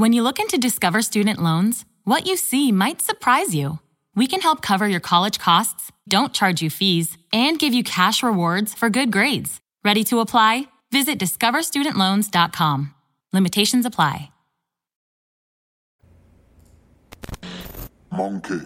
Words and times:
When 0.00 0.14
you 0.14 0.22
look 0.22 0.38
into 0.38 0.56
Discover 0.56 1.02
Student 1.02 1.42
Loans, 1.42 1.84
what 2.04 2.26
you 2.26 2.38
see 2.38 2.72
might 2.72 3.02
surprise 3.02 3.54
you. 3.54 3.80
We 4.16 4.26
can 4.26 4.40
help 4.40 4.62
cover 4.62 4.88
your 4.88 4.98
college 4.98 5.38
costs, 5.38 5.92
don't 6.08 6.32
charge 6.32 6.62
you 6.62 6.70
fees, 6.70 7.18
and 7.34 7.58
give 7.58 7.74
you 7.74 7.84
cash 7.84 8.22
rewards 8.22 8.72
for 8.72 8.88
good 8.88 9.12
grades. 9.12 9.60
Ready 9.84 10.02
to 10.04 10.20
apply? 10.20 10.68
Visit 10.90 11.18
discoverstudentloans.com. 11.18 12.94
Limitations 13.34 13.84
apply. 13.84 14.30
Monkey. 18.10 18.60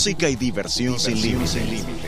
Música 0.00 0.30
y 0.30 0.36
diversión, 0.36 0.98
sin 0.98 1.20
límites. 1.20 1.58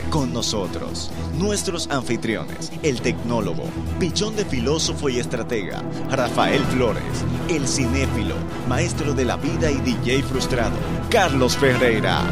Con 0.08 0.32
nosotros, 0.32 1.10
nuestros 1.34 1.90
anfitriones, 1.90 2.72
el 2.82 3.02
tecnólogo, 3.02 3.64
pichón 4.00 4.34
de 4.34 4.46
filósofo 4.46 5.10
y 5.10 5.18
estratega, 5.18 5.82
Rafael 6.10 6.64
Flores, 6.64 7.02
el 7.50 7.68
cinéfilo, 7.68 8.34
maestro 8.66 9.12
de 9.12 9.26
la 9.26 9.36
vida 9.36 9.70
y 9.70 9.76
DJ 9.82 10.22
frustrado, 10.22 10.74
Carlos 11.10 11.54
Ferreira. 11.58 12.22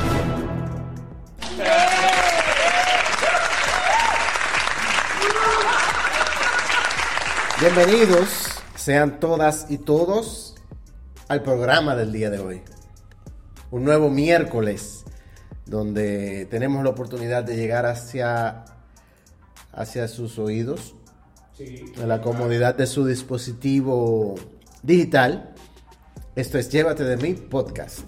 Bienvenidos 7.60 8.62
sean 8.76 9.20
todas 9.20 9.66
y 9.68 9.76
todos 9.76 10.54
al 11.28 11.42
programa 11.42 11.94
del 11.96 12.12
día 12.12 12.30
de 12.30 12.38
hoy. 12.38 12.62
Un 13.70 13.84
nuevo 13.84 14.08
miércoles 14.08 14.99
donde 15.70 16.46
tenemos 16.50 16.82
la 16.82 16.90
oportunidad 16.90 17.44
de 17.44 17.56
llegar 17.56 17.86
hacia, 17.86 18.64
hacia 19.72 20.08
sus 20.08 20.36
oídos, 20.38 20.96
en 21.58 22.08
la 22.08 22.20
comodidad 22.20 22.74
de 22.74 22.86
su 22.86 23.06
dispositivo 23.06 24.34
digital. 24.82 25.54
Esto 26.34 26.58
es 26.58 26.70
Llévate 26.70 27.04
de 27.04 27.16
mí 27.18 27.34
podcast. 27.34 28.00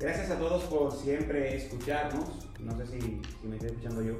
Gracias 0.00 0.32
a 0.32 0.38
todos 0.38 0.64
por 0.64 0.92
siempre 0.92 1.56
escucharnos. 1.56 2.28
No 2.58 2.76
sé 2.76 2.86
si, 2.86 3.00
si 3.00 3.46
me 3.46 3.54
estoy 3.56 3.70
escuchando 3.70 4.02
yo, 4.02 4.14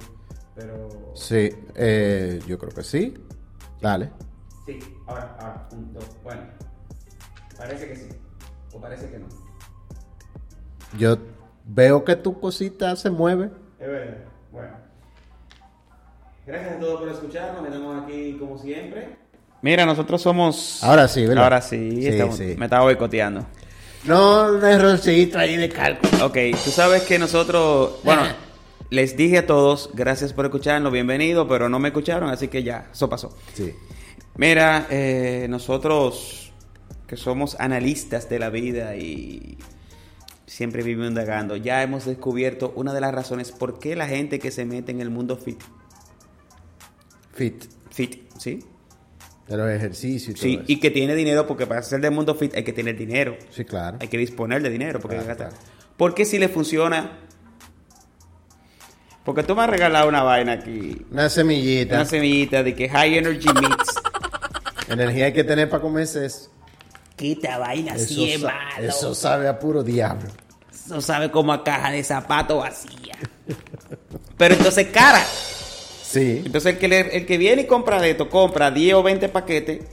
pero 0.55 1.13
Sí, 1.17 1.51
eh, 1.75 2.41
yo 2.47 2.57
creo 2.57 2.73
que 2.73 2.85
sí. 2.85 3.15
Dale. 3.81 4.13
sí, 4.65 4.79
ahora, 5.07 5.37
ahora, 5.41 5.69
un, 5.73 5.93
dos. 5.93 6.05
Bueno, 6.23 6.43
parece 7.57 7.89
que 7.89 7.97
sí, 7.97 8.09
o 8.73 8.81
parece 8.81 9.11
que 9.11 9.19
no. 9.19 9.27
Yo 10.99 11.17
veo 11.65 12.05
que 12.05 12.17
tu 12.17 12.39
cosita 12.41 12.95
se 12.97 13.11
mueve. 13.11 13.51
Es 13.81 13.89
verdad, 13.89 14.17
bueno. 14.53 14.73
Gracias 16.47 16.77
a 16.77 16.79
todos 16.79 17.01
por 17.01 17.09
escucharnos. 17.09 17.65
Estamos 17.67 18.05
aquí 18.05 18.37
como 18.39 18.59
siempre. 18.59 19.17
Mira, 19.63 19.87
nosotros 19.87 20.21
somos. 20.21 20.83
Ahora 20.85 21.09
sí, 21.09 21.25
¿verdad? 21.27 21.45
Ahora 21.45 21.61
sí, 21.63 22.03
Sí, 22.03 22.09
estamos- 22.09 22.37
sí. 22.37 22.55
me 22.59 22.67
estaba 22.67 22.85
boicoteando. 22.85 23.47
No, 24.05 24.53
un 24.53 24.65
errorcito 24.65 25.39
ahí 25.39 25.57
de 25.57 25.71
cálculo. 25.71 26.27
Ok, 26.27 26.37
tú 26.63 26.71
sabes 26.71 27.03
que 27.05 27.19
nosotros, 27.19 28.01
bueno, 28.05 28.23
les 28.91 29.17
dije 29.17 29.39
a 29.39 29.47
todos, 29.47 29.89
gracias 29.95 30.35
por 30.35 30.45
escucharnos, 30.45 30.93
bienvenido, 30.93 31.49
pero 31.49 31.71
no 31.71 31.79
me 31.79 31.89
escucharon, 31.89 32.29
así 32.29 32.49
que 32.49 32.63
ya, 32.63 32.91
eso 32.93 33.09
pasó. 33.09 33.35
Sí. 33.55 33.75
Mira, 34.37 34.87
eh, 34.91 35.47
nosotros 35.49 36.53
que 37.07 37.17
somos 37.17 37.57
analistas 37.59 38.29
de 38.29 38.39
la 38.39 38.51
vida 38.51 38.95
y 38.97 39.57
siempre 40.47 40.83
vivimos 40.83 41.09
indagando, 41.09 41.57
ya 41.57 41.83
hemos 41.83 42.05
descubierto 42.05 42.73
una 42.77 42.93
de 42.93 43.01
las 43.01 43.15
razones 43.15 43.51
por 43.53 43.79
qué 43.79 43.97
la 43.97 44.07
gente 44.09 44.39
que 44.39 44.51
se 44.51 44.65
mete 44.65 44.93
en 44.93 45.01
el 45.01 45.11
mundo 45.11 45.37
fit, 45.37 45.61
Fit. 47.33 47.65
fit, 47.91 48.23
¿sí? 48.39 48.61
De 49.49 49.57
los 49.57 49.69
ejercicios 49.71 50.31
y 50.31 50.35
todo 50.35 50.43
Sí, 50.43 50.55
eso. 50.55 50.65
y 50.69 50.81
que 50.81 50.91
tiene 50.91 51.15
dinero, 51.15 51.47
porque 51.47 51.67
para 51.67 51.83
ser 51.83 52.01
del 52.01 52.13
mundo 52.13 52.35
fit 52.35 52.55
hay 52.55 52.65
que 52.65 52.73
tener 52.73 52.97
dinero. 52.97 53.37
Sí, 53.51 53.65
claro. 53.65 53.99
Hay 54.01 54.09
que 54.09 54.17
disponer 54.19 54.63
de 54.63 54.71
dinero 54.71 55.01
porque 55.01 55.17
Claro, 55.17 55.31
hay 55.31 55.37
que 55.37 55.43
gastar. 55.45 55.59
claro. 55.61 55.75
Porque 55.97 56.25
si 56.25 56.39
le 56.39 56.49
funciona. 56.49 57.19
Porque 59.25 59.43
tú 59.43 59.55
me 59.55 59.63
has 59.63 59.71
regalado 59.71 60.09
una 60.09 60.23
vaina 60.23 60.53
aquí. 60.53 61.05
Una 61.11 61.29
semillita. 61.29 61.97
Una 61.97 62.05
semillita 62.05 62.63
de 62.63 62.75
que 62.75 62.89
High 62.89 63.19
Energy 63.19 63.49
Mix. 63.61 63.95
Energía 64.89 65.27
hay 65.27 65.33
que 65.33 65.45
tener 65.45 65.69
para 65.69 65.83
comerse 65.83 66.25
eso. 66.27 66.51
Quita 67.17 67.59
vaina 67.59 67.95
Eso, 67.95 68.05
así 68.05 68.33
es 68.33 68.43
malo. 68.43 68.59
eso 68.79 69.15
sabe 69.15 69.49
a 69.49 69.59
puro 69.59 69.83
diablo. 69.83 70.29
Eso 70.73 71.01
sabe 71.01 71.31
como 71.31 71.53
a 71.53 71.63
caja 71.65 71.91
de 71.91 72.03
zapato 72.05 72.59
vacía. 72.59 73.17
Pero 74.37 74.55
entonces 74.55 74.89
cara. 74.89 75.23
Sí. 75.25 76.43
Entonces 76.45 76.75
el 76.75 76.79
que, 76.79 76.89
le- 76.89 77.17
el 77.17 77.27
que 77.27 77.39
viene 77.39 77.63
y 77.63 77.67
compra 77.67 78.01
de 78.01 78.11
esto, 78.11 78.29
compra 78.29 78.71
10 78.71 78.95
o 78.95 79.03
20 79.03 79.29
paquetes, 79.29 79.85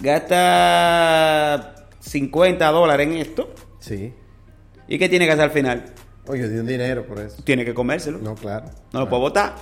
gasta 0.00 1.74
50 2.00 2.66
dólares 2.70 3.06
en 3.06 3.14
esto. 3.16 3.52
Sí. 3.78 4.12
¿Y 4.88 4.98
qué 4.98 5.08
tiene 5.08 5.26
que 5.26 5.32
hacer 5.32 5.44
al 5.44 5.50
final? 5.50 5.84
Oye, 6.26 6.48
di 6.48 6.58
un 6.58 6.66
dinero 6.66 7.06
por 7.06 7.18
eso. 7.20 7.42
Tiene 7.44 7.64
que 7.64 7.74
comérselo. 7.74 8.18
No, 8.18 8.34
claro. 8.34 8.66
No 8.92 9.00
lo 9.00 9.08
puedo 9.08 9.22
botar. 9.22 9.54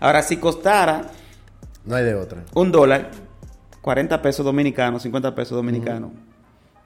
Ahora, 0.00 0.22
si 0.22 0.36
costara 0.36 1.06
No 1.84 1.96
hay 1.96 2.04
de 2.04 2.14
otra. 2.14 2.44
un 2.54 2.70
dólar, 2.72 3.10
40 3.80 4.20
pesos 4.22 4.44
dominicanos, 4.44 5.02
50 5.02 5.34
pesos 5.34 5.56
dominicanos. 5.56 6.10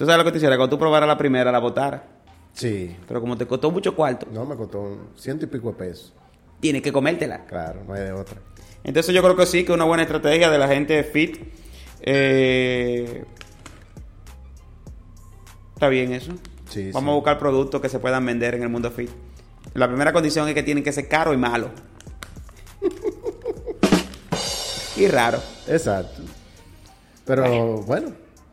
Tú 0.00 0.06
sabes 0.06 0.16
lo 0.16 0.24
que 0.24 0.32
te 0.32 0.38
hiciera, 0.38 0.56
cuando 0.56 0.74
tú 0.74 0.78
probaras 0.80 1.06
la 1.06 1.18
primera, 1.18 1.52
la 1.52 1.58
botara. 1.58 2.02
Sí. 2.54 2.96
Pero 3.06 3.20
como 3.20 3.36
te 3.36 3.46
costó 3.46 3.70
mucho 3.70 3.94
cuarto, 3.94 4.26
No, 4.32 4.46
me 4.46 4.56
costó 4.56 4.80
un 4.80 5.10
ciento 5.14 5.44
y 5.44 5.48
pico 5.48 5.68
de 5.72 5.74
pesos. 5.74 6.14
tienes 6.58 6.80
que 6.80 6.90
comértela. 6.90 7.44
Claro, 7.44 7.82
no 7.86 7.92
hay 7.92 8.04
de 8.04 8.12
otra. 8.12 8.40
Entonces 8.82 9.14
yo 9.14 9.22
creo 9.22 9.36
que 9.36 9.44
sí, 9.44 9.62
que 9.62 9.72
es 9.72 9.76
una 9.76 9.84
buena 9.84 10.04
estrategia 10.04 10.48
de 10.48 10.56
la 10.56 10.68
gente 10.68 11.04
fit. 11.04 11.36
Eh, 12.00 13.26
está 15.74 15.88
bien 15.90 16.14
eso. 16.14 16.32
Sí, 16.70 16.92
Vamos 16.92 17.08
sí. 17.08 17.12
a 17.12 17.16
buscar 17.16 17.38
productos 17.38 17.82
que 17.82 17.90
se 17.90 17.98
puedan 17.98 18.24
vender 18.24 18.54
en 18.54 18.62
el 18.62 18.70
mundo 18.70 18.90
fit. 18.90 19.10
La 19.74 19.86
primera 19.86 20.14
condición 20.14 20.48
es 20.48 20.54
que 20.54 20.62
tienen 20.62 20.82
que 20.82 20.92
ser 20.92 21.08
caro 21.08 21.34
y 21.34 21.36
malo. 21.36 21.68
y 24.96 25.06
raro. 25.08 25.42
Exacto. 25.68 26.22
Pero 27.26 27.82
bueno, 27.82 28.12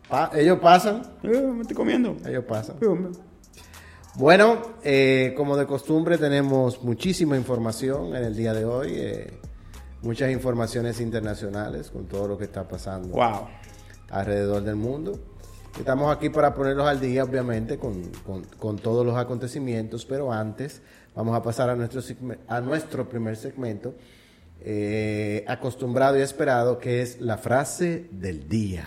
pa- 0.09 0.31
ellos 0.35 0.59
pasan. 0.59 1.01
Eh, 1.23 1.29
me 1.41 1.62
estoy 1.62 1.75
comiendo. 1.75 2.16
Ellos 2.25 2.44
pasan. 2.45 2.75
Bueno, 4.16 4.62
eh, 4.84 5.34
como 5.38 5.56
de 5.57 5.66
costumbre 5.68 6.18
tenemos 6.18 6.84
muchísima 6.84 7.38
información 7.38 8.16
en 8.16 8.23
el 8.23 8.35
día 8.35 8.53
de 8.53 8.66
hoy. 8.66 8.94
eh, 8.96 9.40
muchas 10.03 10.31
informaciones 10.31 11.01
internacionales 11.01 11.90
con 11.90 12.06
todo 12.06 12.28
lo 12.28 12.38
que 12.38 12.44
está 12.46 12.67
pasando 12.67 13.09
Wow. 13.09 13.47
alrededor 14.12 14.62
del 14.63 14.75
mundo. 14.75 15.19
Estamos 15.78 16.16
aquí 16.16 16.29
para 16.29 16.53
ponerlos 16.53 16.88
al 16.88 17.00
día, 17.00 17.23
obviamente, 17.23 17.78
con, 17.78 18.03
con- 18.25 18.44
con 18.44 18.78
todos 18.78 19.03
los 19.06 19.17
acontecimientos, 19.17 20.06
pero 20.06 20.31
antes 20.31 20.81
vamos 21.16 21.35
a 21.35 21.41
pasar 21.41 21.72
a 21.72 21.75
nuestro, 21.75 22.01
a 22.47 22.62
nuestro 22.62 23.09
primer 23.09 23.35
segmento, 23.38 23.96
acostumbrado 25.47 26.17
y 26.17 26.22
esperado, 26.22 26.78
que 26.79 27.02
es 27.02 27.20
la 27.20 27.37
frase 27.37 28.08
del 28.11 28.47
día. 28.47 28.85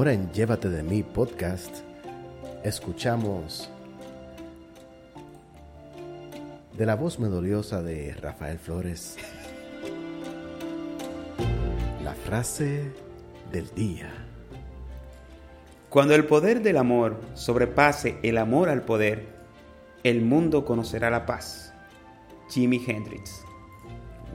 Ahora 0.00 0.14
en 0.14 0.32
Llévate 0.32 0.70
de 0.70 0.82
mí 0.82 1.02
podcast 1.02 1.76
escuchamos 2.64 3.68
de 6.72 6.86
la 6.86 6.94
voz 6.94 7.18
melodiosa 7.18 7.82
de 7.82 8.14
Rafael 8.14 8.58
Flores 8.58 9.18
la 12.02 12.14
frase 12.14 12.94
del 13.52 13.68
día. 13.74 14.10
Cuando 15.90 16.14
el 16.14 16.24
poder 16.24 16.62
del 16.62 16.78
amor 16.78 17.20
sobrepase 17.34 18.16
el 18.22 18.38
amor 18.38 18.70
al 18.70 18.80
poder, 18.80 19.26
el 20.02 20.22
mundo 20.22 20.64
conocerá 20.64 21.10
la 21.10 21.26
paz. 21.26 21.74
Jimi 22.48 22.82
Hendrix. 22.86 23.42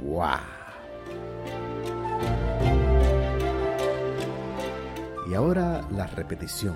¡Wow! 0.04 0.55
Y 5.30 5.33
ahora 5.33 5.81
la 5.92 6.07
repetición. 6.07 6.75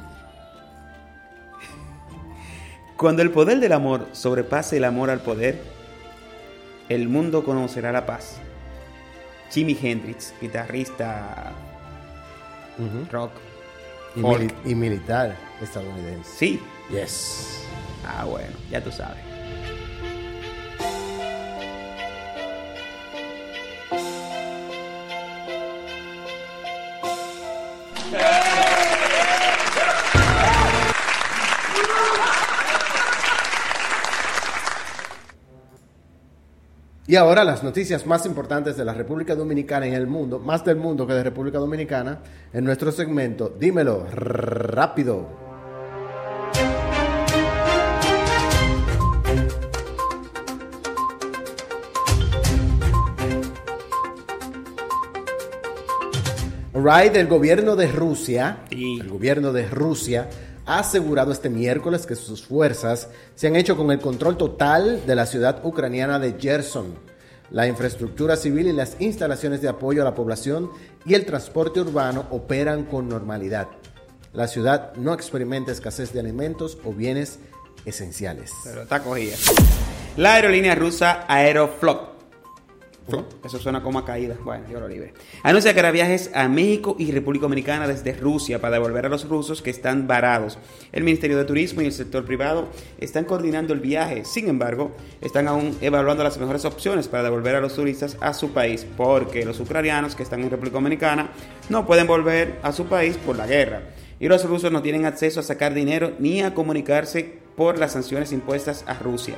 Cuando 2.97 3.21
el 3.21 3.31
poder 3.31 3.59
del 3.59 3.71
amor 3.73 4.07
sobrepase 4.11 4.77
el 4.77 4.83
amor 4.83 5.09
al 5.09 5.21
poder, 5.21 5.61
el 6.89 7.07
mundo 7.07 7.43
conocerá 7.45 7.91
la 7.91 8.05
paz. 8.05 8.37
Jimi 9.51 9.77
Hendrix, 9.81 10.33
guitarrista 10.41 11.51
rock. 13.11 13.31
Y, 14.15 14.21
folk. 14.21 14.41
mili- 14.41 14.53
y 14.65 14.75
militar 14.75 15.35
estadounidense. 15.61 16.29
Sí. 16.37 16.61
Yes. 16.89 17.63
Ah, 18.05 18.25
bueno, 18.25 18.53
ya 18.71 18.83
tú 18.83 18.91
sabes. 18.91 19.17
Y 37.09 37.15
ahora 37.15 37.43
las 37.43 37.63
noticias 37.63 38.05
más 38.05 38.27
importantes 38.27 38.77
de 38.77 38.85
la 38.85 38.93
República 38.93 39.33
Dominicana 39.33 39.87
y 39.87 39.95
el 39.95 40.05
mundo, 40.05 40.37
más 40.37 40.63
del 40.63 40.75
mundo 40.75 41.07
que 41.07 41.13
de 41.13 41.23
República 41.23 41.57
Dominicana, 41.57 42.19
en 42.53 42.63
nuestro 42.63 42.91
segmento 42.91 43.49
Dímelo 43.59 44.05
rápido. 44.11 45.48
Right, 56.83 57.15
el 57.15 57.27
gobierno 57.27 57.75
de 57.75 57.87
Rusia, 57.87 58.59
Sí. 58.69 58.99
el 59.01 59.09
gobierno 59.09 59.51
de 59.51 59.67
Rusia 59.67 60.29
ha 60.65 60.79
asegurado 60.79 61.31
este 61.31 61.49
miércoles 61.49 62.05
que 62.05 62.15
sus 62.15 62.45
fuerzas 62.45 63.09
se 63.35 63.47
han 63.47 63.55
hecho 63.55 63.75
con 63.75 63.91
el 63.91 63.99
control 63.99 64.37
total 64.37 65.05
de 65.05 65.15
la 65.15 65.25
ciudad 65.25 65.61
ucraniana 65.65 66.19
de 66.19 66.35
Gerson. 66.39 66.93
La 67.51 67.67
infraestructura 67.67 68.35
civil 68.35 68.67
y 68.67 68.73
las 68.73 68.95
instalaciones 68.99 69.61
de 69.61 69.69
apoyo 69.69 70.03
a 70.03 70.05
la 70.05 70.13
población 70.13 70.69
y 71.05 71.15
el 71.15 71.25
transporte 71.25 71.81
urbano 71.81 72.25
operan 72.29 72.83
con 72.83 73.09
normalidad. 73.09 73.67
La 74.33 74.47
ciudad 74.47 74.93
no 74.95 75.13
experimenta 75.13 75.71
escasez 75.71 76.13
de 76.13 76.19
alimentos 76.19 76.77
o 76.85 76.93
bienes 76.93 77.39
esenciales. 77.85 78.51
Pero 78.63 78.83
está 78.83 78.99
cogida. 79.01 79.35
La 80.17 80.35
aerolínea 80.35 80.75
rusa 80.75 81.25
Aeroflot. 81.27 82.18
Eso 83.43 83.59
suena 83.59 83.81
como 83.81 83.99
a 83.99 84.05
caída. 84.05 84.35
Bueno, 84.43 84.65
yo 84.71 84.79
lo 84.79 84.87
libre. 84.87 85.13
Anuncia 85.43 85.73
que 85.73 85.79
hará 85.79 85.91
viajes 85.91 86.31
a 86.33 86.47
México 86.47 86.95
y 86.99 87.11
República 87.11 87.43
Dominicana 87.43 87.87
desde 87.87 88.13
Rusia 88.13 88.59
para 88.59 88.73
devolver 88.73 89.05
a 89.05 89.09
los 89.09 89.27
rusos 89.27 89.61
que 89.61 89.69
están 89.69 90.07
varados. 90.07 90.57
El 90.91 91.03
Ministerio 91.03 91.37
de 91.37 91.45
Turismo 91.45 91.81
y 91.81 91.85
el 91.85 91.91
sector 91.91 92.25
privado 92.25 92.69
están 92.99 93.25
coordinando 93.25 93.73
el 93.73 93.79
viaje. 93.79 94.25
Sin 94.25 94.49
embargo, 94.49 94.91
están 95.21 95.47
aún 95.47 95.77
evaluando 95.81 96.23
las 96.23 96.37
mejores 96.37 96.65
opciones 96.65 97.07
para 97.07 97.23
devolver 97.23 97.55
a 97.55 97.61
los 97.61 97.75
turistas 97.75 98.17
a 98.21 98.33
su 98.33 98.51
país, 98.51 98.85
porque 98.97 99.45
los 99.45 99.59
ucranianos 99.59 100.15
que 100.15 100.23
están 100.23 100.41
en 100.41 100.49
República 100.49 100.75
Dominicana 100.75 101.31
no 101.69 101.85
pueden 101.85 102.07
volver 102.07 102.59
a 102.63 102.71
su 102.71 102.85
país 102.85 103.17
por 103.17 103.35
la 103.35 103.47
guerra. 103.47 103.81
Y 104.19 104.27
los 104.27 104.43
rusos 104.43 104.71
no 104.71 104.81
tienen 104.81 105.05
acceso 105.05 105.39
a 105.39 105.43
sacar 105.43 105.73
dinero 105.73 106.11
ni 106.19 106.41
a 106.41 106.53
comunicarse 106.53 107.39
por 107.55 107.77
las 107.77 107.93
sanciones 107.93 108.31
impuestas 108.31 108.83
a 108.87 108.93
Rusia. 108.95 109.35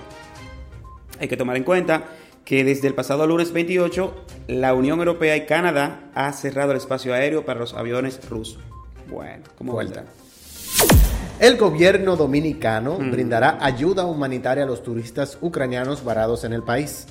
Hay 1.20 1.28
que 1.28 1.38
tomar 1.38 1.56
en 1.56 1.64
cuenta 1.64 2.06
que 2.46 2.64
desde 2.64 2.88
el 2.88 2.94
pasado 2.94 3.28
lunes 3.28 3.54
28, 3.54 4.26
la 4.48 4.74
Unión 4.74 5.00
Europea 5.00 5.36
y 5.38 5.46
Canadá 5.46 6.12
ha 6.14 6.32
cerrado 6.34 6.72
el 6.72 6.78
espacio 6.78 7.14
aéreo 7.14 7.46
para 7.46 7.60
los 7.60 7.74
aviones 7.74 8.20
rusos. 8.30 8.60
Bueno, 9.10 9.44
¿cómo 9.58 9.76
vendrá? 9.76 10.06
El 11.40 11.58
gobierno 11.58 12.16
dominicano 12.16 12.98
brindará 12.98 13.58
ayuda 13.62 14.06
humanitaria 14.06 14.64
a 14.64 14.68
los 14.68 14.84
turistas 14.84 15.38
ucranianos 15.42 16.04
varados 16.04 16.44
en 16.44 16.54
el 16.54 16.62
país. 16.62 17.08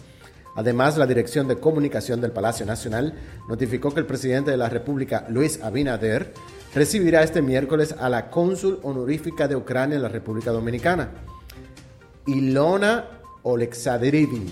Además, 0.54 0.96
la 0.96 1.06
Dirección 1.06 1.48
de 1.48 1.56
Comunicación 1.56 2.20
del 2.20 2.32
Palacio 2.32 2.66
Nacional 2.66 3.14
notificó 3.48 3.92
que 3.92 4.00
el 4.00 4.06
presidente 4.06 4.50
de 4.50 4.56
la 4.56 4.68
República, 4.68 5.26
Luis 5.28 5.60
Abinader, 5.62 6.32
recibirá 6.74 7.22
este 7.22 7.42
miércoles 7.42 7.94
a 7.98 8.08
la 8.08 8.30
cónsul 8.30 8.78
honorífica 8.82 9.48
de 9.48 9.56
Ucrania 9.56 9.96
en 9.96 10.02
la 10.02 10.08
República 10.08 10.50
Dominicana, 10.50 11.10
Ilona 12.26 13.06
Oleksandrivin, 13.42 14.46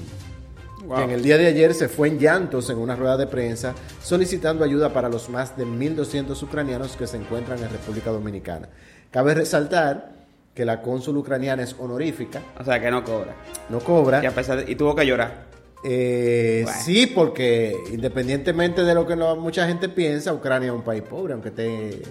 Wow. 0.88 0.96
que 0.98 1.04
en 1.04 1.10
el 1.10 1.22
día 1.22 1.36
de 1.38 1.46
ayer 1.46 1.74
se 1.74 1.88
fue 1.88 2.08
en 2.08 2.18
llantos 2.18 2.68
en 2.70 2.78
una 2.78 2.96
rueda 2.96 3.16
de 3.16 3.26
prensa 3.26 3.74
solicitando 4.02 4.64
ayuda 4.64 4.92
para 4.92 5.08
los 5.08 5.28
más 5.28 5.56
de 5.56 5.66
1.200 5.66 6.42
ucranianos 6.42 6.96
que 6.96 7.06
se 7.06 7.16
encuentran 7.18 7.58
en 7.62 7.70
República 7.70 8.10
Dominicana. 8.10 8.68
Cabe 9.10 9.34
resaltar 9.34 10.12
que 10.54 10.64
la 10.64 10.82
cónsul 10.82 11.16
ucraniana 11.18 11.62
es 11.62 11.76
honorífica, 11.78 12.40
O 12.58 12.64
sea, 12.64 12.80
que 12.80 12.90
no 12.90 13.04
cobra. 13.04 13.34
no 13.68 13.78
cobra. 13.80 14.22
Y, 14.22 14.26
a 14.26 14.32
pesar 14.34 14.64
de- 14.64 14.72
y 14.72 14.74
tuvo 14.74 14.94
que 14.96 15.06
llorar. 15.06 15.46
Eh, 15.84 16.62
Bueno. 16.64 16.80
Sí, 16.84 17.06
porque 17.06 17.72
independientemente 17.92 18.82
de 18.82 18.94
lo 18.94 19.06
que 19.06 19.14
no- 19.14 19.36
mucha 19.36 19.66
gente 19.68 19.88
piensa, 19.88 20.32
Ucrania 20.32 20.68
es 20.70 20.74
un 20.74 20.82
país 20.82 21.02
pobre, 21.02 21.34
aunque 21.34 21.50
esté 21.50 22.02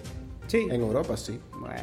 Sí. 0.48 0.68
en 0.72 0.80
Europa, 0.82 1.18
sí. 1.18 1.38
Bueno. 1.60 1.76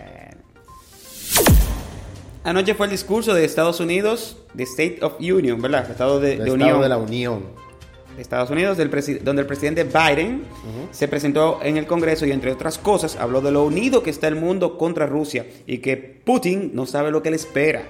Anoche 2.45 2.75
fue 2.75 2.87
el 2.87 2.93
discurso 2.93 3.33
de 3.35 3.45
Estados 3.45 3.81
Unidos, 3.81 4.37
de 4.53 4.65
State 4.65 4.99
of 5.03 5.15
Union, 5.19 5.61
¿verdad? 5.63 5.91
Estado 5.91 6.21
de, 6.21 6.29
de 6.29 6.35
Estado 6.35 6.55
Unión. 6.55 6.81
de 6.83 6.89
la 6.89 6.99
Unión. 6.99 7.43
de 8.17 8.23
Estados 8.23 8.51
Unidos, 8.51 8.77
del 8.77 8.91
donde 9.25 9.43
el 9.43 9.47
presidente 9.49 9.83
Biden 9.85 10.45
se 10.93 11.09
presentó 11.09 11.59
en 11.63 11.79
el 11.79 11.87
Congreso 11.87 12.27
y 12.27 12.33
entre 12.33 12.53
otras 12.53 12.77
cosas 12.79 13.17
habló 13.17 13.41
de 13.41 13.51
lo 13.51 13.65
unido 13.65 14.03
que 14.03 14.11
está 14.11 14.29
el 14.29 14.37
mundo 14.37 14.77
contra 14.79 15.07
Rusia 15.07 15.47
y 15.67 15.79
que 15.79 15.97
Putin 15.97 16.71
no 16.75 16.87
sabe 16.87 17.11
lo 17.11 17.23
que 17.23 17.31
le 17.31 17.37
espera. 17.37 17.83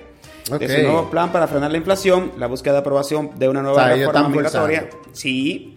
Ok. 0.51 0.61
De 0.61 0.69
su 0.77 0.83
nuevo 0.83 1.11
plan 1.11 1.33
para 1.33 1.47
frenar 1.49 1.71
la 1.73 1.79
inflación, 1.79 2.33
la 2.39 2.47
búsqueda 2.47 2.75
de 2.75 2.79
aprobación 2.81 3.31
de 3.39 3.49
una 3.49 3.61
nueva 3.63 3.83
O 3.83 3.87
sea, 3.87 3.97
reforma 3.97 4.29
migratoria. 4.29 4.81
forzando. 4.91 5.09
Sí. 5.15 5.77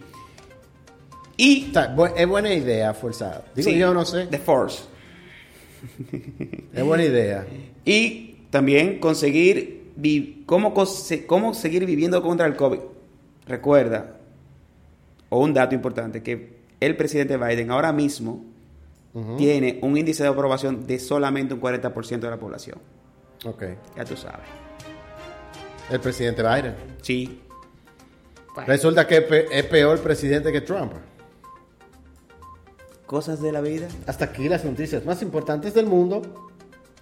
Y 1.36 1.68
O 1.70 1.72
sea, 1.72 1.94
bu- 1.96 2.12
es 2.16 2.26
buena 2.28 2.52
idea 2.52 2.94
forzada. 2.94 3.44
Digo 3.54 3.70
sí, 3.70 3.76
yo, 3.78 3.92
no 3.94 4.04
sé. 4.04 4.26
The 4.26 4.38
Force. 4.38 4.82
Es 6.74 6.84
buena 6.84 7.04
idea. 7.04 7.46
Y 7.84 8.27
también 8.50 8.98
conseguir 9.00 9.92
vi- 9.96 10.42
cómo, 10.46 10.74
cómo 11.26 11.54
seguir 11.54 11.84
viviendo 11.86 12.22
contra 12.22 12.46
el 12.46 12.56
COVID. 12.56 12.78
Recuerda, 13.46 14.16
o 15.30 15.40
un 15.40 15.52
dato 15.54 15.74
importante, 15.74 16.22
que 16.22 16.58
el 16.80 16.96
presidente 16.96 17.36
Biden 17.36 17.70
ahora 17.70 17.92
mismo 17.92 18.44
tiene 19.36 19.80
un 19.82 19.96
índice 19.96 20.22
de 20.22 20.28
aprobación 20.28 20.86
de 20.86 21.00
solamente 21.00 21.52
un 21.52 21.60
40% 21.60 22.20
de 22.20 22.30
la 22.30 22.38
población. 22.38 22.78
Ok. 23.44 23.64
Ya 23.96 24.04
tú 24.04 24.16
sabes. 24.16 24.46
El 25.90 25.98
presidente 26.00 26.42
Biden. 26.42 26.74
Sí. 27.02 27.40
Resulta 28.66 29.06
que 29.08 29.26
es 29.50 29.64
peor 29.66 29.98
presidente 30.00 30.52
que 30.52 30.60
Trump. 30.60 30.92
Cosas 33.06 33.40
de 33.40 33.50
la 33.52 33.60
vida. 33.60 33.88
Hasta 34.06 34.26
aquí 34.26 34.48
las 34.48 34.64
noticias 34.64 35.04
más 35.04 35.22
importantes 35.22 35.74
del 35.74 35.86
mundo 35.86 36.47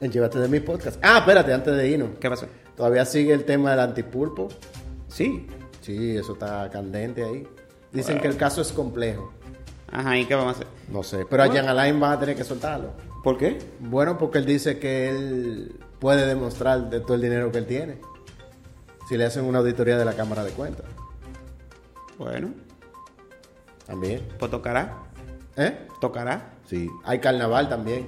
en 0.00 0.10
Llévate 0.12 0.38
de 0.38 0.48
mi 0.48 0.60
podcast. 0.60 0.98
Ah, 1.02 1.18
espérate, 1.18 1.52
antes 1.52 1.76
de 1.76 1.88
irnos. 1.88 2.10
¿Qué 2.20 2.28
pasó? 2.28 2.46
Todavía 2.76 3.04
sigue 3.04 3.32
el 3.32 3.44
tema 3.44 3.70
del 3.70 3.80
antipulpo. 3.80 4.48
Sí. 5.08 5.46
Sí, 5.80 6.16
eso 6.16 6.34
está 6.34 6.68
candente 6.70 7.24
ahí. 7.24 7.46
Dicen 7.92 8.20
que 8.20 8.28
el 8.28 8.36
caso 8.36 8.60
es 8.60 8.72
complejo. 8.72 9.32
Ajá, 9.90 10.18
¿y 10.18 10.26
qué 10.26 10.34
vamos 10.34 10.54
a 10.54 10.56
hacer? 10.56 10.66
No 10.90 11.02
sé, 11.02 11.24
pero 11.30 11.44
a 11.44 11.48
Jan 11.48 11.68
Alain 11.68 12.02
va 12.02 12.12
a 12.12 12.18
tener 12.20 12.36
que 12.36 12.44
soltarlo. 12.44 12.90
¿Por 13.22 13.38
qué? 13.38 13.58
Bueno, 13.80 14.18
porque 14.18 14.38
él 14.38 14.46
dice 14.46 14.78
que 14.78 15.08
él 15.08 15.78
puede 16.00 16.26
demostrar 16.26 16.90
de 16.90 17.00
todo 17.00 17.14
el 17.14 17.22
dinero 17.22 17.50
que 17.52 17.58
él 17.58 17.66
tiene. 17.66 17.98
Si 19.08 19.16
le 19.16 19.24
hacen 19.24 19.44
una 19.44 19.60
auditoría 19.60 19.96
de 19.96 20.04
la 20.04 20.14
Cámara 20.14 20.42
de 20.44 20.50
Cuentas. 20.50 20.86
Bueno, 22.18 22.50
También. 23.86 24.26
pues 24.38 24.50
tocará. 24.50 25.04
¿Eh? 25.56 25.86
Tocará. 26.00 26.54
Sí. 26.66 26.90
Hay 27.04 27.20
carnaval 27.20 27.68
también. 27.68 28.06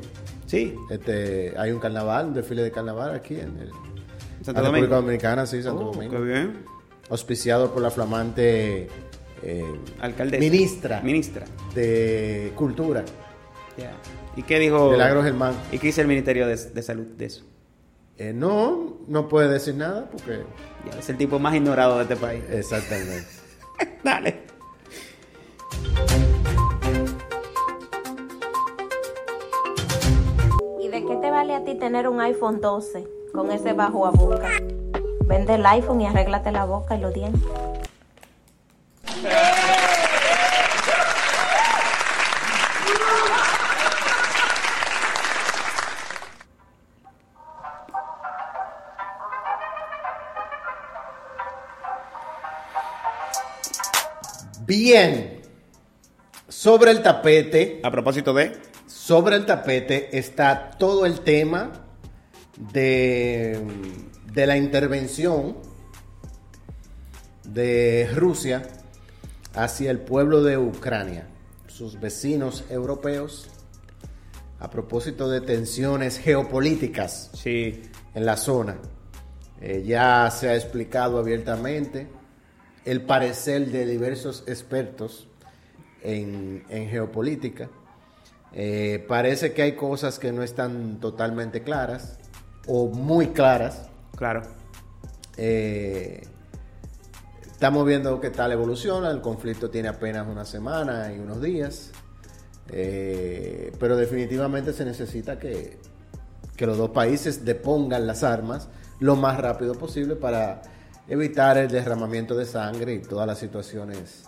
Sí. 0.48 0.74
Este, 0.90 1.54
hay 1.56 1.70
un 1.70 1.78
carnaval, 1.78 2.26
un 2.28 2.34
desfile 2.34 2.62
de 2.62 2.70
carnaval 2.72 3.14
aquí 3.14 3.34
en 3.38 3.56
el, 3.58 3.70
Santo 4.42 4.60
la 4.62 4.70
República. 4.70 4.96
Dominicana, 4.96 5.46
sí, 5.46 5.62
Santo 5.62 5.90
Oh, 5.90 5.92
Domingo. 5.92 6.16
qué 6.16 6.20
bien. 6.22 6.64
Auspiciado 7.10 7.72
por 7.72 7.82
la 7.82 7.90
flamante 7.90 8.88
eh, 9.42 9.64
Alcaldesa. 10.00 10.40
ministra 10.40 11.00
Ministra. 11.02 11.44
de 11.74 12.52
Cultura, 12.56 13.04
Ya. 13.76 13.92
¿Y 14.36 14.42
qué 14.42 14.58
dijo? 14.58 14.90
Milagros 14.90 15.24
Germán. 15.24 15.54
¿Y 15.72 15.78
qué 15.78 15.88
dice 15.88 16.00
el 16.00 16.06
Ministerio 16.08 16.46
de, 16.46 16.56
de 16.56 16.82
Salud 16.82 17.06
de 17.06 17.26
eso? 17.26 17.44
Eh, 18.16 18.32
no, 18.32 18.98
no 19.06 19.28
puede 19.28 19.48
decir 19.48 19.74
nada 19.76 20.08
porque... 20.10 20.42
Ya, 20.90 20.98
es 20.98 21.08
el 21.08 21.16
tipo 21.16 21.38
más 21.38 21.54
ignorado 21.54 21.96
de 21.98 22.02
este 22.02 22.16
país. 22.16 22.42
Exactamente. 22.50 23.26
Dale. 24.04 24.47
Ti 31.68 31.74
tener 31.74 32.08
un 32.08 32.18
iPhone 32.20 32.60
12 32.60 33.06
con 33.34 33.52
ese 33.52 33.74
bajo 33.74 34.06
a 34.06 34.10
boca? 34.10 34.48
Vende 35.26 35.56
el 35.56 35.66
iPhone 35.66 36.00
y 36.00 36.06
arréglate 36.06 36.50
la 36.50 36.64
boca 36.64 36.96
y 36.96 37.00
los 37.00 37.12
dientes. 37.12 37.42
Bien. 54.64 55.42
Sobre 56.48 56.90
el 56.92 57.02
tapete, 57.02 57.80
A 57.82 57.90
propósito 57.90 58.32
de... 58.32 58.67
sobre 59.08 59.36
el 59.36 59.46
tapete 59.46 60.18
está 60.18 60.72
todo 60.72 61.06
el 61.06 61.20
tema 61.20 61.72
de, 62.74 63.58
de 64.34 64.46
la 64.46 64.58
intervención 64.58 65.56
de 67.42 68.10
Rusia 68.14 68.68
hacia 69.54 69.90
el 69.90 70.00
pueblo 70.00 70.42
de 70.42 70.58
Ucrania, 70.58 71.26
sus 71.68 71.98
vecinos 71.98 72.66
europeos, 72.68 73.48
a 74.58 74.68
propósito 74.68 75.30
de 75.30 75.40
tensiones 75.40 76.18
geopolíticas 76.18 77.30
Sí, 77.32 77.84
en 78.12 78.26
la 78.26 78.36
zona. 78.36 78.76
Eh, 79.62 79.84
ya 79.86 80.30
se 80.30 80.50
ha 80.50 80.54
explicado 80.54 81.16
abiertamente 81.16 82.08
el 82.84 83.00
parecer 83.00 83.70
de 83.70 83.86
diversos 83.86 84.44
expertos 84.46 85.28
en, 86.02 86.62
en 86.68 86.90
geopolítica. 86.90 87.70
Eh, 88.52 89.04
parece 89.06 89.52
que 89.52 89.62
hay 89.62 89.72
cosas 89.72 90.18
que 90.18 90.32
no 90.32 90.42
están 90.42 91.00
totalmente 91.00 91.62
claras 91.62 92.18
o 92.66 92.88
muy 92.88 93.28
claras. 93.28 93.88
claro. 94.16 94.42
Eh, 95.36 96.26
estamos 97.46 97.86
viendo 97.86 98.20
qué 98.20 98.30
tal 98.30 98.52
evoluciona. 98.52 99.10
El 99.10 99.20
conflicto 99.20 99.70
tiene 99.70 99.88
apenas 99.88 100.26
una 100.26 100.44
semana 100.44 101.12
y 101.12 101.18
unos 101.18 101.40
días. 101.40 101.90
Eh, 102.70 103.72
pero 103.78 103.96
definitivamente 103.96 104.72
se 104.72 104.84
necesita 104.84 105.38
que, 105.38 105.78
que 106.56 106.66
los 106.66 106.76
dos 106.76 106.90
países 106.90 107.44
depongan 107.44 108.06
las 108.06 108.22
armas 108.22 108.68
lo 109.00 109.16
más 109.16 109.38
rápido 109.38 109.74
posible 109.74 110.16
para 110.16 110.60
evitar 111.08 111.56
el 111.56 111.68
derramamiento 111.68 112.36
de 112.36 112.44
sangre 112.44 112.94
y 112.94 112.98
todas 113.00 113.26
las 113.26 113.38
situaciones 113.38 114.24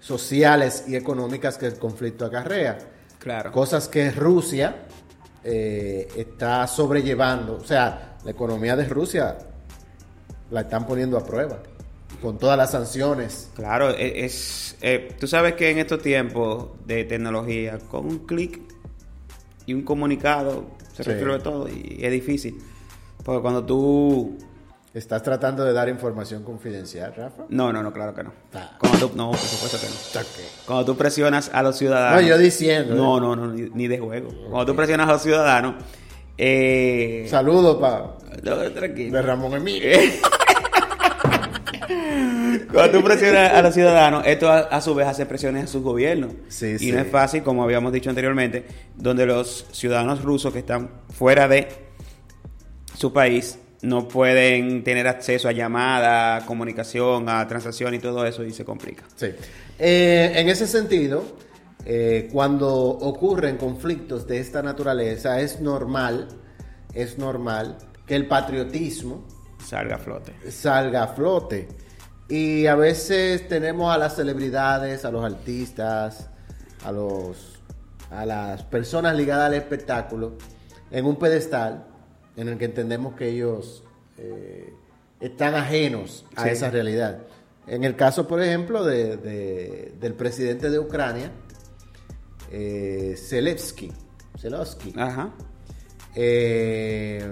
sociales 0.00 0.84
y 0.86 0.96
económicas 0.96 1.56
que 1.56 1.66
el 1.66 1.78
conflicto 1.78 2.26
acarrea. 2.26 2.93
Claro. 3.24 3.50
Cosas 3.50 3.88
que 3.88 4.10
Rusia 4.10 4.84
eh, 5.42 6.06
está 6.16 6.66
sobrellevando. 6.66 7.56
O 7.56 7.64
sea, 7.64 8.18
la 8.22 8.30
economía 8.30 8.76
de 8.76 8.84
Rusia 8.84 9.38
la 10.50 10.60
están 10.60 10.86
poniendo 10.86 11.16
a 11.18 11.24
prueba 11.24 11.58
con 12.20 12.38
todas 12.38 12.56
las 12.58 12.70
sanciones. 12.70 13.50
Claro, 13.54 13.90
e- 13.90 14.24
es, 14.26 14.76
eh, 14.82 15.16
tú 15.18 15.26
sabes 15.26 15.54
que 15.54 15.70
en 15.70 15.78
estos 15.78 16.00
tiempos 16.02 16.68
de 16.86 17.04
tecnología, 17.04 17.78
con 17.90 18.04
un 18.06 18.18
clic 18.26 18.60
y 19.66 19.72
un 19.74 19.82
comunicado 19.82 20.66
se 20.94 21.02
Sí. 21.02 21.10
resuelve 21.10 21.38
todo 21.40 21.68
y 21.68 21.98
es 22.02 22.12
difícil. 22.12 22.62
Porque 23.24 23.40
cuando 23.40 23.64
tú... 23.64 24.36
¿Estás 24.94 25.24
tratando 25.24 25.64
de 25.64 25.72
dar 25.72 25.88
información 25.88 26.44
confidencial, 26.44 27.12
Rafa? 27.16 27.46
No, 27.48 27.72
no, 27.72 27.82
no, 27.82 27.92
claro 27.92 28.14
que 28.14 28.22
no. 28.22 28.32
Ah. 28.54 28.76
Cuando 28.78 29.08
tú... 29.08 29.16
No, 29.16 29.30
por 29.32 29.38
supuesto 29.40 29.76
que 29.80 29.88
no. 29.88 30.20
Ok. 30.20 30.26
Cuando 30.66 30.84
tú 30.84 30.96
presionas 30.96 31.50
a 31.52 31.64
los 31.64 31.76
ciudadanos... 31.76 32.22
No, 32.22 32.28
yo 32.28 32.38
diciendo, 32.38 32.94
No, 32.94 33.18
¿eh? 33.18 33.20
no, 33.20 33.34
no, 33.34 33.52
ni, 33.52 33.62
ni 33.70 33.88
de 33.88 33.98
juego. 33.98 34.28
Cuando 34.48 34.66
tú 34.66 34.76
presionas 34.76 35.08
a 35.08 35.12
los 35.14 35.22
ciudadanos... 35.22 35.74
Eh, 36.38 37.26
Saludos 37.28 37.80
no, 37.80 38.16
tranquilo. 38.72 39.16
de 39.16 39.22
Ramón 39.22 39.54
Emilio. 39.54 39.90
Cuando 42.72 42.98
tú 42.98 43.04
presionas 43.04 43.52
a 43.52 43.62
los 43.62 43.74
ciudadanos, 43.74 44.24
esto 44.26 44.48
a, 44.48 44.58
a 44.60 44.80
su 44.80 44.94
vez 44.94 45.08
hace 45.08 45.26
presiones 45.26 45.64
a 45.64 45.66
sus 45.66 45.82
gobiernos. 45.82 46.34
Sí, 46.48 46.66
y 46.66 46.78
sí. 46.78 46.92
no 46.92 47.00
es 47.00 47.10
fácil, 47.10 47.42
como 47.42 47.64
habíamos 47.64 47.92
dicho 47.92 48.10
anteriormente, 48.10 48.64
donde 48.94 49.26
los 49.26 49.66
ciudadanos 49.72 50.22
rusos 50.22 50.52
que 50.52 50.60
están 50.60 50.88
fuera 51.12 51.48
de 51.48 51.66
su 52.96 53.12
país 53.12 53.58
no 53.84 54.08
pueden 54.08 54.82
tener 54.82 55.06
acceso 55.06 55.48
a 55.48 55.52
llamadas, 55.52 56.44
comunicación, 56.44 57.28
a 57.28 57.46
transacción 57.46 57.94
y 57.94 57.98
todo 57.98 58.26
eso 58.26 58.42
y 58.44 58.52
se 58.52 58.64
complica. 58.64 59.04
Sí. 59.14 59.28
Eh, 59.78 60.32
en 60.34 60.48
ese 60.48 60.66
sentido, 60.66 61.24
eh, 61.84 62.28
cuando 62.32 62.72
ocurren 62.74 63.56
conflictos 63.56 64.26
de 64.26 64.40
esta 64.40 64.62
naturaleza, 64.62 65.40
es 65.40 65.60
normal, 65.60 66.28
es 66.94 67.18
normal 67.18 67.76
que 68.06 68.16
el 68.16 68.26
patriotismo 68.26 69.26
Salga 69.64 69.96
a 69.96 69.98
flote. 69.98 70.32
salga 70.50 71.04
a 71.04 71.08
flote. 71.08 71.68
Y 72.28 72.66
a 72.66 72.74
veces 72.74 73.46
tenemos 73.48 73.94
a 73.94 73.98
las 73.98 74.16
celebridades, 74.16 75.04
a 75.04 75.10
los 75.10 75.24
artistas, 75.24 76.30
a 76.84 76.92
los 76.92 77.50
a 78.10 78.24
las 78.24 78.62
personas 78.62 79.16
ligadas 79.16 79.46
al 79.46 79.54
espectáculo 79.54 80.34
en 80.90 81.04
un 81.04 81.16
pedestal 81.16 81.84
en 82.36 82.48
el 82.48 82.58
que 82.58 82.64
entendemos 82.66 83.14
que 83.14 83.28
ellos 83.28 83.82
eh, 84.18 84.72
están 85.20 85.54
ajenos 85.54 86.24
a 86.36 86.44
Sí. 86.44 86.50
esa 86.50 86.70
realidad. 86.70 87.18
En 87.66 87.82
el 87.84 87.96
caso, 87.96 88.28
por 88.28 88.42
ejemplo, 88.42 88.84
de- 88.84 89.16
de- 89.16 89.94
del 90.00 90.14
presidente 90.14 90.70
de 90.70 90.78
Ucrania, 90.78 91.32
eh, 92.50 93.14
Zelensky, 93.16 93.90
Zelensky, 94.38 94.92
Ajá. 94.96 95.32
eh, 96.14 97.26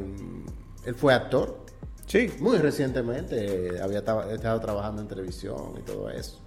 él 0.87 0.95
fue 0.95 1.15
actor, 1.15 1.65
Sí. 2.07 2.31
muy 2.41 2.59
recientemente 2.59 3.77
eh, 3.77 3.81
había 3.81 3.99
estado 4.01 4.61
trabajando 4.61 5.03
en 5.03 5.09
televisión 5.09 5.75
y 5.79 5.83
todo 5.83 6.11
eso. 6.11 6.41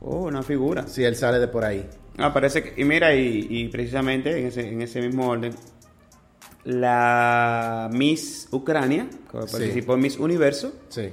Oh, 0.00 0.24
una 0.26 0.42
figura. 0.42 0.86
Sí, 0.86 1.04
él 1.04 1.16
sale 1.16 1.38
de 1.38 1.48
por 1.48 1.64
ahí. 1.64 1.88
Ah, 2.18 2.32
parece 2.32 2.62
que, 2.62 2.80
y 2.80 2.84
mira, 2.84 3.14
y, 3.14 3.46
y 3.50 3.68
precisamente 3.68 4.38
en 4.38 4.46
ese, 4.46 4.68
en 4.68 4.80
ese 4.82 5.00
mismo 5.02 5.28
orden, 5.28 5.52
la 6.66 7.88
Miss 7.92 8.48
Ucrania, 8.50 9.08
que 9.08 9.42
Sí. 9.46 9.52
participó 9.52 9.94
en 9.94 10.00
Miss 10.00 10.18
Universo, 10.18 10.72
Sí. 10.88 11.10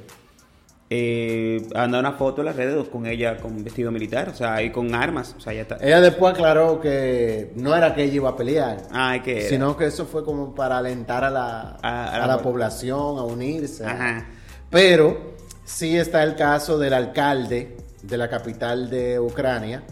eh, 0.90 1.68
anda 1.76 2.00
una 2.00 2.14
foto 2.14 2.42
en 2.42 2.46
las 2.46 2.56
redes 2.56 2.88
con 2.90 3.06
ella 3.06 3.38
con 3.38 3.64
vestido 3.64 3.92
militar, 3.92 4.30
o 4.30 4.34
sea, 4.36 4.56
ahí 4.56 4.72
con 4.72 4.94
armas, 4.96 5.36
o 5.38 5.40
sea, 5.42 5.54
ya 5.54 5.62
está. 5.62 5.78
Ella 5.82 6.02
después 6.02 6.34
aclaró 6.34 6.80
que 6.82 7.52
no 7.56 7.76
era 7.76 7.94
que 7.96 8.04
ella 8.04 8.16
iba 8.16 8.30
a 8.30 8.36
pelear, 8.36 8.78
Ah, 8.92 9.18
que 9.24 9.42
sino 9.44 9.78
que 9.78 9.86
eso 9.86 10.06
fue 10.06 10.24
como 10.26 10.54
para 10.56 10.78
alentar 10.80 11.24
a 11.24 11.30
la, 11.30 11.78
A- 11.82 12.06
a 12.08 12.16
a 12.16 12.20
la 12.20 12.28
la 12.28 12.38
po- 12.38 12.44
población 12.52 13.18
a 13.20 13.24
unirse. 13.24 13.86
Ajá. 13.86 14.26
Pero 14.70 15.34
sí 15.66 15.96
está 15.98 16.24
el 16.24 16.36
caso 16.36 16.78
del 16.80 16.94
alcalde 16.94 17.78
de 18.02 18.18
la 18.18 18.28
capital 18.30 18.90
de 18.90 19.20
Ucrania, 19.20 19.84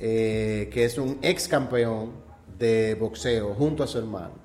eh, 0.00 0.70
que 0.72 0.84
es 0.84 0.98
un 0.98 1.18
ex 1.22 1.46
campeón 1.48 2.12
de 2.58 2.94
boxeo 2.98 3.54
junto 3.54 3.82
a 3.82 3.86
su 3.86 3.98
hermano, 3.98 4.41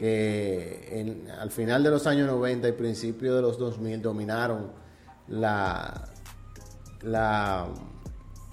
que 0.00 0.88
en- 0.98 1.30
al 1.30 1.50
final 1.50 1.82
de 1.82 1.90
los 1.90 2.06
años 2.06 2.26
90 2.26 2.66
y 2.68 2.72
principios 2.72 3.36
de 3.36 3.42
los 3.42 3.58
2000 3.58 4.00
dominaron 4.00 4.72
la, 5.28 6.08
la, 7.02 7.66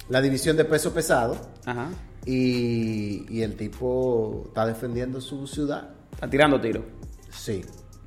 la 0.09 0.21
división 0.21 0.57
de 0.57 0.65
peso 0.65 0.93
pesado 0.93 1.37
Ajá. 1.65 1.87
y, 2.25 3.25
y 3.33 3.41
el 3.43 3.55
tipo 3.55 4.43
está 4.47 4.65
defendiendo 4.65 5.21
su 5.21 5.47
ciudad. 5.47 5.87
Está 6.11 6.29
tirando 6.29 6.59
tiro. 6.59 6.83
Sí, 7.31 7.63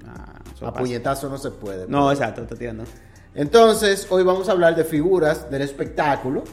Ah, 0.07 0.41
a 0.67 0.73
puñetazo 0.75 1.29
no 1.31 1.39
se 1.39 1.51
puede. 1.51 1.87
No, 1.89 2.11
exacto, 2.13 2.43
está 2.43 2.57
tirando. 2.57 2.85
Entonces, 3.35 4.07
hoy 4.11 4.23
vamos 4.23 4.49
a 4.51 4.53
hablar 4.53 4.75
de 4.77 4.85
figuras 4.85 5.51
del 5.51 5.63
espectáculo 5.63 6.45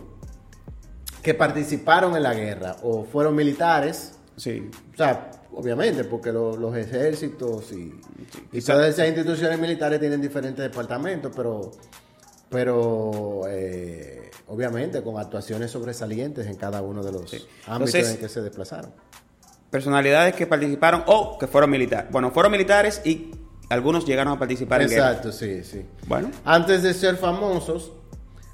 que 1.21 1.33
participaron 1.33 2.15
en 2.15 2.23
la 2.23 2.33
guerra 2.33 2.77
o 2.83 3.03
fueron 3.03 3.35
militares. 3.35 4.17
Sí. 4.37 4.69
O 4.93 4.97
sea, 4.97 5.31
obviamente, 5.53 6.03
porque 6.03 6.31
lo- 6.31 6.55
los 6.57 6.75
ejércitos 6.75 7.71
y, 7.71 7.93
todas 8.61 8.89
esas 8.89 9.07
instituciones 9.07 9.59
militares 9.59 9.99
tienen 9.99 10.21
diferentes 10.21 10.63
departamentos, 10.63 11.31
pero, 11.35 11.71
pero 12.49 13.41
eh, 13.47 14.31
obviamente 14.47 15.01
con 15.03 15.17
actuaciones 15.19 15.71
sobresalientes 15.71 16.47
en 16.47 16.55
cada 16.55 16.81
uno 16.81 17.03
de 17.03 17.11
los 17.11 17.29
Sí. 17.29 17.37
ámbitos 17.65 17.95
Entonces- 17.95 18.09
en 18.15 18.17
que 18.17 18.29
se 18.29 18.41
desplazaron. 18.41 18.91
Personalidades 19.69 20.33
que 20.33 20.47
participaron 20.47 21.03
o 21.07 21.37
que 21.37 21.47
fueron 21.47 21.69
militares. 21.69 22.09
Bueno, 22.11 22.31
fueron 22.31 22.51
militares 22.53 23.01
y 23.03 23.31
algunos 23.69 24.05
llegaron 24.05 24.33
a 24.33 24.39
participar 24.39 24.81
en 24.81 24.89
guerra. 24.89 25.07
Exacto, 25.09 25.31
sí, 25.33 25.63
sí. 25.63 25.85
Bueno, 26.07 26.31
Antes 26.45 26.83
de 26.83 26.93
ser 26.93 27.17
famosos, 27.17 27.91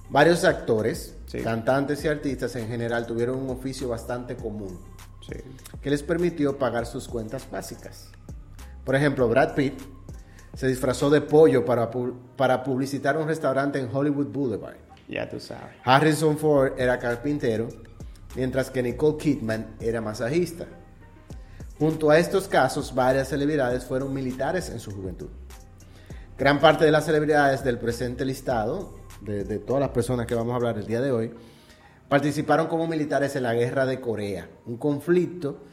varios 0.10 0.44
actores, 0.44 1.16
Sí. 1.28 1.40
cantantes 1.42 2.04
y 2.04 2.08
artistas 2.08 2.56
en 2.56 2.68
general 2.68 3.06
tuvieron 3.06 3.38
un 3.38 3.50
oficio 3.52 3.88
bastante 3.90 4.36
común 4.36 4.80
sí. 5.28 5.36
que 5.82 5.90
les 5.90 6.04
permitió 6.04 6.58
pagar 6.58 6.86
sus 6.86 7.08
cuentas 7.08 7.50
básicas. 7.50 8.10
Por 8.84 8.96
ejemplo, 8.96 9.28
Brad 9.30 9.56
Pitt 9.56 9.80
se 10.56 10.68
disfrazó 10.68 11.10
de 11.10 11.22
pollo 11.22 11.66
para, 11.66 11.90
pu- 11.92 12.14
para 12.36 12.64
publicitar 12.64 13.18
un 13.18 13.28
restaurante 13.28 13.80
en 13.80 13.90
Hollywood 13.94 14.28
Boulevard. 14.28 14.76
Ya 15.08 15.30
tú 15.30 15.40
sabes. 15.40 15.76
Harrison 15.84 16.38
Ford 16.38 16.74
era 16.78 17.00
carpintero, 17.00 17.70
mientras 18.36 18.70
que 18.70 18.84
Nicole 18.84 19.18
Kidman 19.18 19.76
era 19.80 20.02
masajista. 20.02 20.66
Junto 21.80 22.10
a 22.12 22.20
estos 22.20 22.48
casos, 22.48 22.94
varias 22.94 23.30
celebridades 23.30 23.84
fueron 23.84 24.14
militares 24.14 24.70
en 24.70 24.80
su 24.80 24.92
juventud. 24.92 25.30
Gran 26.38 26.60
parte 26.60 26.86
de 26.86 26.92
las 26.92 27.06
celebridades 27.06 27.64
del 27.64 27.78
presente 27.80 28.26
listado 28.26 28.96
de, 29.22 29.44
de 29.44 29.60
todas 29.60 29.82
las 29.82 29.90
personas 29.90 30.26
que 30.26 30.36
vamos 30.36 30.54
a 30.54 30.56
hablar 30.56 30.78
el 30.78 30.86
día 30.86 31.02
de 31.02 31.12
hoy, 31.12 31.34
participaron 32.14 32.68
como 32.68 32.86
militares 32.86 33.36
en 33.38 33.42
la 33.42 33.56
guerra 33.56 33.88
de 33.88 34.00
Corea, 34.00 34.48
un 34.68 34.78
conflicto 34.78 35.64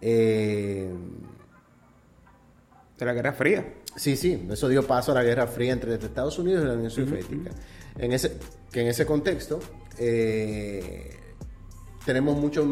eh, 0.00 0.90
De 2.98 3.04
la 3.04 3.12
Guerra 3.12 3.34
Fría. 3.34 3.74
Sí, 3.94 4.16
sí, 4.16 4.46
eso 4.50 4.66
dio 4.70 4.86
paso 4.86 5.12
a 5.12 5.16
la 5.16 5.22
Guerra 5.22 5.46
Fría 5.46 5.74
entre 5.74 5.92
Estados 5.96 6.38
Unidos 6.38 6.64
y 6.64 6.68
la 6.68 6.72
Unión 6.72 6.90
Soviética. 6.90 7.50
En 7.98 8.14
ese, 8.14 8.38
que 8.72 8.80
en 8.80 8.86
ese 8.86 9.04
contexto 9.04 9.60
eh, 9.98 11.18
tenemos 12.06 12.34
muchas 12.38 12.64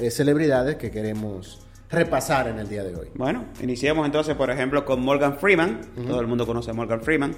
eh, 0.00 0.10
celebridades 0.10 0.74
que 0.74 0.90
queremos 0.90 1.64
repasar 1.88 2.48
en 2.48 2.58
el 2.58 2.68
día 2.68 2.82
de 2.82 2.96
hoy. 2.96 3.08
Bueno, 3.14 3.44
iniciamos 3.62 4.04
entonces, 4.04 4.34
por 4.34 4.50
ejemplo, 4.50 4.84
con 4.84 5.00
Morgan 5.00 5.38
Freeman. 5.38 5.80
Todo 6.08 6.20
el 6.20 6.26
mundo 6.26 6.44
conoce 6.44 6.72
a 6.72 6.74
Morgan 6.74 7.02
Freeman. 7.02 7.36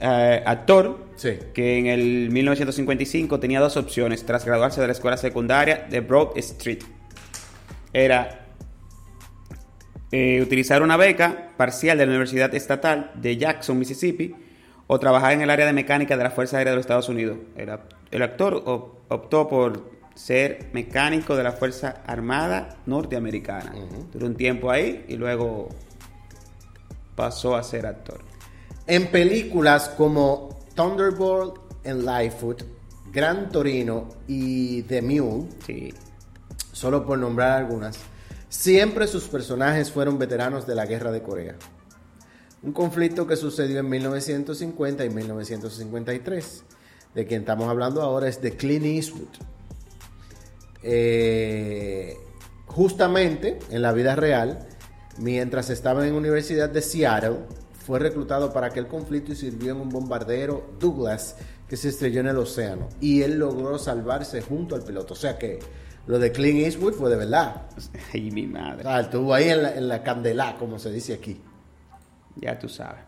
Eh, 0.00 0.42
actor 0.44 1.06
Sí. 1.16 1.38
que 1.54 1.78
en 1.78 1.86
el 1.86 2.28
1955 2.30 3.40
tenía 3.40 3.60
dos 3.60 3.76
opciones 3.78 4.26
tras 4.26 4.44
graduarse 4.44 4.80
de 4.80 4.86
la 4.88 4.92
escuela 4.92 5.16
secundaria 5.16 5.86
de 5.88 6.00
Broad 6.00 6.36
Street. 6.36 6.80
Era 7.92 8.42
eh, 10.12 10.40
utilizar 10.42 10.82
una 10.82 10.96
beca 10.96 11.52
parcial 11.56 11.98
de 11.98 12.06
la 12.06 12.10
Universidad 12.10 12.54
Estatal 12.54 13.10
de 13.14 13.36
Jackson, 13.38 13.78
Mississippi, 13.78 14.34
o 14.86 15.00
trabajar 15.00 15.32
en 15.32 15.40
el 15.40 15.50
área 15.50 15.66
de 15.66 15.72
mecánica 15.72 16.16
de 16.16 16.22
la 16.22 16.30
Fuerza 16.30 16.58
Aérea 16.58 16.72
de 16.72 16.76
los 16.76 16.84
Estados 16.84 17.08
Unidos. 17.08 17.38
Era- 17.56 17.88
el 18.12 18.22
actor 18.22 18.62
op- 18.66 19.00
optó 19.08 19.48
por 19.48 19.90
ser 20.14 20.68
mecánico 20.72 21.34
de 21.36 21.42
la 21.42 21.52
Fuerza 21.52 22.02
Armada 22.06 22.76
Norteamericana. 22.86 23.74
Duró 24.12 24.26
un 24.26 24.36
tiempo 24.36 24.70
ahí 24.70 25.04
y 25.08 25.16
luego 25.16 25.68
pasó 27.16 27.56
a 27.56 27.62
ser 27.62 27.86
actor. 27.86 28.20
En 28.86 29.08
películas 29.10 29.88
como 29.90 30.60
Thunderbolt 30.74 31.58
and 31.84 32.02
Lightfoot, 32.04 32.62
Gran 33.12 33.50
Torino 33.50 34.08
y 34.28 34.82
The 34.82 35.02
Mule, 35.02 35.48
Sí. 35.66 35.92
solo 36.72 37.06
por 37.06 37.18
nombrar 37.18 37.52
algunas, 37.52 37.96
siempre 38.48 39.06
sus 39.06 39.24
personajes 39.24 39.90
fueron 39.90 40.18
veteranos 40.18 40.66
de 40.66 40.74
la 40.74 40.86
Guerra 40.86 41.10
de 41.10 41.22
Corea. 41.22 41.56
Un 42.62 42.72
conflicto 42.72 43.26
que 43.26 43.36
sucedió 43.36 43.80
en 43.80 43.88
1950 43.88 45.04
y 45.04 45.10
1953. 45.10 46.64
De 47.14 47.26
quien 47.26 47.40
estamos 47.42 47.68
hablando 47.68 48.02
ahora 48.02 48.28
es 48.28 48.42
de 48.42 48.56
Clint 48.56 48.84
Eastwood. 48.84 49.28
Eh, 50.82 52.16
justamente 52.66 53.58
en 53.70 53.82
la 53.82 53.92
vida 53.92 54.16
real, 54.16 54.66
mientras 55.18 55.70
estaba 55.70 56.06
en 56.06 56.12
la 56.12 56.18
Universidad 56.18 56.68
de 56.68 56.82
Seattle, 56.82 57.38
fue 57.86 58.00
reclutado 58.00 58.52
para 58.52 58.66
aquel 58.66 58.88
conflicto 58.88 59.30
y 59.30 59.36
sirvió 59.36 59.70
en 59.72 59.80
un 59.80 59.88
bombardero 59.88 60.70
Douglas 60.80 61.36
que 61.68 61.76
se 61.76 61.90
estrelló 61.90 62.20
en 62.20 62.26
el 62.26 62.36
océano. 62.36 62.88
Y 63.00 63.22
él 63.22 63.38
logró 63.38 63.78
salvarse 63.78 64.42
junto 64.42 64.74
al 64.74 64.82
piloto. 64.82 65.14
O 65.14 65.16
sea 65.16 65.38
que 65.38 65.60
lo 66.08 66.18
de 66.18 66.32
Clint 66.32 66.66
Eastwood 66.66 66.94
fue 66.94 67.10
de 67.10 67.16
verdad. 67.16 67.62
Ay, 68.12 68.32
mi 68.32 68.48
madre. 68.48 68.82
Estuvo 69.00 69.32
ahí 69.32 69.50
en 69.50 69.62
la, 69.62 69.76
en 69.76 69.86
la 69.86 70.02
candela, 70.02 70.56
como 70.58 70.80
se 70.80 70.90
dice 70.90 71.14
aquí. 71.14 71.40
Ya 72.34 72.58
tú 72.58 72.68
sabes. 72.68 73.02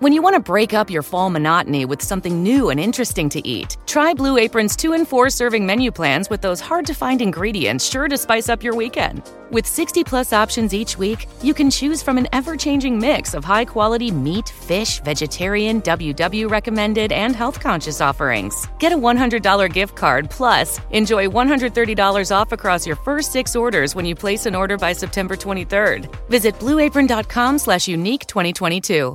When 0.00 0.14
you 0.14 0.22
want 0.22 0.34
to 0.34 0.40
break 0.40 0.72
up 0.72 0.88
your 0.88 1.02
fall 1.02 1.28
monotony 1.28 1.84
with 1.84 2.00
something 2.00 2.42
new 2.42 2.70
and 2.70 2.80
interesting 2.80 3.28
to 3.28 3.46
eat, 3.46 3.76
try 3.84 4.14
Blue 4.14 4.38
Apron's 4.38 4.74
2 4.74 4.94
and 4.94 5.06
4 5.06 5.28
serving 5.28 5.66
menu 5.66 5.92
plans 5.92 6.30
with 6.30 6.40
those 6.40 6.58
hard 6.58 6.86
to 6.86 6.94
find 6.94 7.20
ingredients 7.20 7.84
sure 7.84 8.08
to 8.08 8.16
spice 8.16 8.48
up 8.48 8.62
your 8.62 8.74
weekend. 8.74 9.22
With 9.50 9.66
60 9.66 10.02
plus 10.04 10.32
options 10.32 10.72
each 10.72 10.96
week, 10.96 11.26
you 11.42 11.52
can 11.52 11.70
choose 11.70 12.02
from 12.02 12.16
an 12.16 12.28
ever 12.32 12.56
changing 12.56 12.98
mix 12.98 13.34
of 13.34 13.44
high 13.44 13.66
quality 13.66 14.10
meat, 14.10 14.48
fish, 14.48 15.00
vegetarian, 15.00 15.82
WW 15.82 16.50
recommended, 16.50 17.12
and 17.12 17.36
health 17.36 17.60
conscious 17.60 18.00
offerings. 18.00 18.68
Get 18.78 18.92
a 18.92 18.96
$100 18.96 19.70
gift 19.70 19.96
card 19.96 20.30
plus 20.30 20.80
enjoy 20.92 21.26
$130 21.26 22.32
off 22.34 22.52
across 22.52 22.86
your 22.86 22.96
first 22.96 23.32
six 23.32 23.54
orders 23.54 23.94
when 23.94 24.06
you 24.06 24.14
place 24.14 24.46
an 24.46 24.54
order 24.54 24.78
by 24.78 24.94
September 24.94 25.36
23rd. 25.36 26.08
Visit 26.30 26.58
blueapron.com 26.58 27.58
slash 27.58 27.86
unique 27.86 28.26
2022. 28.26 29.14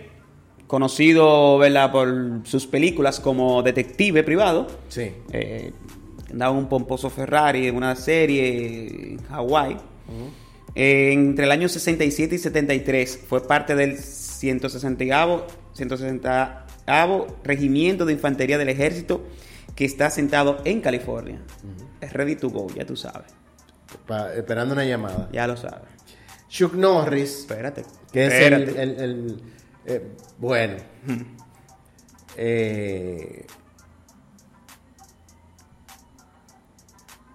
conocido 0.71 1.57
¿verdad? 1.57 1.91
por 1.91 2.41
sus 2.45 2.65
películas 2.65 3.19
como 3.19 3.61
detective 3.61 4.23
privado, 4.23 4.67
Sí. 4.87 5.11
eh, 5.33 5.73
andaba 6.31 6.51
un 6.57 6.69
pomposo 6.69 7.09
Ferrari 7.09 7.67
en 7.67 7.75
una 7.75 7.93
serie 7.97 8.87
en 9.15 9.23
Hawái. 9.25 9.75
Eh, 10.73 11.11
entre 11.11 11.43
el 11.43 11.51
año 11.51 11.67
67 11.67 12.35
y 12.35 12.37
73 12.37 13.19
fue 13.27 13.45
parte 13.45 13.75
del 13.75 13.97
160 13.97 15.45
160 15.73 16.65
Regimiento 17.43 18.05
de 18.05 18.13
Infantería 18.13 18.57
del 18.57 18.69
Ejército 18.69 19.23
que 19.75 19.83
está 19.83 20.09
sentado 20.09 20.61
en 20.63 20.79
California. 20.79 21.41
Es 21.99 22.13
ready 22.13 22.37
to 22.37 22.49
go, 22.49 22.67
ya 22.73 22.85
tú 22.85 22.95
sabes. 22.95 23.27
Pa- 24.07 24.33
esperando 24.33 24.73
una 24.73 24.85
llamada. 24.85 25.27
Ya 25.33 25.47
lo 25.47 25.57
sabes. 25.57 25.89
Chuck 26.47 26.73
Norris, 26.75 27.39
Espérate. 27.39 27.83
que 28.13 28.25
es 28.27 28.33
el, 28.33 28.53
espérate. 28.53 28.81
el- 28.83 28.99
el- 29.01 29.41
eh, 29.85 30.15
bueno. 30.37 30.77
Eh, 32.37 33.45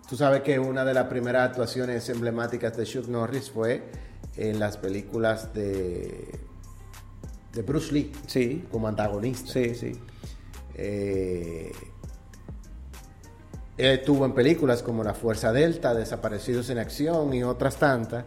tú 0.09 0.17
sabes 0.17 0.43
que 0.43 0.59
una 0.59 0.85
de 0.85 0.95
las 0.95 1.07
primeras 1.07 1.51
actuaciones 1.51 2.09
emblemáticas 2.09 2.77
de 2.77 2.85
Chuck 2.85 3.09
Norris 3.09 3.51
fue 3.51 3.83
en 4.37 4.59
las 4.59 4.77
películas 4.77 5.53
de, 5.53 6.39
de 7.53 7.63
Bruce 7.63 7.93
Lee 7.93 8.13
Sí, 8.27 8.65
como 8.71 8.89
antagonista. 8.89 9.53
sí, 9.53 9.75
sí. 9.75 9.93
Eh, 10.75 11.73
él 13.79 13.87
estuvo 13.99 14.25
en 14.25 14.33
películas 14.33 14.83
como 14.83 15.05
La 15.05 15.13
Fuerza 15.13 15.53
Delta, 15.53 15.95
Desaparecidos 15.95 16.71
en 16.71 16.79
Acción 16.79 17.35
y 17.35 17.43
otras 17.43 17.77
tantas. 17.77 18.25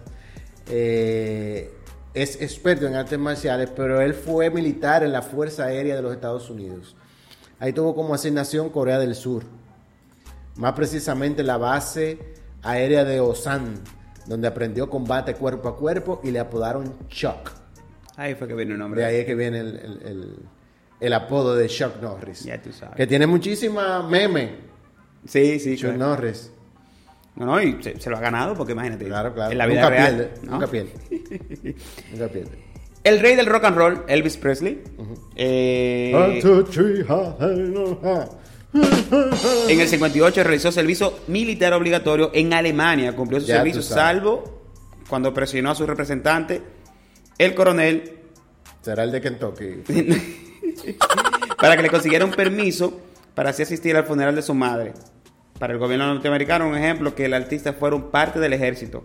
Eh, 0.67 1.79
es 2.13 2.41
experto 2.41 2.88
en 2.88 2.95
artes 2.95 3.17
marciales, 3.19 3.69
pero 3.76 4.02
él 4.02 4.13
fue 4.13 4.50
militar 4.50 5.04
en 5.04 5.12
la 5.12 5.22
Fuerza 5.22 5.65
Aérea 5.65 5.95
de 5.95 6.02
los 6.02 6.13
Estados 6.13 6.50
Unidos. 6.50 6.95
Ahí 7.60 7.74
tuvo 7.74 7.93
como 7.95 8.13
asignación 8.13 8.69
Corea 8.69 9.00
del 9.00 9.15
Sur, 9.15 9.43
más 10.56 10.74
precisamente 10.74 11.43
la 11.43 11.58
base 11.58 12.17
aérea 12.63 13.04
de 13.06 13.19
Osan, 13.19 13.76
donde 14.26 14.48
aprendió 14.48 14.89
combate 14.89 15.34
cuerpo 15.36 15.69
a 15.69 15.78
cuerpo 15.78 16.22
y 16.24 16.32
le 16.32 16.39
apodaron 16.39 16.93
Chuck. 17.08 17.52
Ahí 18.17 18.36
fue 18.36 18.48
que 18.48 18.54
vino 18.54 18.74
el 18.74 18.80
nombre. 18.80 19.02
De 19.02 19.08
ahí 19.08 19.15
es 19.17 19.26
que 19.26 19.36
viene 19.36 19.60
el, 19.60 19.67
el- 19.78 20.02
el- 20.06 20.36
el 21.00 21.13
apodo 21.13 21.56
de 21.56 21.67
Chuck 21.69 22.02
Norris. 22.02 22.43
Ya 22.43 22.62
tú 22.62 22.74
sabes. 22.74 22.95
Que 22.98 23.08
tiene 23.08 23.26
muchísima 23.26 24.04
meme, 24.04 24.67
Sí, 25.26 25.60
sí, 25.60 25.76
Chuck 25.78 25.95
claro. 25.95 25.98
Norris. 26.15 26.52
No, 27.36 27.46
no, 27.46 27.62
y 27.62 27.82
se, 27.82 28.00
se 28.00 28.10
lo 28.10 28.18
ha 28.18 28.20
ganado 28.20 28.56
porque 28.56 28.74
imagínate. 28.74 29.06
Claro, 29.06 29.34
claro. 29.34 29.52
En 29.52 29.58
la 29.58 29.65
vida 29.65 29.82
nunca 29.82 29.89
real. 29.89 30.15
pierde, 30.15 30.32
¿no? 30.44 30.52
nunca 30.54 30.68
pierde. 30.68 30.94
nunca 32.12 32.28
pierde. 32.28 32.70
El 33.04 33.20
rey 33.22 33.36
del 33.36 33.46
rock 33.46 33.63
and 33.63 33.78
roll, 33.78 34.04
Elvis 34.08 34.36
Presley. 34.38 34.82
eh, 35.36 36.12
One, 36.13 36.42
two, 36.42 36.65
three, 36.65 37.06
ha, 37.08 37.36
ha, 37.39 37.48
no, 37.48 38.00
ha. 38.04 38.28
en 39.70 39.80
el 39.80 39.88
58 39.88 40.44
realizó 40.44 40.72
servicio 40.72 41.20
militar 41.28 41.74
obligatorio 41.74 42.32
en 42.34 42.54
Alemania. 42.54 43.15
Cumplió 43.15 43.39
su 43.39 43.48
Ya 43.48 43.58
servicio, 43.58 43.82
salvo 43.82 44.60
cuando 45.08 45.34
presionó 45.34 45.72
a 45.72 45.76
su 45.76 45.88
representante, 45.88 46.62
el 47.38 47.56
coronel, 47.56 48.15
Será 48.82 49.04
el 49.04 49.12
de 49.12 49.20
Kentucky. 49.22 49.84
para 51.58 51.76
que 51.76 51.84
le 51.84 51.89
consiguiera 51.89 52.24
un 52.26 52.32
permiso 52.32 53.00
para 53.36 53.50
así 53.50 53.63
asistir 53.63 53.96
al 53.96 54.06
funeral 54.06 54.36
de 54.36 54.42
su 54.42 54.54
madre. 54.54 54.94
Para 55.60 55.74
el 55.74 55.80
gobierno 55.80 56.08
norteamericano, 56.13 56.67
un 56.67 56.76
ejemplo 56.76 57.13
que 57.13 57.26
el 57.26 57.34
artista 57.34 57.74
fuera 57.74 57.95
un 57.95 58.10
parte 58.12 58.39
del 58.39 58.54
ejército, 58.54 59.04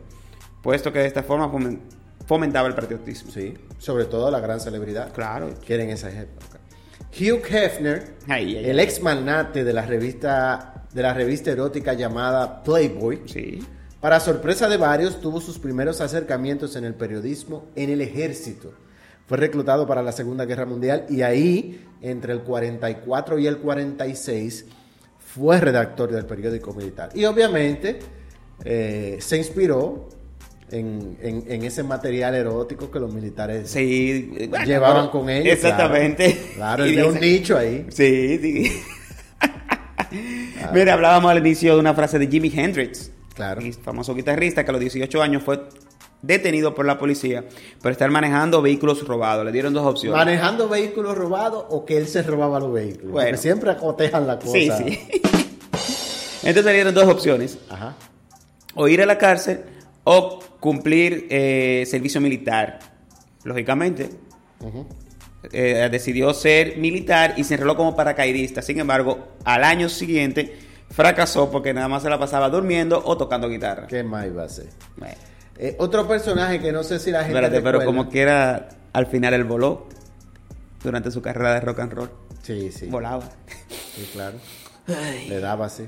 puesto 0.62 0.92
que 0.92 1.00
de 1.00 1.06
esta 1.06 1.22
forma 1.22 1.50
fomen- 1.50 1.80
fomentaba 2.26 2.68
el 2.68 2.74
patriotismo. 2.74 3.30
Sí, 3.32 3.54
sobre 3.78 4.04
todo 4.04 4.30
la 4.30 4.40
gran 4.40 4.60
celebridad. 4.60 5.12
Claro. 5.12 5.50
Que 5.66 5.74
era 5.74 5.82
en 5.82 5.90
esa 5.90 6.10
época. 6.10 6.60
Hugh 7.12 7.42
Hefner, 7.48 8.14
Ay, 8.28 8.56
ay, 8.56 8.70
el 8.70 8.80
ex 8.80 9.00
magnate 9.02 9.62
de 9.64 9.72
la 9.72 9.82
revista 9.86 10.70
de 10.92 11.02
la 11.02 11.12
revista 11.12 11.50
erótica 11.50 11.92
llamada 11.94 12.62
Playboy, 12.62 13.22
Sí. 13.26 13.58
para 14.00 14.20
sorpresa 14.20 14.68
de 14.68 14.76
varios, 14.76 15.20
tuvo 15.20 15.40
sus 15.40 15.58
primeros 15.58 16.00
acercamientos 16.00 16.76
en 16.76 16.84
el 16.84 16.94
periodismo 16.94 17.66
en 17.74 17.90
el 17.90 18.00
ejército. 18.00 18.72
Fue 19.26 19.36
reclutado 19.38 19.88
para 19.88 20.02
la 20.02 20.12
Segunda 20.12 20.44
Guerra 20.44 20.66
Mundial 20.66 21.06
y 21.08 21.22
ahí, 21.22 21.84
entre 22.00 22.32
el 22.32 22.42
44 22.42 23.38
y 23.40 23.48
el 23.48 23.58
46, 23.58 24.66
fue 25.34 25.60
redactor 25.60 26.10
del 26.12 26.26
periódico 26.26 26.72
militar. 26.74 27.10
Y 27.14 27.24
obviamente 27.24 27.98
eh, 28.64 29.16
se 29.20 29.36
inspiró 29.36 30.08
en, 30.70 31.16
en- 31.22 31.44
en 31.48 31.64
ese 31.64 31.82
material 31.82 32.34
erótico 32.34 32.90
que 32.90 32.98
los 33.00 33.12
militares 33.12 33.70
Sí, 33.70 34.48
bueno, 34.48 34.64
llevaban 34.64 35.08
con 35.08 35.28
ellos. 35.28 35.52
Exactamente. 35.54 36.36
Claro, 36.54 36.86
Y 36.86 36.90
había 36.90 37.06
un 37.06 37.20
nicho 37.20 37.56
ahí. 37.58 37.86
Sí, 37.90 38.38
sí. 38.38 38.72
Mira, 40.72 40.94
hablábamos 40.94 41.30
al 41.30 41.38
inicio 41.38 41.74
de 41.74 41.80
una 41.80 41.94
frase 41.94 42.18
de 42.18 42.26
Jimi 42.28 42.52
Hendrix, 42.54 43.10
Claro. 43.34 43.60
y 43.60 43.72
famoso 43.72 44.14
guitarrista 44.14 44.64
que 44.64 44.70
a 44.70 44.72
los 44.72 44.80
18 44.80 45.22
años 45.22 45.42
fue 45.42 45.60
detenido 46.26 46.74
por 46.74 46.86
la 46.86 46.98
policía 46.98 47.44
por 47.82 47.92
estar 47.92 48.10
manejando 48.10 48.62
vehículos 48.62 49.06
robados. 49.06 49.44
Le 49.44 49.52
dieron 49.52 49.72
dos 49.74 49.86
opciones. 49.86 50.16
Manejando 50.16 50.68
vehículos 50.68 51.16
robados 51.16 51.64
o 51.68 51.84
que 51.84 51.96
él 51.96 52.06
se 52.06 52.22
robaba 52.22 52.60
los 52.60 52.72
vehículos. 52.72 53.12
Bueno. 53.12 53.28
Porque 53.28 53.42
siempre 53.42 53.70
acotejan 53.70 54.26
la 54.26 54.38
cosa. 54.38 54.52
sí, 54.52 54.70
sí. 54.70 55.00
Entonces 56.44 56.64
le 56.66 56.72
dieron 56.74 56.94
dos 56.94 57.08
opciones. 57.08 57.58
Ajá. 57.70 57.94
O 58.74 58.88
ir 58.88 59.00
a 59.00 59.06
la 59.06 59.16
cárcel 59.18 59.60
o 60.04 60.40
cumplir 60.60 61.26
eh, 61.30 61.84
servicio 61.86 62.20
militar. 62.20 62.78
Lógicamente, 63.44 64.10
eh, 65.52 65.88
decidió 65.90 66.32
ser 66.32 66.78
militar 66.78 67.34
y 67.36 67.44
se 67.44 67.54
enroló 67.54 67.76
como 67.76 67.96
paracaidista. 67.96 68.62
Sin 68.62 68.78
embargo, 68.78 69.28
al 69.44 69.64
año 69.64 69.88
siguiente 69.88 70.58
fracasó 70.90 71.50
porque 71.50 71.74
nada 71.74 71.88
más 71.88 72.02
se 72.02 72.10
la 72.10 72.18
pasaba 72.18 72.48
durmiendo 72.48 73.02
o 73.04 73.16
tocando 73.16 73.48
guitarra. 73.48 73.86
¿Qué 73.86 74.02
más 74.02 74.26
iba 74.26 74.44
a 74.44 74.48
ser? 74.48 74.68
Bueno, 74.96 75.14
Eh, 75.58 75.76
otro 75.78 76.06
personaje 76.08 76.60
que 76.60 76.72
no 76.72 76.82
sé 76.82 76.98
si 76.98 77.10
la 77.10 77.24
gente. 77.24 77.38
espérate, 77.38 77.62
pero 77.62 77.84
como 77.84 78.08
quiera, 78.08 78.68
al 78.92 79.06
final 79.06 79.34
él 79.34 79.44
voló 79.44 79.86
durante 80.82 81.10
su 81.10 81.22
carrera 81.22 81.54
de 81.54 81.60
rock 81.60 81.78
and 81.80 81.92
roll. 81.92 82.10
Sí, 82.42 82.70
sí. 82.72 82.86
Volaba. 82.86 83.28
Sí, 83.94 84.08
claro. 84.12 84.36
Le 85.28 85.38
daba 85.40 85.66
así. 85.66 85.84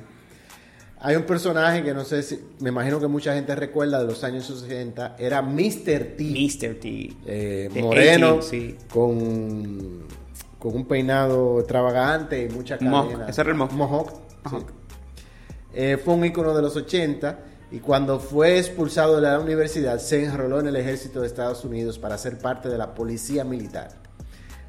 Hay 1.00 1.14
un 1.16 1.24
personaje 1.24 1.82
que 1.82 1.92
no 1.92 2.04
sé 2.04 2.22
si. 2.22 2.40
Me 2.60 2.70
imagino 2.70 2.98
que 3.00 3.06
mucha 3.06 3.34
gente 3.34 3.54
recuerda 3.54 3.98
de 4.00 4.06
los 4.06 4.24
años 4.24 4.46
60. 4.46 5.16
Era 5.18 5.42
Mr. 5.42 6.14
T. 6.16 6.16
Mr. 6.20 6.74
T. 6.80 7.12
eh, 7.26 7.68
moreno. 7.82 8.34
18, 8.36 8.42
sí. 8.42 8.76
Con, 8.88 10.04
con 10.58 10.74
un 10.74 10.86
peinado 10.86 11.58
extravagante 11.58 12.42
y 12.44 12.48
mucha 12.48 12.78
Mohawk, 12.80 13.10
cadena. 13.12 13.28
ese 13.28 13.40
era 13.42 13.50
el 13.50 13.56
mohawk. 13.56 13.72
Mohawk, 13.72 14.10
sí. 14.10 14.24
Mohawk. 14.44 14.72
Eh, 15.74 15.98
fue 16.02 16.14
un 16.14 16.24
ícono 16.24 16.54
de 16.54 16.62
los 16.62 16.74
80 16.74 17.38
y 17.70 17.80
cuando 17.80 18.20
fue 18.20 18.58
expulsado 18.58 19.16
de 19.16 19.22
la 19.22 19.40
universidad 19.40 19.98
se 19.98 20.24
enroló 20.24 20.60
en 20.60 20.68
el 20.68 20.76
ejército 20.76 21.20
de 21.20 21.26
Estados 21.26 21.64
Unidos 21.64 21.98
para 21.98 22.16
ser 22.16 22.38
parte 22.38 22.68
de 22.68 22.78
la 22.78 22.94
policía 22.94 23.44
militar. 23.44 23.88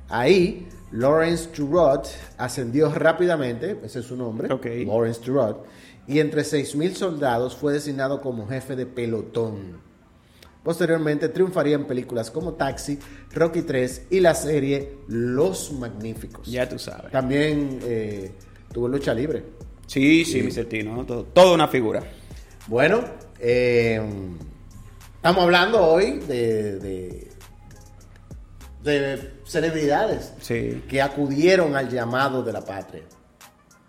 Ahí, 0.10 0.67
Lawrence 0.91 1.49
Turot 1.49 2.07
ascendió 2.38 2.89
rápidamente, 2.93 3.77
ese 3.83 3.99
es 3.99 4.05
su 4.05 4.15
nombre. 4.15 4.47
Lawrence 4.86 5.21
Turot, 5.21 5.65
y 6.07 6.19
entre 6.19 6.41
6.000 6.41 6.93
soldados 6.93 7.55
fue 7.55 7.73
designado 7.73 8.21
como 8.21 8.47
jefe 8.47 8.75
de 8.75 8.86
pelotón. 8.86 9.86
Posteriormente 10.63 11.29
triunfaría 11.29 11.75
en 11.75 11.86
películas 11.86 12.31
como 12.31 12.53
Taxi, 12.53 12.99
Rocky 13.33 13.62
3 13.62 14.07
y 14.10 14.19
la 14.19 14.33
serie 14.33 14.97
Los 15.07 15.71
Magníficos. 15.71 16.47
Ya 16.47 16.67
tú 16.67 16.79
sabes. 16.79 17.12
También 17.12 17.79
eh, 17.83 18.31
tuvo 18.73 18.88
lucha 18.88 19.13
libre. 19.13 19.43
Sí, 19.86 20.25
sí, 20.25 20.43
Mr. 20.43 20.65
T, 20.65 20.83
¿no? 20.83 21.05
Todo, 21.05 21.23
toda 21.23 21.53
una 21.53 21.67
figura. 21.69 22.03
Bueno, 22.67 23.01
eh, 23.39 24.01
estamos 25.15 25.43
hablando 25.43 25.82
hoy 25.86 26.19
de, 26.19 26.80
de, 26.80 27.32
de 28.84 29.34
celebridades 29.45 30.34
Sí. 30.41 30.84
que 30.89 31.01
acudieron 31.01 31.75
al 31.75 31.89
llamado 31.89 32.43
de 32.43 32.53
la 32.53 32.62
patria. 32.62 33.03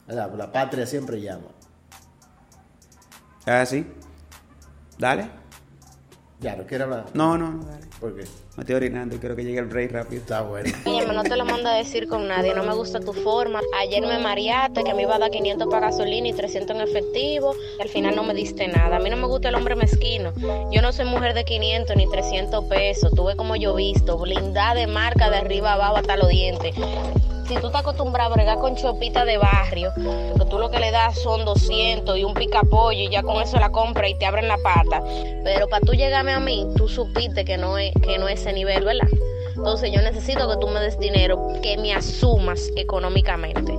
¿Verdad? 0.06 0.32
La 0.36 0.50
patria 0.52 0.86
siempre 0.86 1.20
llama. 1.20 1.48
Ah, 3.46 3.64
sí. 3.66 3.86
Dale. 4.98 5.28
Ya, 6.40 6.54
no 6.56 6.64
quiero 6.66 6.84
hablar. 6.84 7.06
No, 7.14 7.36
no, 7.36 7.50
no, 7.52 7.64
dale. 7.64 7.86
¿Por 8.00 8.14
qué? 8.16 8.24
Me 8.58 8.62
estoy 8.62 8.74
orinando 8.74 9.14
y 9.14 9.20
quiero 9.20 9.36
que 9.36 9.44
llegue 9.44 9.60
el 9.60 9.66
break 9.66 9.92
rápido. 9.92 10.20
Está 10.20 10.40
bueno. 10.40 10.68
Óyeme, 10.84 11.14
no 11.14 11.22
te 11.22 11.36
lo 11.36 11.44
mando 11.44 11.68
a 11.68 11.74
decir 11.74 12.08
con 12.08 12.26
nadie, 12.26 12.56
no 12.56 12.64
me 12.64 12.74
gusta 12.74 12.98
tu 12.98 13.12
forma. 13.12 13.60
Ayer 13.78 14.04
me 14.04 14.18
mareaste 14.18 14.82
que 14.82 14.94
me 14.94 15.02
iba 15.02 15.14
a 15.14 15.20
dar 15.20 15.30
500 15.30 15.68
para 15.68 15.86
gasolina 15.86 16.26
y 16.26 16.32
300 16.32 16.74
en 16.74 16.82
efectivo 16.82 17.54
y 17.78 17.82
al 17.82 17.88
final 17.88 18.16
no 18.16 18.24
me 18.24 18.34
diste 18.34 18.66
nada. 18.66 18.96
A 18.96 18.98
mí 18.98 19.10
no 19.10 19.16
me 19.16 19.28
gusta 19.28 19.50
el 19.50 19.54
hombre 19.54 19.76
mezquino. 19.76 20.32
Yo 20.72 20.82
no 20.82 20.92
soy 20.92 21.04
mujer 21.04 21.34
de 21.34 21.44
500 21.44 21.94
ni 21.94 22.10
300 22.10 22.64
pesos. 22.64 23.12
Tú 23.14 23.26
ves 23.26 23.36
como 23.36 23.54
yo 23.54 23.76
visto, 23.76 24.18
blindada 24.18 24.74
de 24.74 24.88
marca 24.88 25.30
de 25.30 25.36
arriba 25.36 25.74
abajo 25.74 25.98
hasta 25.98 26.16
los 26.16 26.28
dientes. 26.28 26.74
Si 27.48 27.56
tú 27.56 27.68
estás 27.68 27.80
acostumbrado 27.80 28.30
a 28.30 28.36
bregar 28.36 28.58
con 28.58 28.76
chopita 28.76 29.24
de 29.24 29.38
barrio, 29.38 29.90
que 29.94 30.44
tú 30.50 30.58
lo 30.58 30.70
que 30.70 30.78
le 30.78 30.90
das 30.90 31.18
son 31.18 31.46
200 31.46 32.18
y 32.18 32.22
un 32.22 32.34
picapollo 32.34 33.00
y 33.00 33.08
ya 33.08 33.22
con 33.22 33.40
eso 33.40 33.58
la 33.58 33.70
compra 33.70 34.06
y 34.06 34.14
te 34.18 34.26
abren 34.26 34.48
la 34.48 34.58
pata. 34.58 35.02
Pero 35.44 35.66
para 35.66 35.80
tú 35.80 35.94
llegarme 35.94 36.32
a 36.32 36.40
mí, 36.40 36.66
tú 36.76 36.88
supiste 36.88 37.46
que 37.46 37.56
no 37.56 37.78
es, 37.78 37.94
que 38.02 38.18
no 38.18 38.28
es 38.28 38.40
ese 38.40 38.52
nivel, 38.52 38.84
¿verdad? 38.84 39.08
Entonces 39.56 39.90
yo 39.90 40.02
necesito 40.02 40.46
que 40.46 40.58
tú 40.58 40.68
me 40.68 40.78
des 40.80 40.98
dinero, 40.98 41.54
que 41.62 41.78
me 41.78 41.94
asumas 41.94 42.70
económicamente. 42.76 43.72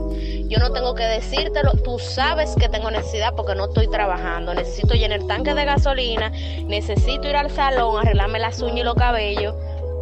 Yo 0.47 0.57
no 0.57 0.71
tengo 0.71 0.95
que 0.95 1.03
decírtelo, 1.03 1.73
tú 1.83 1.99
sabes 1.99 2.55
que 2.59 2.69
tengo 2.69 2.89
necesidad 2.89 3.35
porque 3.35 3.53
no 3.53 3.65
estoy 3.65 3.87
trabajando. 3.87 4.55
Necesito 4.55 4.95
llenar 4.95 5.27
tanque 5.27 5.53
de 5.53 5.65
gasolina, 5.65 6.31
necesito 6.65 7.29
ir 7.29 7.35
al 7.35 7.51
salón, 7.51 7.99
arreglarme 7.99 8.39
las 8.39 8.59
uñas 8.61 8.79
y 8.79 8.83
los 8.83 8.95
cabellos. 8.95 9.53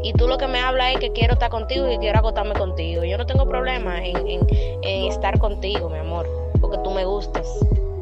Y 0.04 0.14
tú 0.14 0.28
lo 0.28 0.38
que 0.38 0.48
me 0.48 0.60
hablas 0.60 0.94
es 0.94 1.00
que 1.00 1.12
quiero 1.12 1.34
estar 1.34 1.50
contigo 1.50 1.90
y 1.92 1.98
quiero 1.98 2.20
acotarme 2.20 2.54
contigo. 2.54 3.04
Yo 3.04 3.18
no 3.18 3.26
tengo 3.26 3.48
problema 3.48 4.04
en, 4.06 4.16
en- 4.28 4.48
en 4.84 5.06
estar 5.12 5.38
contigo, 5.40 5.90
mi 5.90 5.98
amor, 6.00 6.28
porque 6.62 6.78
tú 6.84 6.92
me 6.92 7.04
gustas. 7.06 7.46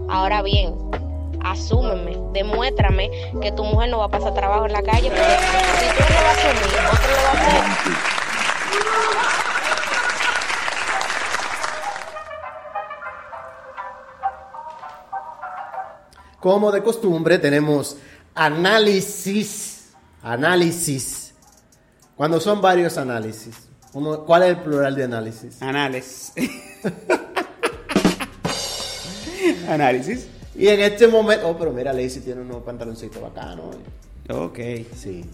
Ahora 0.09 0.41
bien, 0.43 0.75
asúmeme, 1.43 2.17
demuéstrame 2.33 3.09
que 3.41 3.51
tu 3.51 3.63
mujer 3.63 3.89
no 3.89 3.99
va 3.99 4.05
a 4.05 4.09
pasar 4.09 4.33
trabajo 4.33 4.65
en 4.65 4.73
la 4.73 4.83
calle, 4.83 5.09
porque 5.09 5.23
si 5.79 5.87
tú 5.97 6.03
no 6.03 6.09
lo 6.19 6.25
vas 6.25 6.37
a 6.37 6.49
asumir, 6.49 6.79
otro 6.91 7.09
lo 7.09 7.23
va 7.23 7.29
a 7.29 7.33
hacer. 7.33 7.95
Como 16.39 16.71
de 16.71 16.83
costumbre, 16.83 17.39
tenemos 17.39 17.97
análisis. 18.35 19.93
Análisis. 20.21 21.24
Cuando 22.15 22.39
son 22.39 22.61
varios 22.61 22.97
análisis. 22.97 23.55
Uno- 23.93 24.25
¿Cuál 24.25 24.43
es 24.43 24.49
el 24.49 24.59
plural 24.59 24.95
de 24.95 25.03
análisis? 25.03 25.61
Anales. 25.61 26.33
Análisis. 29.69 30.27
Y 30.55 30.67
en 30.67 30.79
este 30.81 31.07
momento. 31.07 31.47
Oh, 31.49 31.57
pero 31.57 31.71
mira, 31.71 31.91
Lacey 31.93 32.21
tiene 32.21 32.41
unos 32.41 32.63
pantaloncitos 32.63 33.21
bacanos. 33.21 33.75
Ok. 34.29 34.59
Sí. 34.95 35.25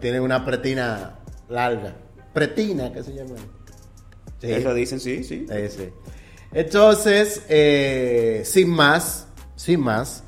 Tiene 0.00 0.20
una 0.20 0.44
pretina 0.44 1.18
larga. 1.48 1.94
Pretina, 2.32 2.92
¿qué 2.92 3.02
se 3.02 3.12
llama? 3.14 3.36
Sí. 4.40 4.50
Eso 4.52 4.72
dicen, 4.74 5.00
sí, 5.00 5.22
sí. 5.24 5.46
Ese. 5.50 5.92
Entonces, 6.52 7.42
eh, 7.48 8.42
sin 8.44 8.70
más, 8.70 9.26
sin 9.54 9.80
más, 9.80 10.24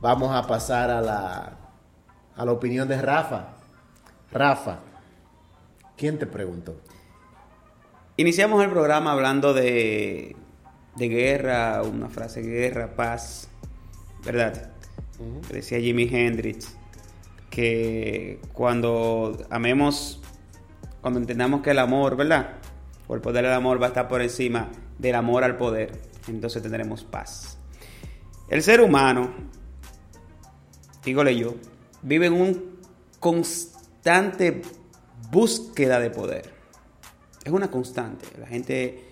vamos 0.00 0.34
a 0.34 0.46
pasar 0.46 0.90
a 0.90 1.00
la, 1.02 1.58
a 2.36 2.44
la 2.44 2.52
opinión 2.52 2.88
de 2.88 3.00
Rafa. 3.02 3.55
Rafa, 4.36 4.80
¿quién 5.96 6.18
te 6.18 6.26
preguntó? 6.26 6.76
Iniciamos 8.18 8.62
el 8.62 8.70
programa 8.70 9.12
hablando 9.12 9.54
de, 9.54 10.36
de 10.94 11.08
guerra, 11.08 11.82
una 11.82 12.10
frase 12.10 12.42
guerra, 12.42 12.94
paz, 12.94 13.48
¿verdad? 14.26 14.72
Decía 15.50 15.80
Jimi 15.80 16.06
Hendrix 16.12 16.76
que 17.48 18.38
cuando 18.52 19.38
amemos, 19.48 20.20
cuando 21.00 21.18
entendamos 21.18 21.62
que 21.62 21.70
el 21.70 21.78
amor, 21.78 22.16
¿verdad? 22.16 22.56
O 23.08 23.14
el 23.14 23.22
poder 23.22 23.42
del 23.44 23.54
amor 23.54 23.80
va 23.80 23.86
a 23.86 23.88
estar 23.88 24.06
por 24.06 24.20
encima 24.20 24.68
del 24.98 25.14
amor 25.14 25.44
al 25.44 25.56
poder, 25.56 25.92
entonces 26.28 26.60
tendremos 26.60 27.04
paz. 27.04 27.56
El 28.50 28.62
ser 28.62 28.82
humano, 28.82 29.32
dígole 31.02 31.34
yo, 31.38 31.54
vive 32.02 32.26
en 32.26 32.34
un 32.34 32.76
constante 33.18 33.75
búsqueda 35.30 36.00
de 36.00 36.10
poder. 36.10 36.50
Es 37.44 37.52
una 37.52 37.70
constante. 37.70 38.26
La 38.38 38.46
gente 38.46 39.04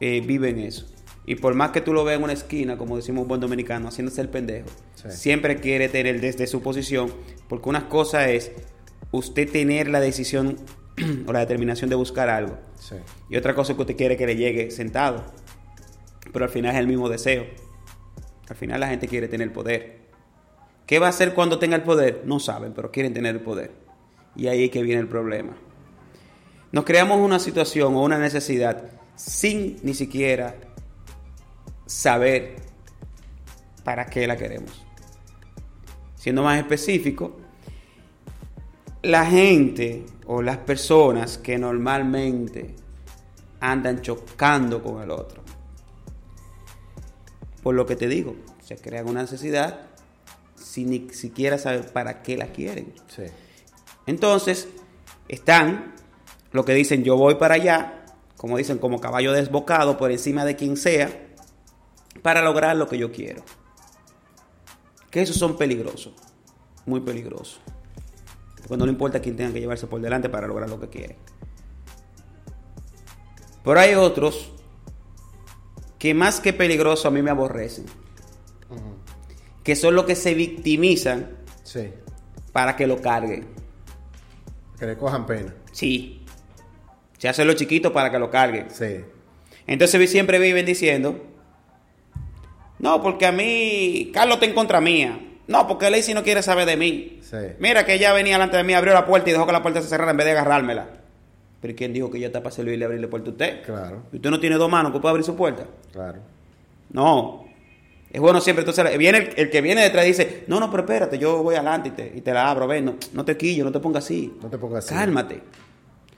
eh, 0.00 0.22
vive 0.26 0.50
en 0.50 0.58
eso. 0.60 0.86
Y 1.26 1.36
por 1.36 1.54
más 1.54 1.70
que 1.70 1.80
tú 1.80 1.92
lo 1.92 2.04
veas 2.04 2.18
en 2.18 2.24
una 2.24 2.32
esquina, 2.32 2.76
como 2.76 2.96
decimos 2.96 3.22
un 3.22 3.28
buen 3.28 3.40
dominicano, 3.40 3.88
haciéndose 3.88 4.20
el 4.20 4.28
pendejo, 4.28 4.68
Sí. 4.94 5.10
siempre 5.12 5.56
quiere 5.56 5.88
tener 5.88 6.20
desde 6.20 6.46
su 6.46 6.60
posición, 6.62 7.10
porque 7.48 7.68
una 7.68 7.88
cosa 7.88 8.28
es 8.28 8.52
usted 9.12 9.50
tener 9.50 9.88
la 9.88 10.00
decisión 10.00 10.56
o 11.26 11.32
la 11.32 11.40
determinación 11.40 11.88
de 11.88 11.96
buscar 11.96 12.28
algo. 12.28 12.58
Sí. 12.78 12.96
Y 13.30 13.36
otra 13.36 13.54
cosa 13.54 13.72
es 13.72 13.76
que 13.76 13.82
usted 13.82 13.96
quiere 13.96 14.16
que 14.16 14.26
le 14.26 14.36
llegue 14.36 14.70
sentado. 14.70 15.24
Pero 16.32 16.44
al 16.44 16.50
final 16.50 16.74
es 16.74 16.80
el 16.80 16.86
mismo 16.86 17.08
deseo. 17.08 17.44
Al 18.48 18.56
final 18.56 18.80
la 18.80 18.88
gente 18.88 19.08
quiere 19.08 19.28
tener 19.28 19.46
el 19.48 19.52
poder. 19.52 20.00
¿Qué 20.86 20.98
va 20.98 21.06
a 21.06 21.10
hacer 21.10 21.34
cuando 21.34 21.58
tenga 21.58 21.76
el 21.76 21.82
poder? 21.82 22.22
No 22.24 22.40
saben, 22.40 22.72
pero 22.72 22.90
quieren 22.90 23.14
tener 23.14 23.34
el 23.36 23.40
poder. 23.42 23.72
Y 24.36 24.46
ahí 24.48 24.64
es 24.64 24.70
que 24.70 24.82
viene 24.82 25.00
el 25.00 25.08
problema. 25.08 25.56
Nos 26.72 26.84
creamos 26.84 27.18
una 27.18 27.38
situación 27.38 27.94
o 27.96 28.02
una 28.02 28.18
necesidad 28.18 28.90
sin 29.16 29.78
ni 29.82 29.94
siquiera 29.94 30.54
saber 31.86 32.56
para 33.84 34.06
qué 34.06 34.26
la 34.26 34.36
queremos. 34.36 34.86
Siendo 36.14 36.42
más 36.42 36.58
específico, 36.58 37.38
la 39.02 39.26
gente 39.26 40.04
o 40.26 40.42
las 40.42 40.58
personas 40.58 41.38
que 41.38 41.58
normalmente 41.58 42.74
andan 43.60 44.00
chocando 44.00 44.82
con 44.82 45.02
el 45.02 45.10
otro. 45.10 45.42
Por 47.62 47.74
lo 47.74 47.84
que 47.84 47.96
te 47.96 48.08
digo, 48.08 48.36
se 48.62 48.76
crea 48.76 49.04
una 49.04 49.22
necesidad 49.22 49.80
sin 50.54 50.90
ni 50.90 51.10
siquiera 51.10 51.58
saber 51.58 51.92
para 51.92 52.22
qué 52.22 52.36
la 52.36 52.46
quieren. 52.46 52.92
Sí. 53.08 53.24
Entonces, 54.10 54.68
están 55.28 55.94
lo 56.50 56.64
que 56.64 56.74
dicen 56.74 57.04
yo 57.04 57.16
voy 57.16 57.36
para 57.36 57.54
allá, 57.54 58.04
como 58.36 58.56
dicen, 58.56 58.78
como 58.78 59.00
caballo 59.00 59.32
desbocado 59.32 59.96
por 59.96 60.10
encima 60.10 60.44
de 60.44 60.56
quien 60.56 60.76
sea, 60.76 61.28
para 62.22 62.42
lograr 62.42 62.76
lo 62.76 62.88
que 62.88 62.98
yo 62.98 63.12
quiero. 63.12 63.44
Que 65.10 65.22
esos 65.22 65.36
son 65.36 65.56
peligrosos, 65.56 66.12
muy 66.86 67.00
peligrosos. 67.00 67.60
Porque 68.56 68.76
no 68.76 68.86
le 68.86 68.92
importa 68.92 69.20
quién 69.20 69.36
tenga 69.36 69.52
que 69.52 69.60
llevarse 69.60 69.86
por 69.86 70.00
delante 70.00 70.28
para 70.28 70.48
lograr 70.48 70.68
lo 70.68 70.80
que 70.80 70.88
quiere. 70.88 71.16
Pero 73.62 73.78
hay 73.78 73.94
otros 73.94 74.50
que 76.00 76.14
más 76.14 76.40
que 76.40 76.52
peligrosos 76.52 77.06
a 77.06 77.10
mí 77.10 77.22
me 77.22 77.30
aborrecen. 77.30 77.86
Que 79.62 79.76
son 79.76 79.94
los 79.94 80.04
que 80.04 80.16
se 80.16 80.34
victimizan 80.34 81.30
Sí. 81.62 81.92
para 82.52 82.74
que 82.74 82.88
lo 82.88 83.00
carguen. 83.00 83.59
Que 84.80 84.86
le 84.86 84.96
cojan 84.96 85.26
pena. 85.26 85.54
Sí. 85.72 86.24
Se 87.18 87.28
hacen 87.28 87.46
los 87.46 87.54
chiquitos 87.56 87.92
para 87.92 88.10
que 88.10 88.18
lo 88.18 88.30
carguen. 88.30 88.70
Sí. 88.70 89.02
Entonces 89.66 90.00
vi- 90.00 90.06
siempre 90.08 90.38
viven 90.40 90.66
diciendo, 90.66 91.22
no, 92.78 93.02
porque 93.02 93.26
a 93.26 93.32
mí, 93.32 94.10
Carlos 94.12 94.36
está 94.36 94.46
en 94.46 94.54
contra 94.54 94.80
mía. 94.80 95.20
No, 95.46 95.66
porque 95.68 95.90
Lacey 95.90 96.14
no 96.14 96.22
quiere 96.22 96.42
saber 96.42 96.66
de 96.66 96.76
mí. 96.76 97.18
Sí. 97.22 97.36
Mira 97.58 97.84
que 97.84 97.94
ella 97.94 98.12
venía 98.12 98.34
delante 98.34 98.56
de 98.56 98.64
mí, 98.64 98.72
abrió 98.72 98.94
la 98.94 99.04
puerta 99.04 99.28
y 99.28 99.32
dejó 99.32 99.46
que 99.46 99.52
la 99.52 99.62
puerta 99.62 99.82
se 99.82 99.88
cerrara 99.88 100.12
en 100.12 100.16
vez 100.16 100.24
de 100.26 100.32
agarrármela. 100.32 100.88
Pero 101.60 101.72
¿y 101.72 101.74
¿quién 101.76 101.92
dijo 101.92 102.10
que 102.10 102.18
yo 102.18 102.26
está 102.28 102.42
para 102.42 102.54
servirle 102.54 102.84
y 102.84 102.86
abrirle 102.86 103.08
puerta 103.08 103.28
a 103.28 103.32
usted? 103.32 103.62
Claro. 103.64 104.04
¿Y 104.12 104.16
usted 104.16 104.30
no 104.30 104.40
tiene 104.40 104.56
dos 104.56 104.70
manos 104.70 104.92
que 104.92 104.98
pueda 105.00 105.10
abrir 105.10 105.24
su 105.26 105.36
puerta? 105.36 105.66
Claro. 105.92 106.20
No. 106.90 107.44
Es 108.12 108.20
bueno 108.20 108.40
siempre, 108.40 108.62
entonces 108.62 108.98
viene 108.98 109.18
el, 109.18 109.34
el 109.36 109.50
que 109.50 109.60
viene 109.60 109.82
detrás 109.82 110.04
y 110.04 110.08
dice, 110.08 110.44
no, 110.48 110.58
no, 110.58 110.68
pero 110.70 110.82
espérate, 110.82 111.16
yo 111.18 111.42
voy 111.44 111.54
adelante 111.54 111.90
y 111.90 111.92
te, 111.92 112.12
y 112.16 112.20
te 112.22 112.32
la 112.34 112.50
abro, 112.50 112.66
ven, 112.66 112.84
no, 112.84 112.96
no 113.12 113.24
te 113.24 113.36
quillo, 113.36 113.64
no 113.64 113.70
te 113.70 113.78
pongas 113.78 114.04
así. 114.04 114.36
No 114.42 114.48
te 114.48 114.58
pongas 114.58 114.84
así. 114.84 114.94
Cálmate. 114.94 115.40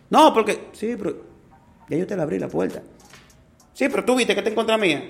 No, 0.08 0.32
porque, 0.32 0.68
sí, 0.72 0.94
pero 0.96 1.16
ya 1.90 1.98
yo 1.98 2.06
te 2.06 2.16
la 2.16 2.22
abrí 2.22 2.38
la 2.38 2.48
puerta. 2.48 2.82
Sí, 3.74 3.88
pero 3.90 4.04
tú 4.04 4.16
viste 4.16 4.32
que 4.34 4.40
está 4.40 4.48
en 4.48 4.54
contra 4.56 4.78
mía. 4.78 5.04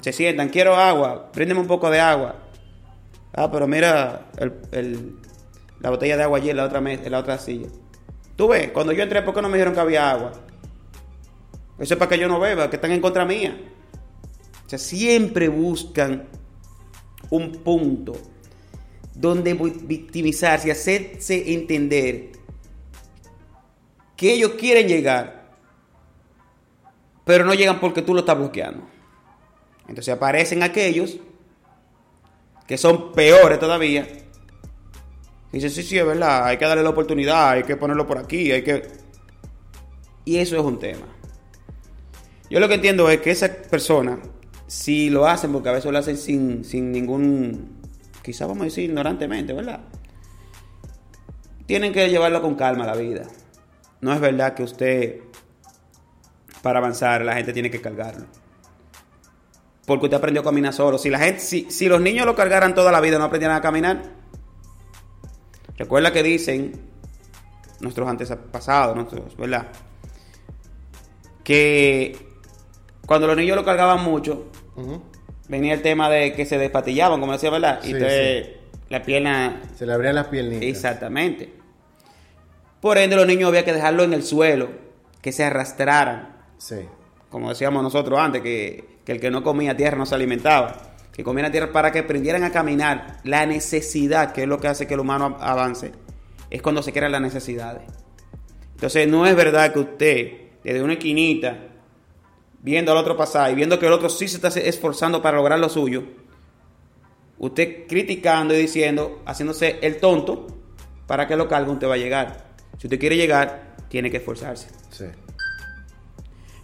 Se 0.00 0.12
sientan, 0.12 0.48
quiero 0.48 0.74
agua, 0.74 1.30
bríndeme 1.34 1.60
un 1.60 1.66
poco 1.66 1.90
de 1.90 2.00
agua. 2.00 2.36
Ah, 3.34 3.50
pero 3.52 3.66
mira 3.66 4.28
el- 4.38 4.54
el- 4.72 5.16
la 5.80 5.90
botella 5.90 6.16
de 6.16 6.22
agua 6.22 6.38
allí 6.38 6.48
en 6.48 6.56
la 6.56 6.64
otra 6.64 6.80
mesa, 6.80 7.02
en 7.04 7.12
la 7.12 7.18
otra 7.18 7.36
silla. 7.38 7.68
Tú 8.36 8.48
ves, 8.48 8.70
cuando 8.70 8.92
yo 8.94 9.02
entré, 9.02 9.20
¿por 9.22 9.34
qué 9.34 9.42
no 9.42 9.48
me 9.50 9.56
dijeron 9.58 9.74
que 9.74 9.80
había 9.80 10.10
agua? 10.10 10.32
Eso 11.78 11.92
es 11.94 11.98
para 11.98 12.08
que 12.08 12.18
yo 12.18 12.26
no 12.28 12.40
beba, 12.40 12.70
que 12.70 12.76
están 12.76 12.92
en 12.92 13.02
contra 13.02 13.26
mía. 13.26 13.54
O 14.66 14.68
sea, 14.68 14.78
siempre 14.78 15.48
buscan 15.48 16.26
un 17.30 17.52
punto 17.52 18.12
donde 19.14 19.54
vi- 19.54 19.78
victimizarse 19.82 20.68
y 20.68 20.70
hacerse 20.72 21.54
entender 21.54 22.32
que 24.16 24.32
ellos 24.32 24.52
quieren 24.58 24.88
llegar, 24.88 25.52
pero 27.24 27.44
no 27.44 27.54
llegan 27.54 27.80
porque 27.80 28.02
tú 28.02 28.12
lo 28.12 28.20
estás 28.20 28.36
bloqueando. 28.36 28.86
Entonces 29.88 30.12
aparecen 30.12 30.62
aquellos 30.62 31.18
que 32.66 32.76
son 32.76 33.12
peores 33.12 33.60
todavía. 33.60 34.06
Y 35.52 35.58
dicen, 35.58 35.70
sí, 35.70 35.82
sí, 35.82 35.96
es 35.96 36.04
verdad, 36.04 36.44
hay 36.44 36.56
que 36.56 36.64
darle 36.64 36.82
la 36.82 36.90
oportunidad, 36.90 37.50
hay 37.50 37.62
que 37.62 37.76
ponerlo 37.76 38.06
por 38.06 38.18
aquí, 38.18 38.50
hay 38.50 38.62
que... 38.62 38.82
Y 40.24 40.38
eso 40.38 40.56
es 40.56 40.62
un 40.62 40.78
tema. 40.78 41.06
Yo 42.50 42.58
lo 42.58 42.68
que 42.68 42.74
entiendo 42.74 43.08
es 43.08 43.20
que 43.20 43.30
esa 43.30 43.48
persona, 43.48 44.18
si 44.66 45.10
lo 45.10 45.26
hacen, 45.26 45.52
porque 45.52 45.68
a 45.68 45.72
veces 45.72 45.90
lo 45.90 45.98
hacen 45.98 46.16
sin, 46.16 46.64
sin 46.64 46.92
ningún, 46.92 47.80
quizás 48.22 48.48
vamos 48.48 48.62
a 48.62 48.64
decir 48.64 48.84
ignorantemente, 48.84 49.52
¿verdad? 49.52 49.80
Tienen 51.66 51.92
que 51.92 52.08
llevarlo 52.08 52.42
con 52.42 52.54
calma 52.54 52.84
a 52.84 52.88
la 52.88 52.96
vida. 52.96 53.24
No 54.00 54.12
es 54.12 54.20
verdad 54.20 54.54
que 54.54 54.62
usted, 54.62 55.20
para 56.62 56.78
avanzar, 56.78 57.24
la 57.24 57.34
gente 57.34 57.52
tiene 57.52 57.70
que 57.70 57.80
cargarlo. 57.80 58.26
Porque 59.84 60.06
usted 60.06 60.16
aprendió 60.16 60.42
a 60.42 60.44
caminar 60.44 60.72
solo. 60.72 60.98
Si, 60.98 61.10
la 61.10 61.18
gente, 61.18 61.40
si, 61.40 61.70
si 61.70 61.88
los 61.88 62.00
niños 62.00 62.26
lo 62.26 62.34
cargaran 62.34 62.74
toda 62.74 62.90
la 62.90 63.00
vida, 63.00 63.18
no 63.18 63.24
aprendieran 63.24 63.56
a 63.56 63.60
caminar. 63.60 64.02
Recuerda 65.76 66.12
que 66.12 66.22
dicen 66.22 66.72
nuestros 67.80 68.08
antepasados, 68.08 68.96
nuestros, 68.96 69.36
¿verdad? 69.36 69.68
Que 71.44 72.25
cuando 73.06 73.26
los 73.26 73.36
niños 73.36 73.56
lo 73.56 73.64
cargaban 73.64 74.04
mucho, 74.04 74.50
venía 75.48 75.74
el 75.74 75.82
tema 75.82 76.10
de 76.10 76.32
que 76.32 76.44
se 76.44 76.58
despatillaban, 76.58 77.20
como 77.20 77.32
decía, 77.32 77.50
¿verdad? 77.50 77.80
Y 77.82 77.86
Sí, 77.86 77.92
entonces 77.92 78.48
la 78.88 79.02
pierna. 79.02 79.62
Se 79.76 79.86
le 79.86 79.92
abrían 79.92 80.14
las 80.14 80.28
piernitas. 80.28 80.62
Exactamente. 80.62 81.52
Por 82.80 82.98
ende, 82.98 83.16
los 83.16 83.26
niños 83.26 83.48
había 83.48 83.64
que 83.64 83.72
dejarlo 83.72 84.04
en 84.04 84.12
el 84.12 84.22
suelo, 84.22 84.68
que 85.20 85.32
se 85.32 85.44
arrastraran. 85.44 86.36
Sí. 86.58 86.76
Como 87.30 87.48
decíamos 87.48 87.82
nosotros 87.82 88.18
antes, 88.18 88.42
que, 88.42 88.98
que 89.04 89.12
el 89.12 89.20
que 89.20 89.30
no 89.30 89.42
comía 89.42 89.76
tierra 89.76 89.96
no 89.96 90.06
se 90.06 90.14
alimentaba. 90.14 90.94
Que 91.12 91.24
comieran 91.24 91.50
tierra 91.50 91.72
para 91.72 91.92
que 91.92 92.00
aprendieran 92.00 92.44
a 92.44 92.52
caminar. 92.52 93.18
La 93.24 93.46
necesidad, 93.46 94.32
que 94.32 94.42
es 94.42 94.48
lo 94.48 94.60
que 94.60 94.68
hace 94.68 94.86
que 94.86 94.94
el 94.94 95.00
humano 95.00 95.36
avance, 95.40 95.92
es 96.50 96.62
cuando 96.62 96.82
se 96.82 96.92
crean 96.92 97.12
las 97.12 97.22
necesidades. 97.22 97.82
Entonces, 98.74 99.08
no 99.08 99.26
es 99.26 99.34
verdad 99.34 99.72
que 99.72 99.78
usted, 99.78 100.32
desde 100.62 100.82
una 100.82 100.92
esquinita, 100.92 101.58
viendo 102.66 102.90
al 102.90 102.98
otro 102.98 103.16
pasar 103.16 103.52
y 103.52 103.54
viendo 103.54 103.78
que 103.78 103.86
el 103.86 103.92
otro 103.92 104.08
sí 104.08 104.26
se 104.26 104.36
está 104.44 104.48
esforzando 104.48 105.22
para 105.22 105.36
lograr 105.36 105.56
lo 105.60 105.68
suyo, 105.68 106.02
usted 107.38 107.86
criticando 107.86 108.54
y 108.54 108.58
diciendo, 108.58 109.22
haciéndose 109.24 109.78
el 109.82 109.98
tonto, 109.98 110.48
para 111.06 111.28
que 111.28 111.36
lo 111.36 111.46
cargue, 111.46 111.70
usted 111.70 111.86
va 111.88 111.94
a 111.94 111.98
llegar. 111.98 112.48
Si 112.76 112.88
usted 112.88 112.98
quiere 112.98 113.16
llegar, 113.16 113.76
tiene 113.88 114.10
que 114.10 114.16
esforzarse. 114.16 114.66
Sí. 114.90 115.04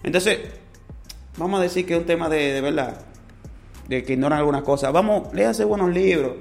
Entonces, 0.03 0.41
vamos 1.37 1.61
a 1.61 1.63
decir 1.63 1.87
que 1.87 1.95
es 1.95 2.01
un 2.01 2.07
tema 2.07 2.29
de, 2.29 2.53
de 2.53 2.61
verdad, 2.61 3.01
de 3.89 4.03
que 4.03 4.15
ignoran 4.15 4.41
algunas 4.41 4.63
cosas. 4.63 4.93
Vamos, 4.93 5.33
léanse 5.33 5.63
buenos 5.65 5.91
libros. 5.95 6.33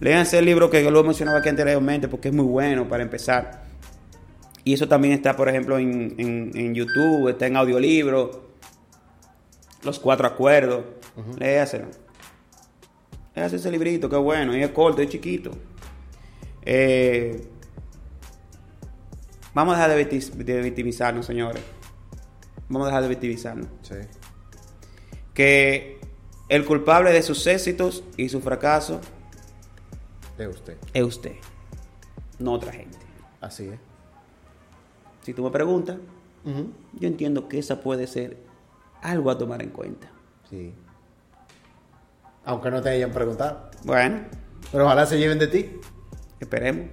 Léanse 0.00 0.38
el 0.38 0.46
libro 0.46 0.68
que 0.68 0.90
lo 0.90 1.04
mencionaba 1.04 1.38
aquí 1.38 1.48
anteriormente 1.48 2.08
porque 2.08 2.28
es 2.28 2.34
muy 2.34 2.46
bueno 2.46 2.88
para 2.88 3.04
empezar. 3.04 3.62
Y 4.64 4.74
eso 4.74 4.88
también 4.88 5.14
está, 5.14 5.36
por 5.36 5.48
ejemplo, 5.48 5.78
en, 5.78 6.16
en- 6.18 6.50
en 6.54 6.74
YouTube, 6.74 7.28
está 7.28 7.46
en 7.46 7.56
audiolibro. 7.56 8.49
Los 9.82 9.98
cuatro 9.98 10.26
acuerdos. 10.26 10.84
Léaselo. 11.38 11.88
Léase 13.34 13.56
ese 13.56 13.70
librito, 13.70 14.08
que 14.08 14.16
bueno, 14.16 14.56
y 14.56 14.62
es 14.62 14.70
corto, 14.70 15.00
es 15.02 15.08
chiquito. 15.08 15.50
Eh, 16.62 17.48
vamos 19.54 19.74
a 19.74 19.78
dejar 19.86 19.96
de, 19.96 20.06
victi- 20.10 20.30
de 20.32 20.60
victimizarnos, 20.62 21.26
señores. 21.26 21.62
Vamos 22.68 22.86
a 22.86 22.90
dejar 22.90 23.02
de 23.04 23.08
victimizarnos. 23.08 23.66
Sí. 23.82 23.94
Que 25.34 26.00
el 26.48 26.64
culpable 26.64 27.12
de 27.12 27.22
sus 27.22 27.46
éxitos 27.46 28.04
y 28.16 28.28
su 28.28 28.40
fracaso 28.40 29.00
De 30.36 30.48
usted. 30.48 30.76
es 30.92 31.02
usted, 31.02 31.32
no 32.38 32.52
otra 32.52 32.72
gente. 32.72 32.98
Así 33.40 33.68
es. 33.68 33.78
Si 35.22 35.32
tú 35.34 35.42
me 35.44 35.50
preguntas, 35.50 35.96
yo 36.44 37.06
entiendo 37.08 37.48
que 37.48 37.58
esa 37.58 37.80
puede 37.80 38.06
ser 38.06 38.38
algo 39.02 39.30
a 39.30 39.38
tomar 39.38 39.62
en 39.62 39.70
cuenta. 39.70 40.08
Sí. 40.48 40.74
Aunque 42.44 42.70
no 42.70 42.80
te 42.82 42.90
hayan 42.90 43.10
preguntado. 43.12 43.70
Bueno, 43.84 44.20
Pero 44.72 44.84
ojalá 44.86 45.06
se 45.06 45.18
lleven 45.18 45.38
de 45.38 45.46
ti. 45.48 45.80
esperemos. 46.40 46.86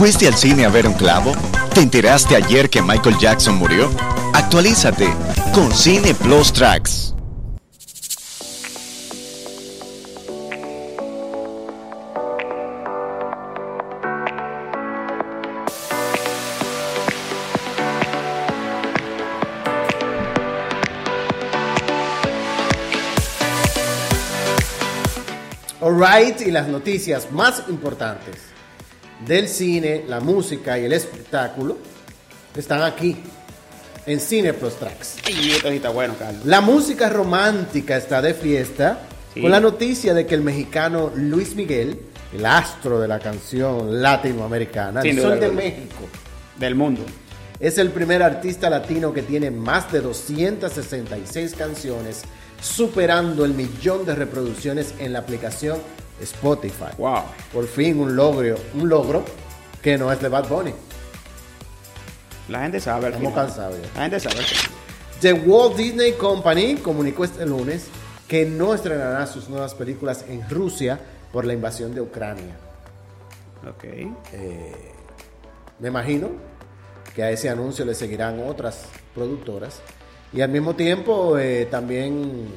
¿Fuiste 0.00 0.26
al 0.26 0.34
cine 0.34 0.64
a 0.64 0.70
ver 0.70 0.88
un 0.88 0.94
clavo? 0.94 1.32
¿Te 1.74 1.82
enteraste 1.82 2.34
ayer 2.34 2.70
que 2.70 2.80
Michael 2.80 3.18
Jackson 3.18 3.56
murió? 3.56 3.90
Actualízate 4.32 5.06
con 5.52 5.70
Cine 5.74 6.14
Plus 6.14 6.54
Tracks. 6.54 7.14
Alright, 25.82 26.40
y 26.40 26.50
las 26.50 26.68
noticias 26.68 27.30
más 27.30 27.64
importantes 27.68 28.50
del 29.26 29.48
cine, 29.48 30.04
la 30.08 30.20
música 30.20 30.78
y 30.78 30.84
el 30.84 30.92
espectáculo 30.92 31.78
están 32.56 32.82
aquí 32.82 33.16
en 34.06 34.18
Cine 34.20 34.52
Plus 34.54 34.74
Tracks. 34.76 35.16
Y 35.28 35.50
esto 35.50 35.68
sí 35.68 35.76
está 35.76 35.90
bueno, 35.90 36.14
Carlos. 36.18 36.44
La 36.46 36.60
música 36.60 37.08
romántica 37.08 37.96
está 37.96 38.20
de 38.22 38.34
fiesta 38.34 39.00
Sí. 39.32 39.42
con 39.42 39.52
la 39.52 39.60
noticia 39.60 40.12
de 40.12 40.26
que 40.26 40.34
el 40.34 40.40
mexicano 40.42 41.12
Luis 41.14 41.54
Miguel, 41.54 42.00
el 42.32 42.44
astro 42.44 42.98
de 42.98 43.06
la 43.06 43.20
canción 43.20 44.02
latinoamericana, 44.02 45.02
Sin 45.02 45.16
el 45.18 45.22
Sol 45.22 45.38
de. 45.38 45.48
México, 45.50 46.08
Del 46.58 46.74
mundo. 46.74 47.02
es 47.60 47.78
el 47.78 47.90
primer 47.90 48.24
artista 48.24 48.68
latino 48.68 49.12
que 49.14 49.22
tiene 49.22 49.52
más 49.52 49.92
de 49.92 50.00
266 50.00 51.54
canciones, 51.54 52.22
superando 52.60 53.44
el 53.44 53.54
millón 53.54 54.04
de 54.04 54.16
reproducciones 54.16 54.94
en 54.98 55.12
la 55.12 55.20
aplicación 55.20 55.78
Spotify. 56.20 56.90
Wow. 56.98 57.22
Por 57.52 57.66
fin 57.66 57.98
un 58.00 58.14
logro, 58.16 58.56
un 58.74 58.88
logro 58.88 59.24
que 59.82 59.96
no 59.98 60.12
es 60.12 60.20
de 60.20 60.28
Bad 60.28 60.48
Bunny. 60.48 60.72
La 62.48 62.62
gente 62.62 62.80
sabe. 62.80 63.06
al 63.06 63.12
Estamos 63.14 63.32
final. 63.32 63.46
cansados 63.46 63.76
ya. 63.80 63.88
La 63.94 64.02
gente 64.02 64.20
sabe. 64.20 64.36
The 65.20 65.32
Walt 65.34 65.76
Disney 65.76 66.12
Company 66.12 66.76
comunicó 66.76 67.24
este 67.24 67.44
lunes 67.46 67.86
que 68.26 68.44
no 68.46 68.74
estrenará 68.74 69.26
sus 69.26 69.48
nuevas 69.48 69.74
películas 69.74 70.24
en 70.28 70.48
Rusia 70.48 70.98
por 71.32 71.44
la 71.44 71.52
invasión 71.52 71.94
de 71.94 72.00
Ucrania. 72.00 72.56
Ok. 73.68 73.84
Me 75.78 75.88
imagino 75.88 76.30
que 77.14 77.22
a 77.22 77.30
ese 77.30 77.48
anuncio 77.48 77.84
le 77.84 77.94
seguirán 77.94 78.40
otras 78.46 78.84
productoras. 79.14 79.80
Y 80.32 80.40
al 80.42 80.50
mismo 80.50 80.74
tiempo 80.76 81.38
eh, 81.38 81.66
también 81.70 82.48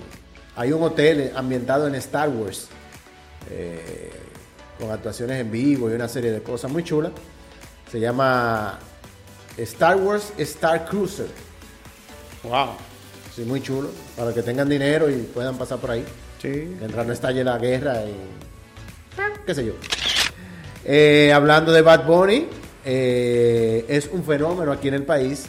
hay 0.55 0.71
un 0.71 0.83
hotel 0.83 1.31
ambientado 1.35 1.87
en 1.87 1.95
Star 1.95 2.29
Wars, 2.29 2.67
eh, 3.51 4.11
con 4.79 4.91
actuaciones 4.91 5.39
en 5.39 5.51
vivo 5.51 5.89
y 5.89 5.93
una 5.93 6.07
serie 6.07 6.31
de 6.31 6.41
cosas 6.41 6.71
muy 6.71 6.83
chulas. 6.83 7.11
Se 7.91 7.99
llama 7.99 8.79
Star 9.57 9.97
Wars 9.97 10.33
Star 10.37 10.85
Cruiser. 10.85 11.27
Wow. 12.43 12.69
Sí, 13.35 13.43
muy 13.43 13.61
chulo. 13.61 13.89
Para 14.15 14.33
que 14.33 14.43
tengan 14.43 14.69
dinero 14.69 15.09
y 15.09 15.15
puedan 15.17 15.57
pasar 15.57 15.79
por 15.79 15.91
ahí. 15.91 16.05
Sí. 16.41 16.75
Mientras 16.79 17.05
no 17.05 17.13
estalle 17.13 17.43
la 17.43 17.57
guerra 17.57 18.03
y... 18.03 18.15
qué 19.45 19.55
sé 19.55 19.65
yo. 19.65 19.73
Eh, 20.85 21.31
hablando 21.33 21.71
de 21.71 21.81
Bad 21.81 22.05
Bunny, 22.05 22.47
eh, 22.83 23.85
es 23.87 24.09
un 24.11 24.23
fenómeno 24.23 24.71
aquí 24.71 24.89
en 24.89 24.95
el 24.95 25.03
país 25.03 25.45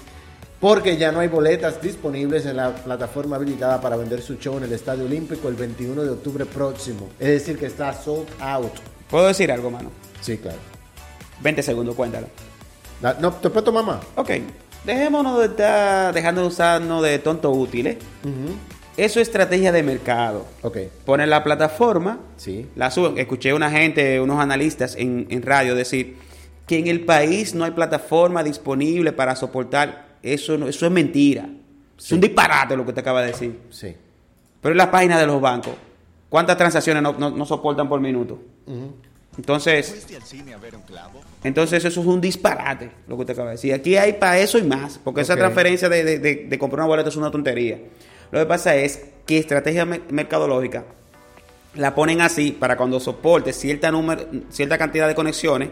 porque 0.65 0.97
ya 0.97 1.13
no 1.13 1.21
hay 1.21 1.29
boletas 1.29 1.83
disponibles 1.83 2.47
en 2.47 2.57
la 2.57 2.75
plataforma 2.75 3.37
habilitada 3.37 3.83
para 3.83 3.97
vender 3.97 4.23
su 4.23 4.37
show 4.37 4.57
en 4.57 4.65
el 4.65 4.73
Estadio 4.73 5.05
Olímpico 5.05 5.49
el 5.49 5.57
21 5.57 6.03
de 6.03 6.09
octubre 6.09 6.47
próximo. 6.47 7.11
Es 7.21 7.29
decir, 7.29 7.59
que 7.59 7.67
está 7.67 7.93
sold 7.93 8.27
out. 8.41 8.73
¿Puedo 9.11 9.27
decir 9.27 9.53
algo, 9.53 9.71
mano? 9.71 9.91
Sí, 10.23 10.39
claro. 10.39 10.57
20 11.43 11.63
segundos, 11.63 11.95
cuéntalo. 11.95 12.29
No, 13.21 13.31
¿Te 13.35 13.51
puedo 13.51 13.63
tomar 13.63 13.85
más? 13.85 13.99
Ok. 14.17 14.31
Dejémonos 14.87 15.39
de 15.41 15.45
estar 15.49 16.15
dejando 16.15 16.41
de 16.41 16.47
usarnos 16.47 17.03
de 17.03 17.19
tontos 17.19 17.55
útiles. 17.55 17.99
Eso 18.97 19.21
es 19.21 19.29
estrategia 19.29 19.71
de 19.71 19.83
mercado. 19.83 20.47
Ok. 20.63 20.79
Ponen 21.05 21.29
la 21.29 21.45
plataforma, 21.45 22.21
Sí. 22.39 22.71
la 22.75 22.91
suben. 22.91 23.19
Escuché 23.19 23.53
una 23.53 23.71
gente, 23.71 24.19
unos 24.19 24.41
analistas 24.41 24.97
en, 24.97 25.27
en 25.29 25.43
radio 25.43 25.75
decir 25.75 26.17
que 26.67 26.79
en 26.79 26.87
el 26.87 27.05
país 27.05 27.55
no 27.55 27.65
hay 27.65 27.73
plataforma 27.73 28.43
disponible 28.43 29.13
para 29.13 29.37
soportar. 29.37 30.04
Eso, 30.25 30.57
no- 30.59 30.67
eso 30.69 30.87
es 30.87 30.93
mentira. 30.93 31.47
Es 31.99 32.11
un 32.13 32.21
disparate 32.21 32.77
lo 32.77 32.85
que 32.87 32.93
te 32.93 33.01
acaba 33.01 33.21
de 33.21 33.29
decir. 33.29 33.61
Sí. 33.71 33.95
Pero 34.61 34.73
en 34.73 34.79
la 34.79 34.91
página 34.91 35.19
de 35.21 35.27
los 35.27 35.41
bancos, 35.41 35.75
¿cuántas 36.31 36.57
transacciones 36.57 37.03
no, 37.03 37.13
no- 37.13 37.31
no 37.31 37.45
soportan 37.47 37.89
por 37.89 38.01
minuto? 38.01 38.41
Entonces, 39.37 39.91
¿Fuiste 39.91 40.17
al 40.17 40.23
cine 40.23 40.55
a 40.55 40.59
ver 40.59 40.77
un 40.77 40.83
clavo? 40.83 41.21
entonces 41.43 41.85
eso 41.85 42.01
es 42.01 42.07
un 42.07 42.21
disparate, 42.21 42.91
lo 43.09 43.17
que 43.17 43.21
usted 43.23 43.33
acaba 43.35 43.51
de 43.51 43.57
decir. 43.57 43.75
Aquí 43.75 43.97
hay 43.97 44.15
para 44.15 44.39
eso 44.39 44.59
y 44.59 44.63
más, 44.63 44.99
porque 45.03 45.21
esa 45.23 45.35
transferencia 45.37 45.89
de, 45.89 46.05
de- 46.05 46.19
de- 46.21 46.47
de 46.49 46.59
comprar 46.59 46.81
una 46.81 46.89
boleta 46.89 47.09
es 47.09 47.17
una 47.17 47.31
tontería. 47.31 47.79
Lo 48.31 48.39
que 48.39 48.47
pasa 48.47 48.77
es 48.77 49.05
que 49.27 49.39
estrategia 49.39 49.85
me- 49.85 50.01
mercadológica 50.09 50.85
la 51.75 51.95
ponen 51.95 52.21
así 52.21 52.53
para 52.53 52.77
cuando 52.77 53.01
soporte 53.01 53.53
cierta, 53.53 53.91
número, 53.91 54.25
cierta 54.51 54.79
cantidad 54.79 55.09
de 55.09 55.15
conexiones 55.17 55.69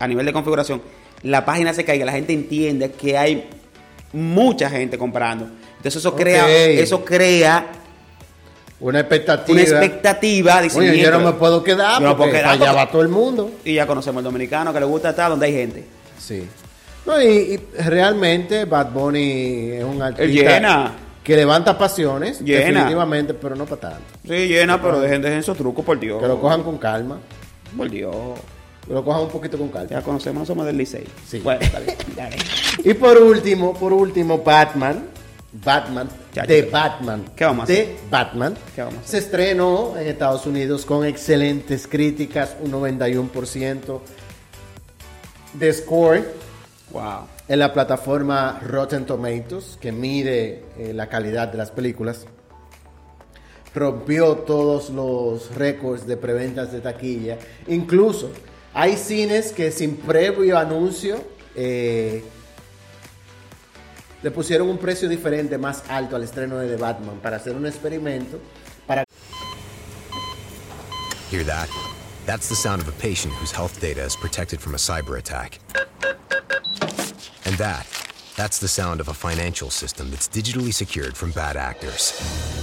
a 0.00 0.08
nivel 0.08 0.26
de 0.26 0.32
configuración, 0.32 0.82
la 1.22 1.44
página 1.44 1.72
se 1.74 1.84
caiga, 1.84 2.04
la 2.04 2.12
gente 2.12 2.32
entiende 2.32 2.90
que 2.92 3.16
hay 3.18 3.48
mucha 4.12 4.70
gente 4.70 4.96
comprando. 4.98 5.48
Entonces 5.76 5.96
eso 5.96 6.14
crea, 6.16 6.48
eso 6.48 7.04
crea 7.04 7.66
Una 8.80 9.00
expectativa. 9.00 9.52
una 9.52 9.62
expectativa. 9.62 10.62
dicen, 10.62 10.80
Oye, 10.82 10.98
yo 11.00 11.10
no 11.10 11.20
me 11.20 11.32
puedo 11.32 11.62
quedar 11.62 12.00
no 12.00 12.16
porque 12.16 12.38
allá 12.38 12.58
porque- 12.58 12.72
va 12.74 12.90
todo 12.90 13.02
el 13.02 13.08
mundo. 13.08 13.50
Y 13.64 13.74
ya 13.74 13.86
conocemos 13.86 14.18
al 14.20 14.24
dominicano 14.24 14.72
que 14.72 14.80
le 14.80 14.86
gusta 14.86 15.10
estar 15.10 15.30
donde 15.30 15.46
hay 15.46 15.52
gente. 15.52 15.84
Sí. 16.18 16.44
No, 17.06 17.20
y, 17.22 17.26
y 17.26 17.56
realmente 17.82 18.64
Bad 18.66 18.90
Bunny 18.92 19.70
es 19.72 19.84
un 19.84 20.02
artista 20.02 20.24
llena. 20.58 20.92
que 21.24 21.36
levanta 21.36 21.76
pasiones, 21.78 22.40
Llena. 22.40 22.60
definitivamente, 22.66 23.34
pero 23.34 23.54
no 23.56 23.64
para 23.66 23.80
tanto. 23.80 24.04
Sí, 24.26 24.46
llena, 24.48 24.80
pero 24.80 25.00
dejen, 25.00 25.22
dejen 25.22 25.38
esos 25.38 25.56
trucos, 25.56 25.84
por 25.84 25.98
Dios. 25.98 26.20
Que 26.20 26.28
lo 26.28 26.40
cojan 26.40 26.62
con 26.62 26.76
calma, 26.78 27.18
Por 27.76 27.88
Dios. 27.90 28.14
Lo 28.88 29.04
cojan 29.04 29.22
un 29.22 29.28
poquito 29.28 29.58
con 29.58 29.68
calma. 29.68 29.88
Ya 29.90 30.02
conocemos, 30.02 30.40
no 30.42 30.46
somos 30.46 30.66
del 30.66 30.76
Licey. 30.76 31.04
Sí. 31.26 31.40
Bueno, 31.40 31.60
está 31.60 31.78
bien. 31.80 31.96
dale. 32.16 32.36
Y 32.84 32.94
por 32.94 33.16
último, 33.18 33.74
por 33.74 33.92
último, 33.92 34.38
Batman, 34.38 35.06
Batman, 35.52 36.08
Ya, 36.34 36.44
de 36.44 36.62
ya. 36.64 36.70
Batman, 36.70 37.24
¿Qué 37.34 37.44
vamos 37.44 37.64
a 37.64 37.72
de 37.72 37.82
hacer? 37.82 37.96
Batman, 38.10 38.54
¿Qué 38.74 38.82
vamos 38.82 38.98
a 38.98 39.00
hacer? 39.00 39.10
se 39.10 39.18
estrenó 39.26 39.96
en 39.98 40.06
Estados 40.08 40.46
Unidos 40.46 40.84
con 40.84 41.04
excelentes 41.06 41.86
críticas, 41.86 42.56
un 42.60 42.70
91% 42.72 44.00
de 45.54 45.72
score. 45.72 46.24
Wow. 46.90 47.26
en 47.48 47.58
la 47.58 47.72
plataforma 47.74 48.60
Rotten 48.66 49.04
Tomatoes, 49.04 49.76
que 49.78 49.92
mide 49.92 50.64
eh, 50.78 50.92
la 50.94 51.06
calidad 51.10 51.48
de 51.48 51.58
las 51.58 51.70
películas. 51.70 52.24
Rompió 53.74 54.36
todos 54.38 54.88
los 54.90 55.54
récords 55.54 56.06
de 56.06 56.16
preventas 56.16 56.72
de 56.72 56.80
taquilla. 56.80 57.36
Incluso 57.66 58.30
hay 58.74 58.96
cines 58.96 59.52
que 59.52 59.70
sin 59.70 59.96
previo 59.96 60.58
anuncio 60.58 61.24
eh, 61.54 62.22
le 64.22 64.30
pusieron 64.30 64.68
un 64.68 64.78
precio 64.78 65.08
diferente, 65.08 65.58
más 65.58 65.84
alto 65.88 66.16
al 66.16 66.24
estreno 66.24 66.58
de 66.58 66.68
The 66.68 66.76
Batman, 66.76 67.18
para 67.20 67.36
hacer 67.36 67.54
un 67.54 67.66
experimento. 67.66 68.40
Para 68.86 69.04
Hear 71.30 71.44
that? 71.44 71.68
That's 72.26 72.48
the 72.48 72.56
sound 72.56 72.80
of 72.80 72.88
a 72.88 72.92
patient 72.92 73.34
whose 73.34 73.52
health 73.52 73.80
data 73.80 74.02
is 74.02 74.16
protected 74.16 74.60
from 74.60 74.74
a 74.74 74.78
cyber 74.78 75.18
attack. 75.18 75.58
And 77.44 77.56
that, 77.56 77.86
that's 78.36 78.58
the 78.58 78.68
sound 78.68 79.00
of 79.00 79.08
a 79.08 79.14
financial 79.14 79.70
system 79.70 80.10
that's 80.10 80.28
digitally 80.28 80.72
secured 80.72 81.16
from 81.16 81.30
bad 81.32 81.56
actors. 81.56 82.12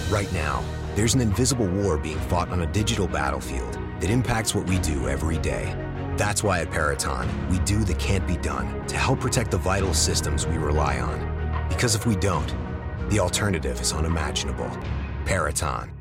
Right 0.09 0.31
now, 0.33 0.63
there's 0.95 1.15
an 1.15 1.21
invisible 1.21 1.67
war 1.67 1.97
being 1.97 2.19
fought 2.29 2.49
on 2.49 2.61
a 2.61 2.67
digital 2.67 3.07
battlefield 3.07 3.73
that 3.99 4.09
impacts 4.09 4.55
what 4.55 4.67
we 4.67 4.79
do 4.79 5.09
every 5.09 5.37
day. 5.39 5.75
That's 6.17 6.43
why 6.43 6.61
at 6.61 6.71
Paraton, 6.71 7.27
we 7.49 7.59
do 7.59 7.83
the 7.83 7.93
can't 7.95 8.25
be 8.25 8.37
done 8.37 8.87
to 8.87 8.97
help 8.97 9.19
protect 9.19 9.51
the 9.51 9.57
vital 9.57 9.93
systems 9.93 10.47
we 10.47 10.57
rely 10.57 10.99
on. 10.99 11.67
Because 11.67 11.93
if 11.95 12.05
we 12.05 12.15
don't, 12.15 12.53
the 13.09 13.19
alternative 13.19 13.79
is 13.81 13.91
unimaginable. 13.91 14.71
Paraton. 15.25 15.91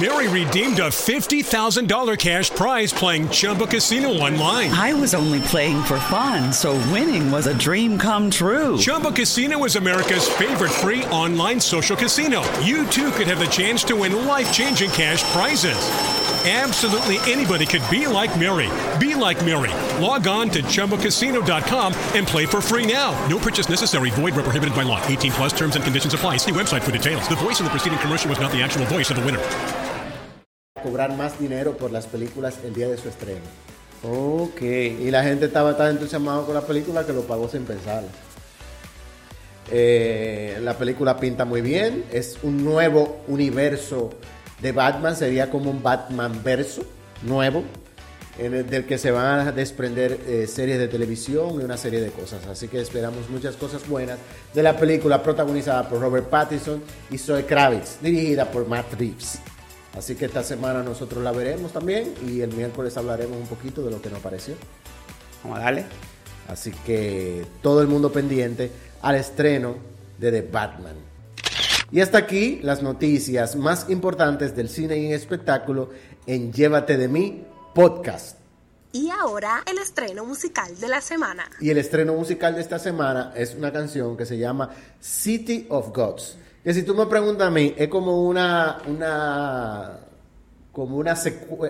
Mary 0.00 0.26
redeemed 0.28 0.80
a 0.80 0.88
$50,000 0.88 2.18
cash 2.18 2.50
prize 2.50 2.92
playing 2.92 3.28
Chumba 3.28 3.68
Casino 3.68 4.08
online. 4.08 4.70
I 4.72 4.92
was 4.92 5.14
only 5.14 5.40
playing 5.42 5.80
for 5.84 6.00
fun, 6.00 6.52
so 6.52 6.72
winning 6.90 7.30
was 7.30 7.46
a 7.46 7.56
dream 7.56 7.96
come 7.96 8.28
true. 8.28 8.76
Chumba 8.76 9.12
Casino 9.12 9.64
is 9.64 9.76
America's 9.76 10.28
favorite 10.28 10.72
free 10.72 11.04
online 11.04 11.60
social 11.60 11.96
casino. 11.96 12.42
You 12.58 12.84
too 12.88 13.12
could 13.12 13.28
have 13.28 13.38
the 13.38 13.46
chance 13.46 13.84
to 13.84 13.94
win 13.94 14.26
life 14.26 14.52
changing 14.52 14.90
cash 14.90 15.22
prizes. 15.32 16.25
Absolutely 16.48 17.18
anybody 17.28 17.66
could 17.66 17.82
be 17.90 18.06
like 18.06 18.30
Mary. 18.38 18.70
Be 19.00 19.16
like 19.16 19.44
Mary. 19.44 19.74
Log 20.00 20.28
on 20.28 20.48
to 20.50 20.62
ChumboCasino.com 20.62 21.92
and 22.14 22.24
play 22.24 22.46
for 22.46 22.60
free 22.60 22.86
now. 22.86 23.10
No 23.26 23.40
purchase 23.40 23.68
necessary. 23.68 24.10
Void 24.10 24.36
where 24.36 24.44
prohibited 24.44 24.72
by 24.72 24.82
law. 24.82 25.04
18 25.08 25.32
plus 25.32 25.52
terms 25.52 25.74
and 25.74 25.82
conditions 25.82 26.14
apply. 26.14 26.36
See 26.36 26.52
website 26.52 26.84
for 26.84 26.92
details. 26.92 27.26
The 27.28 27.34
voice 27.34 27.58
in 27.58 27.64
the 27.64 27.70
preceding 27.70 27.98
commercial 27.98 28.30
was 28.30 28.38
not 28.38 28.52
the 28.52 28.62
actual 28.62 28.86
voice 28.86 29.10
of 29.10 29.16
the 29.16 29.24
winner. 29.24 29.40
Cobrar 30.80 31.16
más 31.16 31.36
dinero 31.36 31.76
por 31.76 31.90
las 31.90 32.06
películas 32.06 32.60
el 32.62 32.74
día 32.74 32.88
de 32.88 32.96
su 32.96 33.08
estreno. 33.08 33.40
Ok. 34.04 34.62
Y 34.62 35.10
la 35.10 35.24
gente 35.24 35.46
estaba 35.46 35.76
tan 35.76 35.96
entusiasmada 35.96 36.46
con 36.46 36.54
la 36.54 36.60
película 36.60 37.04
que 37.04 37.12
lo 37.12 37.22
pagó 37.22 37.48
sin 37.48 37.64
pensarlo. 37.64 38.08
Eh, 39.72 40.60
la 40.62 40.78
película 40.78 41.16
pinta 41.18 41.44
muy 41.44 41.60
bien. 41.60 42.04
Es 42.12 42.38
un 42.44 42.62
nuevo 42.64 43.24
universo 43.26 44.10
de 44.60 44.72
Batman. 44.72 45.16
Sería 45.16 45.50
como 45.50 45.70
un 45.70 45.82
Batman 45.82 46.42
verso 46.42 46.82
nuevo. 47.22 47.64
En 48.38 48.52
el, 48.52 48.68
del 48.68 48.84
que 48.84 48.98
se 48.98 49.10
van 49.10 49.48
a 49.48 49.52
desprender 49.52 50.20
eh, 50.26 50.46
series 50.46 50.78
de 50.78 50.88
televisión 50.88 51.58
y 51.58 51.64
una 51.64 51.78
serie 51.78 52.02
de 52.02 52.10
cosas. 52.10 52.46
Así 52.46 52.68
que 52.68 52.80
esperamos 52.82 53.30
muchas 53.30 53.56
cosas 53.56 53.88
buenas 53.88 54.18
de 54.52 54.62
la 54.62 54.76
película 54.76 55.22
protagonizada 55.22 55.88
por 55.88 56.00
Robert 56.00 56.28
Pattinson 56.28 56.82
y 57.10 57.16
Zoe 57.16 57.46
Kravitz, 57.46 57.98
dirigida 58.02 58.50
por 58.50 58.68
Matt 58.68 58.92
Reeves. 58.98 59.38
Así 59.96 60.14
que 60.14 60.26
esta 60.26 60.42
semana 60.42 60.82
nosotros 60.82 61.24
la 61.24 61.32
veremos 61.32 61.72
también 61.72 62.12
y 62.28 62.42
el 62.42 62.52
miércoles 62.52 62.94
hablaremos 62.98 63.38
un 63.38 63.46
poquito 63.46 63.82
de 63.82 63.90
lo 63.90 64.02
que 64.02 64.10
nos 64.10 64.20
pareció. 64.20 64.54
Vamos 65.42 65.58
a 65.58 65.62
darle. 65.62 65.86
Así 66.48 66.70
que 66.84 67.46
todo 67.62 67.80
el 67.80 67.88
mundo 67.88 68.12
pendiente 68.12 68.70
al 69.00 69.16
estreno 69.16 69.76
de 70.18 70.30
The 70.30 70.42
Batman. 70.42 71.05
Y 71.92 72.00
hasta 72.00 72.18
aquí 72.18 72.58
las 72.62 72.82
noticias 72.82 73.56
más 73.56 73.88
importantes 73.90 74.56
del 74.56 74.68
cine 74.68 74.96
y 74.98 75.12
espectáculo 75.12 75.90
en 76.26 76.52
Llévate 76.52 76.96
de 76.96 77.08
mí 77.08 77.44
podcast. 77.74 78.38
Y 78.92 79.10
ahora 79.10 79.62
el 79.70 79.78
estreno 79.78 80.24
musical 80.24 80.78
de 80.80 80.88
la 80.88 81.00
semana. 81.00 81.44
Y 81.60 81.70
el 81.70 81.78
estreno 81.78 82.14
musical 82.14 82.54
de 82.54 82.62
esta 82.62 82.78
semana 82.78 83.32
es 83.36 83.54
una 83.54 83.72
canción 83.72 84.16
que 84.16 84.24
se 84.26 84.38
llama 84.38 84.70
City 85.00 85.66
of 85.68 85.90
Gods. 85.94 86.38
Que 86.64 86.72
si 86.74 86.82
tú 86.82 86.94
me 86.94 87.06
preguntas 87.06 87.46
a 87.46 87.50
mí, 87.50 87.74
es 87.76 87.88
como 87.88 88.26
una, 88.26 88.78
una, 88.88 89.98
como 90.72 90.96
una, 90.96 91.14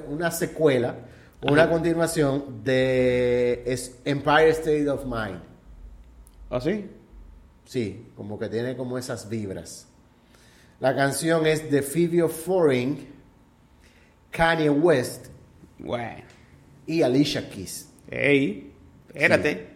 una 0.09 0.31
secuela 0.31 0.95
o 1.43 1.53
una 1.53 1.69
continuación 1.69 2.63
de 2.65 3.63
es- 3.67 3.97
Empire 4.05 4.51
State 4.51 4.89
of 4.89 5.05
Mind. 5.05 5.41
¿Ah, 6.49 6.61
sí? 6.61 6.89
Sí, 7.67 8.07
como 8.17 8.39
que 8.39 8.49
tiene 8.49 8.77
como 8.77 8.97
esas 8.97 9.29
vibras. 9.29 9.86
La 10.81 10.95
canción 10.95 11.47
es 11.47 11.71
de 11.71 11.83
Phoebe 11.83 12.29
Foreign, 12.29 13.07
Kanye 14.31 14.69
West 14.71 15.27
Bueno. 15.79 16.23
y 16.87 17.03
Alicia 17.03 17.49
Keys. 17.49 17.89
Ey, 18.11 18.73
espérate. 19.09 19.69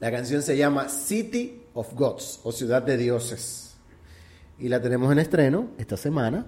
La 0.00 0.10
canción 0.10 0.42
se 0.42 0.56
llama 0.56 0.88
City 0.88 1.62
of 1.74 1.94
Gods 1.94 2.40
o 2.44 2.52
Ciudad 2.52 2.82
de 2.82 2.96
Dioses. 2.96 3.74
Y 4.58 4.68
la 4.68 4.80
tenemos 4.82 5.10
en 5.12 5.18
estreno 5.18 5.70
esta 5.78 5.96
semana 5.96 6.46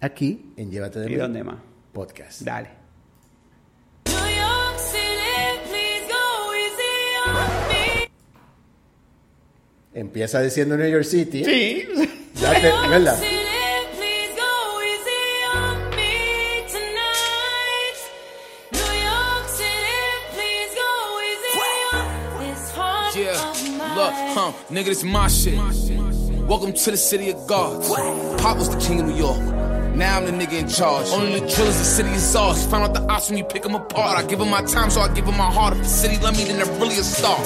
aquí 0.00 0.52
en 0.56 0.70
Llévate 0.70 1.00
de 1.00 1.06
¿Y 1.06 1.10
mí 1.10 1.16
dónde 1.16 1.44
más? 1.44 1.56
podcast. 1.92 2.40
Dale. 2.42 2.70
Empieza 9.92 10.40
diciendo 10.40 10.76
New 10.76 10.88
York 10.90 11.04
City. 11.04 11.44
Sí. 11.44 11.84
Ya 12.44 12.52
te- 12.60 12.88
¿verdad? 12.88 13.18
Yeah, 23.16 23.38
look, 23.94 24.12
huh, 24.34 24.52
nigga, 24.70 24.86
this 24.86 25.04
my 25.04 25.28
shit. 25.28 25.56
Welcome 26.48 26.72
to 26.72 26.90
the 26.90 26.96
city 26.96 27.30
of 27.30 27.46
gods. 27.46 27.88
Pop 28.42 28.56
was 28.58 28.68
the 28.68 28.78
king 28.80 29.00
of 29.00 29.06
New 29.06 29.14
York. 29.16 29.38
Now 29.94 30.18
I'm 30.18 30.24
the 30.26 30.32
nigga 30.32 30.58
in 30.58 30.68
charge. 30.68 31.06
Only 31.10 31.38
the 31.38 31.46
drillers, 31.46 31.78
the 31.78 31.84
city 31.84 32.10
is 32.10 32.34
ours. 32.34 32.66
Found 32.66 32.84
out 32.84 32.94
the 32.94 33.02
ops 33.12 33.28
when 33.30 33.38
you 33.38 33.44
pick 33.44 33.62
them 33.62 33.76
apart. 33.76 34.18
I 34.18 34.26
give 34.26 34.40
them 34.40 34.50
my 34.50 34.62
time, 34.62 34.90
so 34.90 35.00
I 35.00 35.08
give 35.14 35.26
them 35.26 35.36
my 35.36 35.50
heart. 35.50 35.74
If 35.74 35.84
the 35.84 35.88
city 35.88 36.18
love 36.18 36.36
me, 36.36 36.44
then 36.44 36.56
they're 36.58 36.80
really 36.80 36.98
a 36.98 37.04
star. 37.04 37.38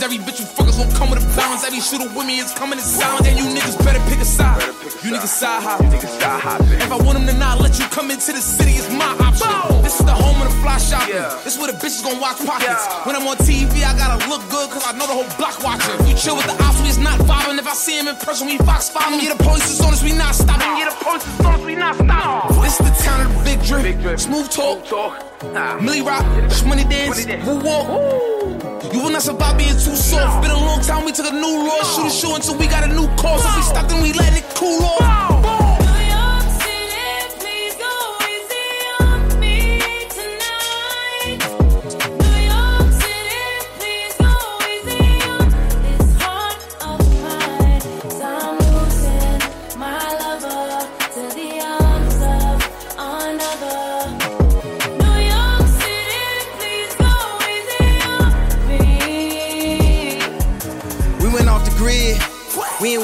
Come 0.00 0.10
with 0.10 0.20
a 0.20 0.20
challenge. 0.20 0.20
Every 0.20 0.20
bitch 0.24 0.40
you 0.40 0.46
fuckers 0.46 0.76
gonna 0.78 0.96
come 0.96 1.10
with 1.10 1.22
a 1.22 1.36
balance. 1.36 1.64
Every 1.64 1.80
shooter 1.80 2.08
with 2.08 2.26
me 2.26 2.38
is 2.38 2.52
coming 2.52 2.78
in 2.78 2.84
silence. 2.84 3.26
And 3.26 3.38
you 3.38 3.44
niggas 3.44 3.76
better 3.84 4.00
pick 4.08 4.20
a 4.20 4.24
side. 4.24 4.60
pick 4.80 4.92
You 5.04 5.12
niggas 5.12 5.28
side 5.28 5.62
hop. 5.62 5.80
If 5.82 6.92
I 6.92 6.96
want 6.96 7.18
them 7.18 7.26
to 7.26 7.36
not 7.36 7.60
let 7.60 7.78
you 7.78 7.86
come 7.86 8.10
into 8.10 8.32
the 8.32 8.40
city, 8.40 8.72
it's 8.72 8.90
my 8.90 9.12
option. 9.20 9.82
This 9.82 10.00
is 10.00 10.06
the 10.06 10.14
home 10.14 10.40
of 10.42 10.48
the 10.48 10.56
fly 10.60 10.78
shopping. 10.78 11.14
This 11.44 11.56
is 11.56 11.58
where 11.58 11.72
the 11.72 11.78
bitches 11.78 12.02
gonna 12.02 12.20
watch 12.20 12.38
pockets. 12.44 12.86
When 13.06 13.16
I'm 13.16 13.26
on 13.26 13.36
TV, 13.38 13.84
I 13.84 13.96
gotta 13.96 14.18
look 14.28 14.42
good, 14.50 14.70
cause 14.70 14.84
I 14.86 14.92
know 14.92 15.06
the 15.06 15.16
whole 15.16 15.30
block 15.36 15.62
watching. 15.62 15.94
You 16.06 16.14
chill 16.16 16.36
with 16.36 16.46
the 16.46 16.56
ops, 16.62 16.80
we 16.82 16.88
is 16.88 16.98
not 16.98 17.18
vibing. 17.20 17.58
If 17.58 17.66
I 17.66 17.74
see 17.74 17.98
him 17.98 18.08
in 18.08 18.16
person, 18.16 18.46
we 18.46 18.58
fox 18.58 18.88
him. 18.88 19.20
Yeah, 19.20 19.34
the 19.34 19.42
police 19.42 19.68
is 19.70 19.80
on 19.80 19.92
us, 19.92 20.02
we 20.02 20.12
not 20.12 20.34
stopping. 20.34 20.78
Yeah, 20.78 20.90
the 20.90 21.04
police 21.04 21.26
is 21.26 21.40
on 21.40 21.54
us, 21.54 21.64
we 21.64 21.74
not 21.74 21.94
stopping. 21.96 22.62
This 22.62 22.80
is 22.80 22.86
the 22.88 22.94
town 23.04 23.26
of 23.26 23.32
the 23.36 23.44
big 23.44 23.62
drip. 23.64 24.18
Smooth 24.18 24.48
talk. 24.50 24.80
Millie 25.80 26.02
Rock, 26.02 26.24
money 26.66 26.84
dance, 26.84 27.26
woo 27.46 27.60
walk. 27.60 28.39
You 28.92 29.00
will 29.00 29.10
not 29.10 29.22
survive 29.22 29.56
being 29.56 29.70
too 29.74 29.94
soft. 29.94 30.42
Been 30.42 30.50
a 30.50 30.54
long 30.54 30.80
time, 30.80 31.04
we 31.04 31.12
took 31.12 31.26
a 31.26 31.32
new 31.32 31.66
road. 31.66 31.84
Shoot 31.84 32.06
a 32.06 32.10
show 32.10 32.34
until 32.34 32.56
we 32.56 32.66
got 32.66 32.82
a 32.84 32.88
new 32.88 33.06
cause. 33.16 33.44
If 33.44 33.56
we 33.56 33.62
stop, 33.62 33.88
then 33.88 34.02
we 34.02 34.12
let 34.12 34.36
it 34.36 34.44
cool 34.56 34.82
off. 34.82 35.39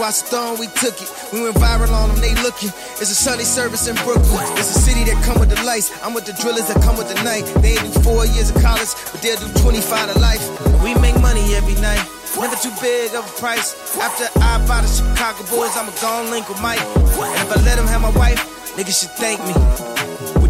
We 0.07 0.69
took 0.69 1.03
it. 1.03 1.11
We 1.33 1.43
went 1.43 1.57
viral 1.57 1.91
on 1.91 2.11
them, 2.11 2.21
they 2.21 2.33
looking. 2.41 2.69
It's 3.03 3.11
a 3.11 3.19
Sunday 3.27 3.43
service 3.43 3.89
in 3.89 3.97
Brooklyn. 4.07 4.47
It's 4.55 4.71
a 4.71 4.79
city 4.79 5.03
that 5.03 5.21
come 5.25 5.41
with 5.41 5.51
the 5.51 5.61
lights. 5.65 5.91
I'm 6.01 6.15
with 6.15 6.25
the 6.25 6.33
drillers 6.33 6.69
that 6.69 6.81
come 6.81 6.97
with 6.97 7.09
the 7.09 7.21
night. 7.25 7.43
They 7.61 7.75
ain't 7.75 7.93
do 7.93 8.01
four 8.07 8.25
years 8.25 8.51
of 8.55 8.63
college, 8.63 8.95
but 9.11 9.21
they'll 9.21 9.35
do 9.35 9.51
25 9.61 10.15
to 10.15 10.19
life. 10.21 10.47
We 10.81 10.95
make 10.95 11.21
money 11.21 11.57
every 11.57 11.75
night. 11.83 12.07
Never 12.39 12.55
too 12.55 12.71
big 12.81 13.17
of 13.17 13.27
a 13.27 13.33
price. 13.41 13.75
After 13.99 14.31
I 14.39 14.65
buy 14.69 14.83
the 14.83 14.87
Chicago 14.87 15.43
boys, 15.51 15.75
I'ma 15.75 15.91
go 15.99 16.31
link 16.31 16.49
with 16.49 16.63
Mike. 16.63 16.79
And 16.79 17.43
if 17.43 17.51
I 17.51 17.59
let 17.67 17.77
him 17.77 17.87
have 17.87 18.01
my 18.01 18.15
wife, 18.15 18.39
niggas 18.79 19.01
should 19.03 19.11
thank 19.19 19.43
me. 19.43 19.96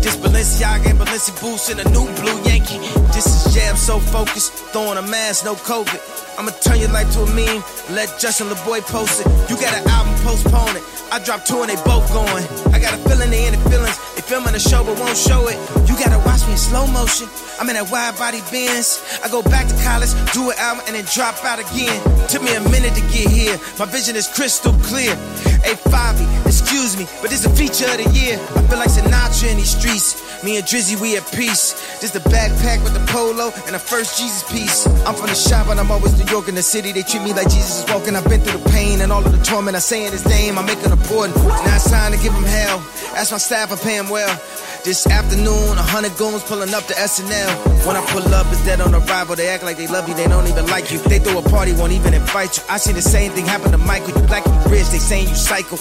This 0.07 0.17
Balenciaga 0.19 0.91
and 0.91 1.01
Balenci 1.01 1.35
boots 1.41 1.69
and 1.69 1.81
a 1.81 1.89
new 1.91 2.07
blue 2.15 2.39
Yankee. 2.47 2.79
This 3.11 3.27
is 3.27 3.53
jam 3.53 3.75
so 3.75 3.99
focused, 3.99 4.53
throwing 4.71 4.99
a 4.99 5.03
mask, 5.03 5.45
no 5.45 5.57
COVID. 5.57 5.99
I'ma 6.39 6.53
turn 6.63 6.79
your 6.79 6.93
life 6.93 7.11
to 7.15 7.23
a 7.23 7.31
meme, 7.35 7.59
let 7.91 8.07
Justin 8.21 8.47
LeBoy 8.47 8.83
post 8.87 9.27
it. 9.27 9.27
You 9.51 9.57
got 9.59 9.75
an 9.75 9.83
album, 9.91 10.15
postpone 10.23 10.77
it. 10.77 10.85
I 11.11 11.19
dropped 11.19 11.49
two 11.49 11.59
and 11.59 11.71
they 11.71 11.75
both 11.83 12.07
going. 12.15 12.47
I 12.71 12.79
got 12.79 12.95
a 12.95 12.99
feeling 13.03 13.31
they 13.31 13.49
in 13.51 13.59
the 13.59 13.69
feelings. 13.69 13.99
Filming 14.27 14.55
the 14.55 14.59
show 14.59 14.83
but 14.83 14.99
won't 14.99 15.17
show 15.17 15.47
it. 15.47 15.55
You 15.87 15.95
gotta 15.95 16.19
watch 16.27 16.45
me 16.47 16.53
in 16.53 16.59
slow 16.59 16.85
motion. 16.89 17.29
I'm 17.61 17.71
in 17.71 17.79
that 17.79 17.89
wide 17.95 18.19
body 18.19 18.43
Benz. 18.51 18.99
I 19.23 19.29
go 19.31 19.41
back 19.41 19.69
to 19.71 19.77
college, 19.87 20.11
do 20.35 20.51
an 20.51 20.59
album, 20.59 20.83
and 20.91 20.97
then 20.97 21.07
drop 21.15 21.39
out 21.47 21.63
again. 21.63 22.03
Took 22.27 22.43
me 22.43 22.51
a 22.59 22.61
minute 22.75 22.99
to 22.99 23.03
get 23.15 23.31
here. 23.31 23.55
My 23.79 23.87
vision 23.87 24.17
is 24.17 24.27
crystal 24.27 24.75
clear. 24.83 25.15
Hey, 25.63 25.79
Fabi, 25.79 26.27
excuse 26.45 26.99
me, 26.99 27.07
but 27.23 27.31
this 27.31 27.47
a 27.47 27.51
feature 27.55 27.87
of 27.87 28.03
the 28.03 28.11
year. 28.11 28.35
I 28.35 28.67
feel 28.67 28.83
like 28.83 28.91
Sinatra 28.91 29.47
in 29.47 29.63
these 29.63 29.79
streets. 29.79 30.19
Me 30.43 30.59
and 30.59 30.67
Drizzy, 30.67 31.01
we 31.01 31.17
at 31.17 31.25
peace. 31.31 31.79
This 32.03 32.11
the 32.11 32.21
backpack 32.27 32.83
with 32.83 32.99
the 32.99 33.05
polo 33.07 33.55
and 33.67 33.75
the 33.75 33.79
first 33.79 34.19
Jesus 34.19 34.43
piece. 34.51 34.87
I'm 35.07 35.15
from 35.15 35.31
the 35.31 35.39
shop, 35.39 35.71
but 35.71 35.79
I'm 35.79 35.91
always 35.91 36.19
New 36.19 36.27
York 36.27 36.49
in 36.49 36.57
the 36.57 36.67
city. 36.67 36.91
They 36.91 37.03
treat 37.03 37.23
me 37.23 37.33
like 37.33 37.49
Jesus 37.49 37.83
is 37.83 37.95
walking. 37.95 38.17
I've 38.17 38.29
been 38.29 38.43
through 38.43 38.59
the 38.59 38.69
pain 38.71 39.01
and 39.01 39.13
all 39.13 39.25
of 39.25 39.31
the 39.31 39.43
torment. 39.43 39.77
I 39.77 39.81
say 39.81 40.05
in 40.05 40.11
his 40.11 40.27
name, 40.27 40.59
I 40.59 40.63
make 40.67 40.83
it 40.83 40.91
important. 40.91 41.39
Now 41.47 41.79
it's 41.79 41.89
time 41.89 42.11
to 42.11 42.19
give 42.19 42.35
him 42.35 42.45
hell. 42.45 42.83
Ask 43.15 43.31
my 43.33 43.39
staff, 43.39 43.73
I 43.73 43.77
pay 43.77 43.97
him 43.97 44.11
well. 44.11 44.16
Well. 44.17 44.37
This 44.83 45.07
afternoon, 45.07 45.77
a 45.77 45.85
hundred 45.85 46.17
goons 46.17 46.43
pulling 46.45 46.73
up 46.73 46.85
to 46.89 46.95
SNL. 46.95 47.53
When 47.87 47.97
I 47.97 48.03
pull 48.13 48.25
up, 48.33 48.47
it's 48.49 48.65
dead 48.65 48.81
on 48.81 48.95
arrival. 48.95 49.37
They 49.37 49.49
act 49.49 49.63
like 49.63 49.77
they 49.77 49.89
love 49.89 50.09
you, 50.09 50.15
they 50.15 50.27
don't 50.27 50.47
even 50.47 50.67
like 50.67 50.91
you. 50.91 50.99
They 51.11 51.19
throw 51.19 51.39
a 51.39 51.43
party, 51.43 51.73
won't 51.73 51.93
even 51.93 52.15
invite 52.15 52.57
you. 52.57 52.63
I 52.71 52.79
see 52.79 52.93
the 52.93 53.03
same 53.03 53.33
thing 53.33 53.45
happen 53.45 53.73
to 53.73 53.79
Michael. 53.79 54.19
You 54.19 54.27
black, 54.27 54.47
you 54.47 54.57
rich, 54.73 54.89
they 54.89 55.03
saying 55.11 55.29
you 55.29 55.35
psycho. 55.35 55.77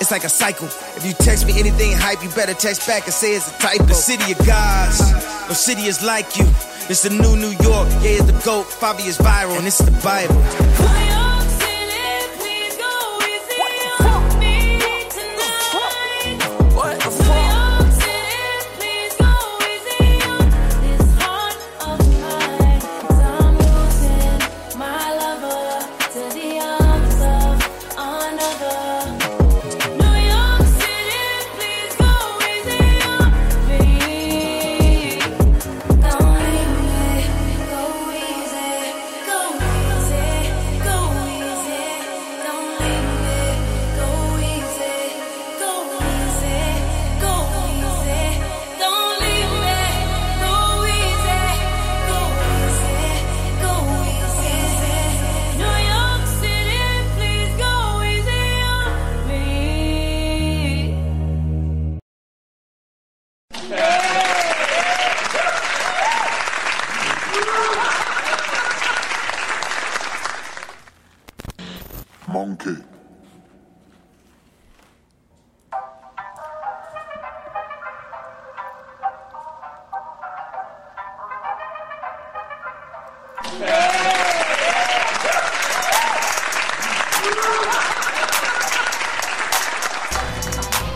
It's 0.00 0.10
like 0.10 0.24
a 0.24 0.28
cycle. 0.28 0.68
If 0.96 1.04
you 1.04 1.12
text 1.12 1.46
me 1.46 1.58
anything 1.58 1.92
hype, 1.92 2.22
you 2.22 2.30
better 2.30 2.54
text 2.54 2.86
back 2.86 3.04
and 3.04 3.12
say 3.12 3.34
it's 3.34 3.48
a 3.50 3.58
typo. 3.58 3.84
The 3.84 3.94
city 3.94 4.32
of 4.32 4.38
gods, 4.46 5.00
no 5.48 5.54
city 5.54 5.82
is 5.92 6.02
like 6.02 6.38
you. 6.38 6.46
It's 6.88 7.02
the 7.02 7.10
new 7.10 7.34
New 7.36 7.54
York, 7.66 7.88
yeah, 8.02 8.20
it's 8.20 8.26
the 8.30 8.38
GOAT. 8.44 8.66
Fabi 8.66 9.06
is 9.06 9.18
viral, 9.18 9.58
and 9.58 9.66
it's 9.66 9.78
the 9.78 9.94
Bible. 10.06 10.99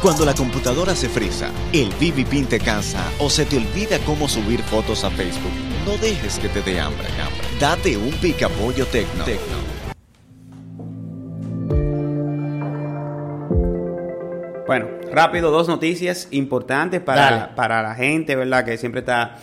Cuando 0.04 0.26
la 0.26 0.34
computadora 0.34 0.94
se 0.94 1.08
frisa, 1.08 1.50
el 1.72 1.88
BB 1.88 2.46
te 2.46 2.60
cansa 2.60 3.10
o 3.18 3.30
se 3.30 3.46
te 3.46 3.56
olvida 3.56 3.98
cómo 4.04 4.28
subir 4.28 4.60
fotos 4.60 5.02
a 5.02 5.08
Facebook, 5.08 5.50
no 5.86 5.96
dejes 5.96 6.38
que 6.38 6.50
te 6.50 6.60
dé 6.60 6.78
hambre. 6.78 7.06
hambre. 7.06 7.40
Date 7.58 7.96
un 7.96 8.10
picapollo 8.10 8.84
tecno. 8.84 9.24
tecno. 9.24 9.56
Bueno, 14.66 14.88
rápido, 15.10 15.50
dos 15.50 15.68
noticias 15.68 16.28
importantes 16.32 17.00
para, 17.00 17.54
para 17.54 17.82
la 17.82 17.94
gente, 17.94 18.36
¿verdad? 18.36 18.62
Que 18.62 18.76
siempre 18.76 19.00
está 19.00 19.38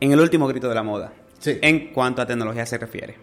en 0.00 0.12
el 0.12 0.20
último 0.20 0.48
grito 0.48 0.66
de 0.70 0.76
la 0.76 0.82
moda. 0.82 1.12
En 1.44 1.92
cuanto 1.92 2.22
a 2.22 2.26
tecnología 2.26 2.64
se 2.64 2.78
refiere. 2.78 3.18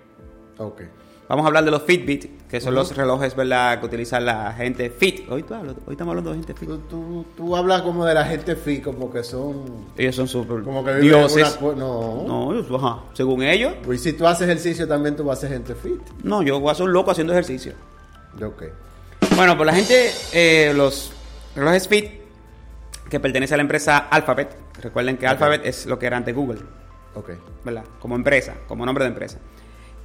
Ok. 0.60 0.84
Vamos 1.32 1.46
a 1.46 1.48
hablar 1.48 1.64
de 1.64 1.72
los 1.72 1.84
Fitbit, 1.84 2.46
que 2.50 2.60
son 2.60 2.76
los 2.76 2.94
relojes, 2.94 3.38
¿verdad? 3.38 3.80
Que 3.80 3.86
utiliza 3.86 4.20
la 4.20 4.52
gente 4.52 4.90
fit. 4.90 5.32
Hoy, 5.32 5.44
tú 5.44 5.54
hablas- 5.54 5.76
hoy 5.88 5.94
estamos 5.94 6.12
hablando 6.12 6.32
de 6.32 6.38
gente 6.40 6.54
fit. 6.54 6.70
Tú, 6.90 7.26
tú 7.38 7.56
hablas 7.56 7.84
como 7.84 8.06
de 8.06 8.14
la 8.14 8.26
gente 8.26 8.54
fit, 8.58 8.84
como 8.84 9.10
que 9.10 9.24
son. 9.24 9.86
Ellos 9.96 10.14
son 10.14 10.28
súper 10.28 10.62
Como 10.62 10.84
que 10.84 10.92
viven 10.96 11.06
en 11.06 11.10
dioses. 11.28 11.58
una 11.62 11.76
no. 11.76 12.24
No, 12.28 12.54
ellos- 12.54 12.68
ajá. 12.78 13.00
Según 13.14 13.44
ellos, 13.44 13.76
Pues 13.86 14.04
si 14.04 14.12
tú 14.12 14.28
haces 14.28 14.44
ejercicio, 14.46 14.86
también 14.90 15.16
tú 15.16 15.24
vas 15.24 15.38
a 15.38 15.42
ser 15.48 15.52
gente 15.52 15.74
fit. 15.74 16.02
no, 16.22 16.42
yo 16.44 16.60
voy 16.60 16.70
a 16.70 16.76
ser 16.76 16.86
un 16.88 16.92
loco 16.92 17.12
haciendo 17.12 17.32
ejercicio. 17.32 17.76
Ok. 18.44 18.64
Bueno, 19.38 19.56
pues 19.56 19.68
la 19.68 19.74
gente, 19.74 20.12
eh, 20.34 20.74
los 20.76 21.14
relojes 21.56 21.88
Fit, 21.88 22.12
que 23.10 23.22
pertenece 23.22 23.54
a 23.54 23.58
la 23.58 23.62
empresa 23.64 24.00
Alphabet, 24.00 24.50
recuerden 24.82 25.16
que. 25.16 25.28
Alphabet 25.28 25.62
es 25.64 25.86
lo 25.86 25.98
que 25.98 26.08
era 26.08 26.18
antes 26.18 26.36
Google, 26.36 26.60
Ok. 27.16 27.30
¿verdad? 27.64 27.86
Como 28.02 28.16
empresa, 28.16 28.56
como 28.68 28.86
nombre 28.86 29.06
de 29.06 29.12
empresa. 29.12 29.38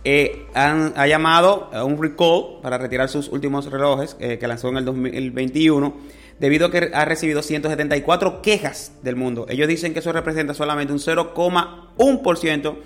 Eh, 0.08 0.46
han- 0.54 0.92
ha 0.96 1.08
llamado 1.08 1.68
a 1.72 1.82
un 1.82 2.00
recall 2.00 2.60
para 2.62 2.78
retirar 2.78 3.08
sus 3.08 3.26
últimos 3.28 3.68
relojes 3.68 4.16
eh, 4.20 4.38
que 4.38 4.46
lanzó 4.46 4.68
en 4.68 4.76
el 4.76 4.84
2021 4.84 5.96
debido 6.38 6.66
a 6.68 6.70
que 6.70 6.90
ha 6.94 7.04
recibido 7.04 7.42
174 7.42 8.40
quejas 8.40 8.92
del 9.02 9.16
mundo. 9.16 9.46
Ellos 9.48 9.66
dicen 9.66 9.92
que 9.94 9.98
eso 9.98 10.12
representa 10.12 10.54
solamente 10.54 10.92
un 10.92 11.00
0,1% 11.00 12.76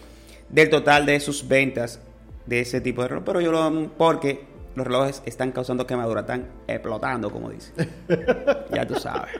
del 0.48 0.70
total 0.70 1.04
de 1.04 1.20
sus 1.20 1.46
ventas 1.46 2.00
de 2.46 2.60
ese 2.60 2.80
tipo 2.80 3.02
de 3.02 3.08
reloj. 3.08 3.24
Pero 3.26 3.40
yo 3.42 3.52
lo 3.52 3.88
porque 3.98 4.44
los 4.74 4.86
relojes 4.86 5.22
están 5.26 5.52
causando 5.52 5.86
quemaduras, 5.86 6.22
están 6.22 6.46
explotando, 6.66 7.30
como 7.30 7.50
dice. 7.50 7.72
ya 8.74 8.86
tú 8.86 8.94
sabes. 8.94 9.34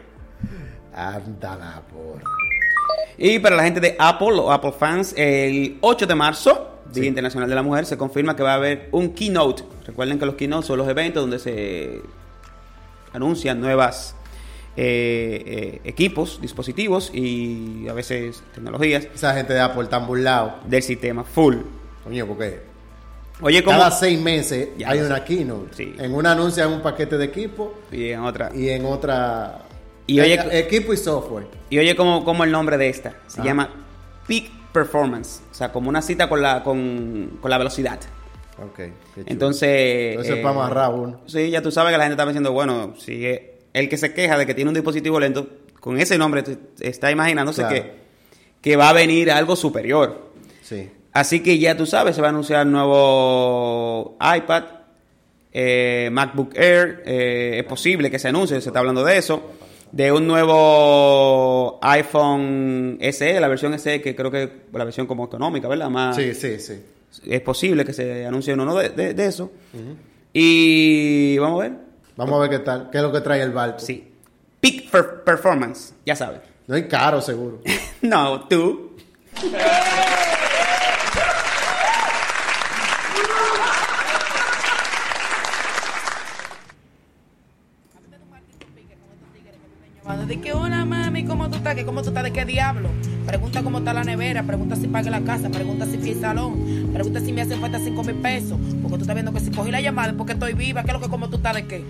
Ándala, 0.93 1.83
por. 1.91 2.20
Y 3.16 3.39
para 3.39 3.57
la 3.57 3.62
gente 3.64 3.81
de 3.81 3.97
Apple, 3.99 4.33
los 4.37 4.51
Apple 4.51 4.72
fans, 4.78 5.14
el 5.16 5.78
8 5.81 6.07
de 6.07 6.14
marzo, 6.14 6.69
Día 6.93 7.07
Internacional 7.07 7.49
de 7.49 7.55
la 7.55 7.62
Mujer, 7.62 7.86
se 7.86 7.97
confirma 7.97 8.34
que 8.36 8.43
va 8.43 8.53
a 8.53 8.57
haber 8.57 8.88
un 8.93 9.11
keynote. 9.14 9.62
Recuerden 9.86 10.18
que 10.18 10.26
los 10.26 10.34
keynotes 10.34 10.66
son 10.66 10.78
los 10.78 10.88
eventos 10.88 11.22
donde 11.22 11.38
se 11.38 12.01
anuncian 13.12 13.61
nuevas 13.61 14.14
eh, 14.76 15.43
eh, 15.47 15.80
equipos, 15.84 16.41
dispositivos 16.41 17.11
y 17.12 17.86
a 17.88 17.93
veces 17.93 18.43
tecnologías. 18.55 19.09
Esa 19.14 19.34
gente 19.34 19.53
de 19.53 19.61
Apple 19.61 19.86
tan 19.86 20.07
burlado. 20.07 20.55
Del 20.66 20.82
sistema 20.82 21.24
full. 21.24 21.57
Coño, 22.05 22.26
porque 22.26 22.61
Oye, 23.43 23.62
¿cómo? 23.64 23.78
cada 23.78 23.91
seis 23.91 24.20
meses 24.20 24.68
Ya 24.78 24.91
hay 24.91 25.01
una 25.01 25.24
keynote. 25.24 25.74
Sí. 25.76 25.95
En 25.99 26.14
una 26.14 26.32
anuncian 26.32 26.72
un 26.72 26.80
paquete 26.82 27.16
de 27.18 27.24
equipo 27.26 27.74
Y 27.91 28.11
en 28.11 28.20
otra. 28.20 28.51
y 28.55 28.68
en 28.68 28.84
otra. 28.84 29.62
Y 30.07 30.20
oye- 30.20 30.41
equipo 30.59 30.93
y 30.93 30.97
software. 30.97 31.47
Y 31.68 31.78
oye 31.78 31.95
como, 31.95 32.24
como 32.24 32.45
el 32.45 32.51
nombre 32.51 32.76
de 32.78 32.88
esta. 32.88 33.14
Se 33.26 33.41
Ah. 33.41 33.45
llama 33.45 33.70
Peak 34.26 34.51
Performance. 34.72 35.42
O 35.50 35.54
sea, 35.54 35.72
como 35.72 35.88
una 35.88 36.02
cita 36.02 36.28
con 36.28 36.40
la, 36.42 36.62
con, 36.62 37.38
con 37.40 37.50
la 37.50 37.58
velocidad. 37.58 37.98
Ok. 38.62 38.74
qué 38.76 38.92
chulo. 39.14 39.26
Entonces... 39.26 40.10
Entonces, 40.10 40.36
eh, 40.38 40.42
para 40.42 40.54
amarrar 40.54 40.94
uno. 40.94 41.20
Sí, 41.26 41.50
ya 41.50 41.62
tú 41.62 41.70
sabes 41.70 41.92
que 41.92 41.98
la 41.98 42.04
gente 42.04 42.14
está 42.14 42.26
diciendo, 42.26 42.52
bueno, 42.52 42.94
si 42.98 43.24
el 43.72 43.88
que 43.88 43.96
se 43.96 44.12
queja 44.12 44.36
de 44.36 44.46
que 44.46 44.54
tiene 44.54 44.68
un 44.68 44.74
dispositivo 44.74 45.18
lento, 45.18 45.46
con 45.80 45.98
ese 45.98 46.18
nombre 46.18 46.44
está 46.80 47.10
imaginándose 47.10 47.62
Claro. 47.62 47.74
que, 47.74 47.92
que 48.60 48.76
va 48.76 48.90
a 48.90 48.92
venir 48.92 49.30
algo 49.30 49.56
superior. 49.56 50.30
Sí. 50.62 50.90
Así 51.12 51.40
que 51.40 51.58
ya 51.58 51.76
tú 51.76 51.86
sabes, 51.86 52.14
se 52.14 52.20
va 52.20 52.28
a 52.28 52.30
anunciar 52.30 52.66
nuevo 52.66 54.16
iPad, 54.20 54.64
eh, 55.52 56.08
MacBook 56.12 56.54
Air, 56.54 57.02
eh, 57.04 57.56
es 57.60 57.64
posible 57.64 58.10
que 58.10 58.18
se 58.18 58.28
anuncie, 58.28 58.60
se 58.60 58.68
está 58.68 58.78
hablando 58.78 59.02
de 59.02 59.16
eso, 59.16 59.42
de 59.93 60.12
un 60.12 60.26
nuevo 60.26 61.78
iPhone 61.82 62.99
SE, 63.12 63.41
la 63.41 63.49
versión 63.49 63.76
SE 63.78 64.01
que 64.01 64.14
creo 64.14 64.30
que 64.30 64.43
es 64.45 64.51
la 64.72 64.84
versión 64.84 65.07
como 65.07 65.24
económica, 65.24 65.66
¿verdad? 65.68 65.91
Más, 65.91 66.16
Sí, 66.16 66.34
sí, 66.34 66.59
sí. 66.61 66.80
Es 67.26 67.41
posible 67.41 67.84
que 67.84 67.93
se 67.93 68.24
anuncie 68.24 68.55
uno 68.55 68.74
de, 68.76 68.91
de- 68.91 69.14
de 69.14 69.26
eso. 69.26 69.51
Y 70.32 71.36
vamos 71.38 71.61
a 71.61 71.68
ver. 71.68 71.76
Vamos 72.16 72.36
a 72.36 72.41
ver 72.43 72.51
qué 72.51 72.59
tal. 72.61 72.88
¿Qué 72.91 72.99
es 72.99 73.03
lo 73.03 73.11
que 73.12 73.20
trae 73.20 73.43
el 73.43 73.51
barco? 73.53 73.80
Sí. 73.80 74.12
Peak 74.61 74.91
per- 74.91 75.24
Performance, 75.24 75.95
ya 76.07 76.14
sabes. 76.14 76.41
No 76.66 76.76
hay 76.76 76.86
caro, 76.86 77.20
seguro. 77.20 77.61
no, 78.03 78.47
tú. 78.47 78.93
De 90.26 90.40
que 90.40 90.52
hola 90.52 90.84
mami, 90.84 91.24
¿cómo 91.24 91.48
tú 91.48 91.56
estás? 91.56 91.74
¿Que 91.74 91.84
¿Cómo 91.84 92.02
tú 92.02 92.08
estás? 92.08 92.22
¿De 92.22 92.32
qué 92.32 92.44
diablo? 92.44 92.88
Pregunta 93.26 93.62
cómo 93.62 93.78
está 93.78 93.92
la 93.92 94.04
nevera, 94.04 94.42
pregunta 94.42 94.76
si 94.76 94.86
pague 94.86 95.10
la 95.10 95.20
casa, 95.22 95.48
pregunta 95.50 95.86
si 95.86 95.98
fui 95.98 96.12
al 96.12 96.20
salón, 96.20 96.90
pregunta 96.92 97.20
si 97.20 97.32
me 97.32 97.42
hacen 97.42 97.60
falta 97.60 97.78
5 97.78 98.04
mil 98.04 98.14
pesos, 98.16 98.58
porque 98.82 98.96
tú 98.96 99.02
estás 99.02 99.14
viendo 99.14 99.32
que 99.32 99.40
si 99.40 99.50
cogí 99.50 99.70
la 99.70 99.80
llamada 99.80 100.10
es 100.10 100.14
porque 100.14 100.32
estoy 100.32 100.52
viva, 100.54 100.82
¿qué 100.82 100.88
es 100.88 100.94
lo 100.94 101.00
que 101.00 101.08
cómo 101.08 101.28
tú 101.28 101.36
estás 101.36 101.54
de 101.54 101.66
qué? 101.66 101.84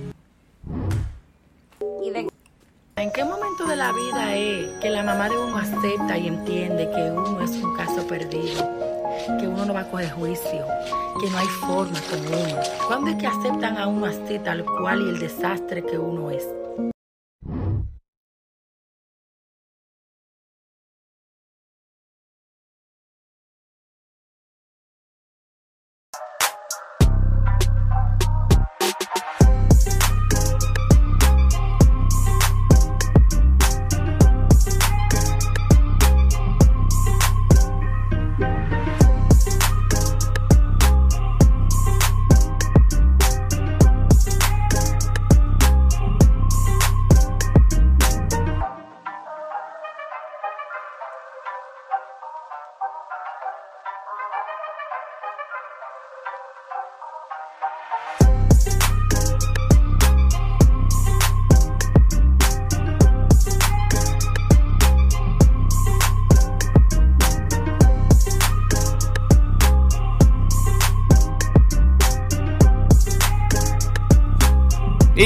¿En 2.97 3.11
qué 3.13 3.25
momento 3.25 3.67
de 3.67 3.77
la 3.77 3.93
vida 3.93 4.37
es 4.37 4.69
que 4.81 4.91
la 4.91 5.03
mamá 5.03 5.29
de 5.29 5.39
uno 5.39 5.57
acepta 5.57 6.19
y 6.19 6.29
entiende 6.29 6.91
que 6.95 7.11
uno 7.11 7.41
es 7.43 7.53
un 7.53 7.75
caso 7.75 8.07
perdido? 8.07 8.69
Que 9.39 9.49
uno 9.49 9.65
no 9.65 9.73
va 9.73 9.81
a 9.81 9.91
coger 9.91 10.11
juicio, 10.11 10.67
que 11.21 11.31
no 11.31 11.39
hay 11.39 11.47
forma 11.47 11.99
con 12.11 12.21
uno. 12.27 12.61
¿Cuándo 12.87 13.11
es 13.11 13.17
que 13.17 13.27
aceptan 13.27 13.79
a 13.79 13.87
uno 13.87 14.07
así 14.07 14.39
tal 14.45 14.65
cual 14.65 15.01
y 15.01 15.09
el 15.11 15.19
desastre 15.19 15.83
que 15.83 15.99
uno 15.99 16.31
es? 16.31 16.47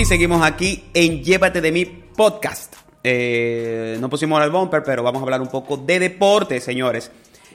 Seguimos 0.05 0.45
aquí 0.45 0.85
en 0.93 1.25
Llévate 1.25 1.63
de 1.63 1.73
mi 1.73 1.87
podcast. 1.87 2.75
Eh, 3.03 3.97
no 4.01 4.11
pusimos 4.11 4.43
el 4.45 4.51
bumper, 4.51 4.83
pero 4.83 5.03
vamos 5.03 5.21
a 5.21 5.25
hablar 5.25 5.41
un 5.41 5.49
poco 5.49 5.79
de 5.79 5.99
deporte, 5.99 6.61
señores. 6.61 7.11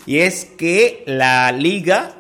Y 0.08 0.18
es 0.20 0.46
que 0.46 1.04
la 1.06 1.52
liga, 1.52 2.16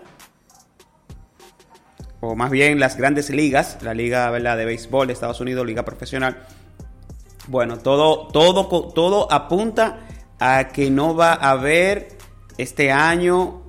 o 2.21 2.35
más 2.35 2.51
bien 2.51 2.79
las 2.79 2.95
grandes 2.95 3.31
ligas, 3.31 3.79
la 3.81 3.95
liga 3.95 4.31
de 4.31 4.65
béisbol 4.65 5.07
de 5.07 5.13
Estados 5.13 5.41
Unidos, 5.41 5.65
liga 5.65 5.83
profesional, 5.83 6.45
bueno, 7.47 7.79
todo, 7.79 8.27
todo, 8.27 8.67
todo 8.93 9.31
apunta 9.31 10.05
a 10.37 10.67
que 10.67 10.91
no 10.91 11.15
va 11.15 11.33
a 11.33 11.51
haber 11.51 12.09
este 12.59 12.91
año, 12.91 13.63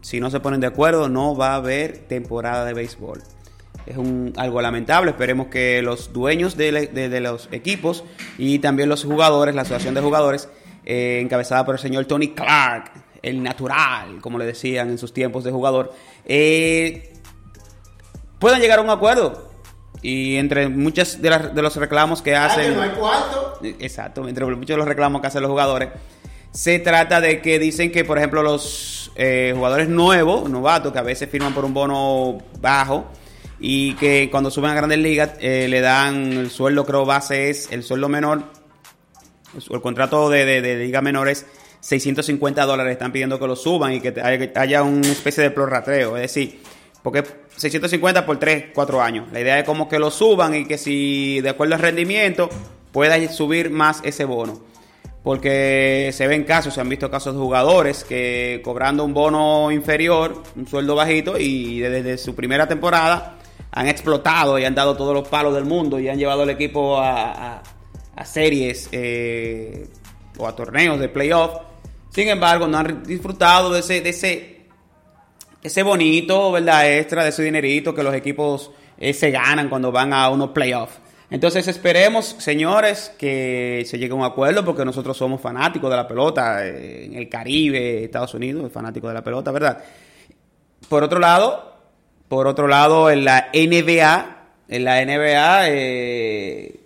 si 0.00 0.20
no 0.20 0.30
se 0.30 0.38
ponen 0.38 0.60
de 0.60 0.68
acuerdo, 0.68 1.08
no 1.08 1.36
va 1.36 1.54
a 1.54 1.56
haber 1.56 2.06
temporada 2.06 2.64
de 2.64 2.72
béisbol. 2.72 3.20
Es 3.86 3.96
un, 3.96 4.32
algo 4.36 4.60
lamentable. 4.62 5.10
Esperemos 5.10 5.48
que 5.48 5.82
los 5.82 6.12
dueños 6.12 6.56
de, 6.56 6.72
de- 6.88 7.08
de 7.08 7.20
los 7.20 7.48
equipos 7.52 8.04
y 8.38 8.58
también 8.58 8.88
los 8.88 9.04
jugadores, 9.04 9.54
la 9.54 9.62
asociación 9.62 9.94
de 9.94 10.00
jugadores, 10.00 10.48
eh, 10.86 11.20
encabezada 11.22 11.64
por 11.66 11.74
el 11.74 11.80
señor 11.80 12.04
Tony 12.06 12.28
Clark, 12.34 12.90
el 13.22 13.42
natural, 13.42 14.20
como 14.20 14.38
le 14.38 14.44
decían 14.46 14.90
en 14.90 14.98
sus 14.98 15.12
tiempos 15.12 15.44
de 15.44 15.50
jugador, 15.50 15.92
eh, 16.26 17.12
puedan 18.38 18.60
llegar 18.60 18.78
a 18.78 18.82
un 18.82 18.90
acuerdo. 18.90 19.50
Y 20.02 20.36
entre 20.36 20.68
muchos 20.68 21.22
de, 21.22 21.30
las- 21.30 21.54
de 21.54 21.62
los 21.62 21.76
reclamos 21.76 22.20
que 22.20 22.36
hacen. 22.36 22.74
que 22.74 22.76
no. 22.76 23.78
Exacto, 23.80 24.28
entre 24.28 24.44
muchos 24.44 24.68
de 24.68 24.76
los 24.76 24.86
reclamos 24.88 25.20
que 25.22 25.26
hacen 25.28 25.40
los 25.42 25.50
jugadores, 25.50 25.88
se 26.50 26.78
trata 26.78 27.20
de 27.20 27.40
que 27.40 27.58
dicen 27.58 27.90
que, 27.90 28.04
por 28.04 28.18
ejemplo, 28.18 28.42
los 28.42 29.10
eh, 29.16 29.52
jugadores 29.56 29.88
nuevos, 29.88 30.48
novatos, 30.50 30.92
que 30.92 30.98
a 30.98 31.02
veces 31.02 31.28
firman 31.30 31.54
por 31.54 31.64
un 31.64 31.72
bono 31.74 32.38
bajo 32.60 33.06
y 33.66 33.94
que 33.94 34.28
cuando 34.30 34.50
suben 34.50 34.70
a 34.72 34.74
grandes 34.74 34.98
ligas 34.98 35.30
eh, 35.40 35.66
le 35.68 35.80
dan 35.80 36.32
el 36.34 36.50
sueldo, 36.50 36.84
creo, 36.84 37.06
base 37.06 37.48
es 37.48 37.72
el 37.72 37.82
sueldo 37.82 38.08
menor, 38.10 38.42
el 39.70 39.80
contrato 39.80 40.28
de, 40.28 40.44
de- 40.44 40.60
de 40.60 40.76
liga 40.84 41.00
menor 41.00 41.28
es 41.28 41.46
650 41.80 42.64
dólares, 42.66 42.92
están 42.92 43.10
pidiendo 43.12 43.38
que 43.38 43.46
lo 43.46 43.56
suban 43.56 43.92
y 43.94 44.00
que 44.00 44.12
haya 44.54 44.82
una 44.82 45.08
especie 45.08 45.42
de 45.42 45.50
prorrateo, 45.50 46.16
es 46.16 46.22
decir, 46.22 46.60
porque 47.02 47.24
650 47.56 48.26
por 48.26 48.38
3, 48.38 48.66
4 48.74 49.00
años. 49.02 49.28
La 49.32 49.40
idea 49.40 49.58
es 49.58 49.64
como 49.64 49.88
que 49.88 49.98
lo 49.98 50.10
suban 50.10 50.54
y 50.54 50.64
que 50.66 50.76
si 50.78 51.40
de 51.40 51.50
acuerdo 51.50 51.74
al 51.74 51.80
rendimiento 51.80 52.48
pueda 52.92 53.16
subir 53.30 53.70
más 53.70 54.00
ese 54.04 54.24
bono. 54.24 54.60
Porque 55.22 56.10
se 56.12 56.26
ven 56.26 56.44
casos, 56.44 56.74
se 56.74 56.80
han 56.82 56.88
visto 56.90 57.10
casos 57.10 57.34
de 57.34 57.40
jugadores 57.40 58.04
que 58.04 58.60
cobrando 58.62 59.04
un 59.04 59.14
bono 59.14 59.70
inferior, 59.72 60.42
un 60.54 60.66
sueldo 60.68 60.94
bajito, 60.94 61.38
y 61.38 61.80
desde 61.80 62.18
su 62.18 62.34
primera 62.34 62.66
temporada 62.68 63.38
han 63.76 63.88
explotado 63.88 64.56
y 64.56 64.64
han 64.64 64.74
dado 64.74 64.96
todos 64.96 65.12
los 65.12 65.26
palos 65.26 65.52
del 65.52 65.64
mundo 65.64 65.98
y 65.98 66.08
han 66.08 66.16
llevado 66.16 66.42
al 66.42 66.50
equipo 66.50 66.96
a, 67.00 67.60
series 68.24 68.88
eh, 68.92 69.88
o 70.38 70.46
a 70.46 70.54
torneos 70.54 71.00
de 71.00 71.08
playoff. 71.08 71.56
Sin 72.10 72.28
embargo, 72.28 72.68
no 72.68 72.78
han 72.78 73.02
disfrutado 73.02 73.72
de 73.72 73.80
ese, 73.80 74.00
de 74.00 74.68
ese 75.60 75.82
bonito, 75.82 76.52
¿verdad? 76.52 76.88
Extra 76.98 77.24
de 77.24 77.30
ese 77.30 77.42
dinerito 77.42 77.92
que 77.92 78.04
los 78.04 78.14
equipos 78.14 78.70
eh, 78.96 79.12
se 79.12 79.32
ganan 79.32 79.68
cuando 79.68 79.90
van 79.90 80.12
a 80.12 80.30
unos 80.30 80.50
playoffs. 80.50 81.00
Entonces 81.28 81.66
esperemos, 81.66 82.36
señores, 82.38 83.12
que 83.18 83.82
se 83.86 83.98
llegue 83.98 84.12
a 84.12 84.14
un 84.14 84.24
acuerdo 84.24 84.64
porque 84.64 84.84
nosotros 84.84 85.16
somos 85.16 85.40
fanáticos 85.40 85.90
de 85.90 85.96
la 85.96 86.06
pelota 86.06 86.64
eh, 86.64 87.06
en 87.06 87.14
el 87.14 87.28
Caribe, 87.28 88.04
Estados 88.04 88.34
Unidos, 88.34 88.70
fanáticos 88.70 89.10
de 89.10 89.14
la 89.14 89.24
pelota, 89.24 89.50
¿verdad? 89.50 89.82
Por 90.88 91.02
otro 91.02 91.18
lado, 91.18 91.73
por 92.28 92.46
otro 92.46 92.66
lado, 92.68 93.10
en 93.10 93.24
la 93.24 93.48
NBA, 93.52 94.36
en 94.68 94.84
la 94.84 95.00
NBA, 95.04 95.70
eh, 95.70 96.80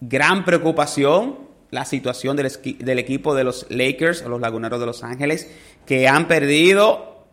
gran 0.00 0.44
preocupación 0.44 1.48
la 1.70 1.84
situación 1.84 2.36
del, 2.36 2.98
equipo 2.98 3.34
de 3.34 3.44
los 3.44 3.66
Lakers 3.68 4.22
los 4.24 4.40
Laguneros 4.40 4.80
de 4.80 4.86
Los 4.86 5.04
Ángeles, 5.04 5.50
que 5.84 6.08
han 6.08 6.26
perdido 6.28 7.26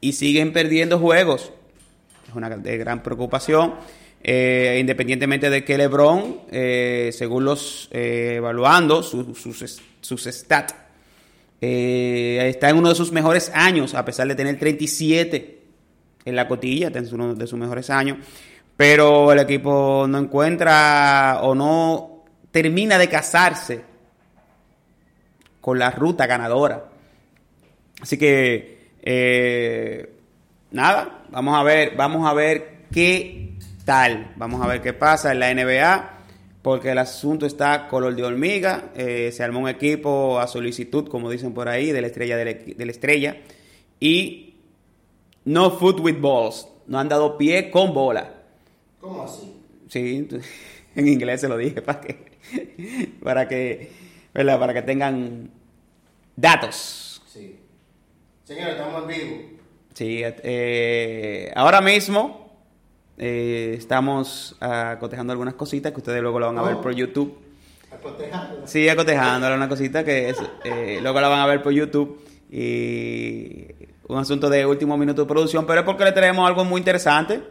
y 0.00 0.12
siguen 0.14 0.52
perdiendo 0.52 0.98
juegos. 0.98 1.52
Es 2.28 2.34
una 2.34 2.48
de 2.50 2.78
gran 2.78 3.02
preocupación. 3.02 3.74
eh, 4.24 4.78
independientemente 4.80 5.50
de 5.50 5.64
que 5.64 5.76
LeBron, 5.76 6.42
eh, 6.52 7.10
según 7.12 7.44
los 7.44 7.88
evaluando 7.92 9.02
su- 9.02 9.34
sus, 9.34 9.82
sus 10.00 10.22
stats, 10.24 10.76
está 11.60 12.70
en 12.70 12.76
uno 12.76 12.90
de 12.90 12.94
sus 12.94 13.10
mejores 13.12 13.50
años, 13.52 13.94
a 13.94 14.04
pesar 14.04 14.28
de 14.28 14.36
tener 14.36 14.58
37 14.60 15.61
en 16.24 16.36
la 16.36 16.48
cotilla, 16.48 16.88
está 16.88 17.02
uno 17.14 17.34
de 17.34 17.46
sus 17.46 17.58
mejores 17.58 17.90
años, 17.90 18.18
pero 18.76 19.32
el 19.32 19.38
equipo 19.40 20.06
no 20.08 20.18
encuentra 20.18 21.40
o 21.42 21.54
no 21.54 22.24
termina 22.50 22.98
de 22.98 23.08
casarse 23.08 23.82
con 25.60 25.78
la 25.78 25.90
ruta 25.90 26.26
ganadora. 26.26 26.90
Así 28.00 28.18
que 28.18 28.90
eh, 29.02 30.12
nada, 30.70 31.24
vamos 31.30 31.58
a 31.58 31.62
ver, 31.62 31.94
vamos 31.96 32.28
a 32.28 32.34
ver 32.34 32.86
qué 32.92 33.54
tal, 33.84 34.32
vamos 34.36 34.62
a 34.62 34.66
ver 34.66 34.82
qué 34.82 34.92
pasa 34.92 35.32
en 35.32 35.40
la 35.40 35.52
NBA, 35.52 36.10
porque 36.62 36.90
el 36.90 36.98
asunto 36.98 37.46
está 37.46 37.88
color 37.88 38.14
de 38.14 38.24
hormiga, 38.24 38.90
eh, 38.94 39.30
se 39.32 39.42
armó 39.42 39.60
un 39.60 39.68
equipo 39.68 40.38
a 40.38 40.46
solicitud, 40.46 41.08
como 41.08 41.30
dicen 41.30 41.54
por 41.54 41.68
ahí, 41.68 41.90
de 41.90 42.00
la 42.00 42.06
estrella 42.06 42.36
de 42.36 42.44
la, 42.44 42.52
de 42.52 42.84
la 42.84 42.92
estrella, 42.92 43.36
y 43.98 44.51
no 45.44 45.70
foot 45.70 46.00
with 46.00 46.20
balls, 46.20 46.68
no 46.86 46.98
han 46.98 47.08
dado 47.08 47.36
pie 47.36 47.70
con 47.70 47.92
bola. 47.92 48.34
¿Cómo 49.00 49.22
así? 49.22 49.52
Sí, 49.88 50.28
en 50.94 51.08
inglés 51.08 51.40
se 51.40 51.48
lo 51.48 51.56
dije 51.56 51.82
para 51.82 52.00
que, 52.00 53.12
para 53.22 53.48
que, 53.48 53.90
¿verdad? 54.32 54.58
Para 54.58 54.74
que 54.74 54.82
tengan 54.82 55.50
datos. 56.36 57.22
Sí. 57.26 57.58
Señores, 58.44 58.74
estamos 58.74 59.02
en 59.02 59.08
vivo. 59.08 59.42
Sí, 59.94 60.22
eh, 60.24 61.52
ahora 61.54 61.80
mismo 61.80 62.42
eh, 63.18 63.74
estamos 63.76 64.56
ah, 64.60 64.96
cotejando 64.98 65.32
algunas 65.32 65.54
cositas 65.54 65.92
que 65.92 65.98
ustedes 65.98 66.22
luego 66.22 66.40
lo 66.40 66.46
van 66.46 66.58
a 66.58 66.62
ver 66.62 66.76
por 66.78 66.94
YouTube. 66.94 67.38
Acotejando. 67.90 68.66
Sí, 68.66 68.88
acotejando 68.88 69.54
una 69.54 69.68
cosita 69.68 70.02
que 70.02 70.30
es, 70.30 70.38
eh, 70.64 70.98
luego 71.02 71.20
la 71.20 71.28
van 71.28 71.40
a 71.40 71.46
ver 71.46 71.62
por 71.62 71.72
YouTube 71.72 72.24
y 72.50 73.66
un 74.08 74.18
asunto 74.18 74.50
de 74.50 74.66
último 74.66 74.96
minuto 74.96 75.22
de 75.22 75.28
producción, 75.28 75.66
pero 75.66 75.80
es 75.80 75.86
porque 75.86 76.04
le 76.04 76.12
tenemos 76.12 76.46
algo 76.46 76.64
muy 76.64 76.80
interesante. 76.80 77.42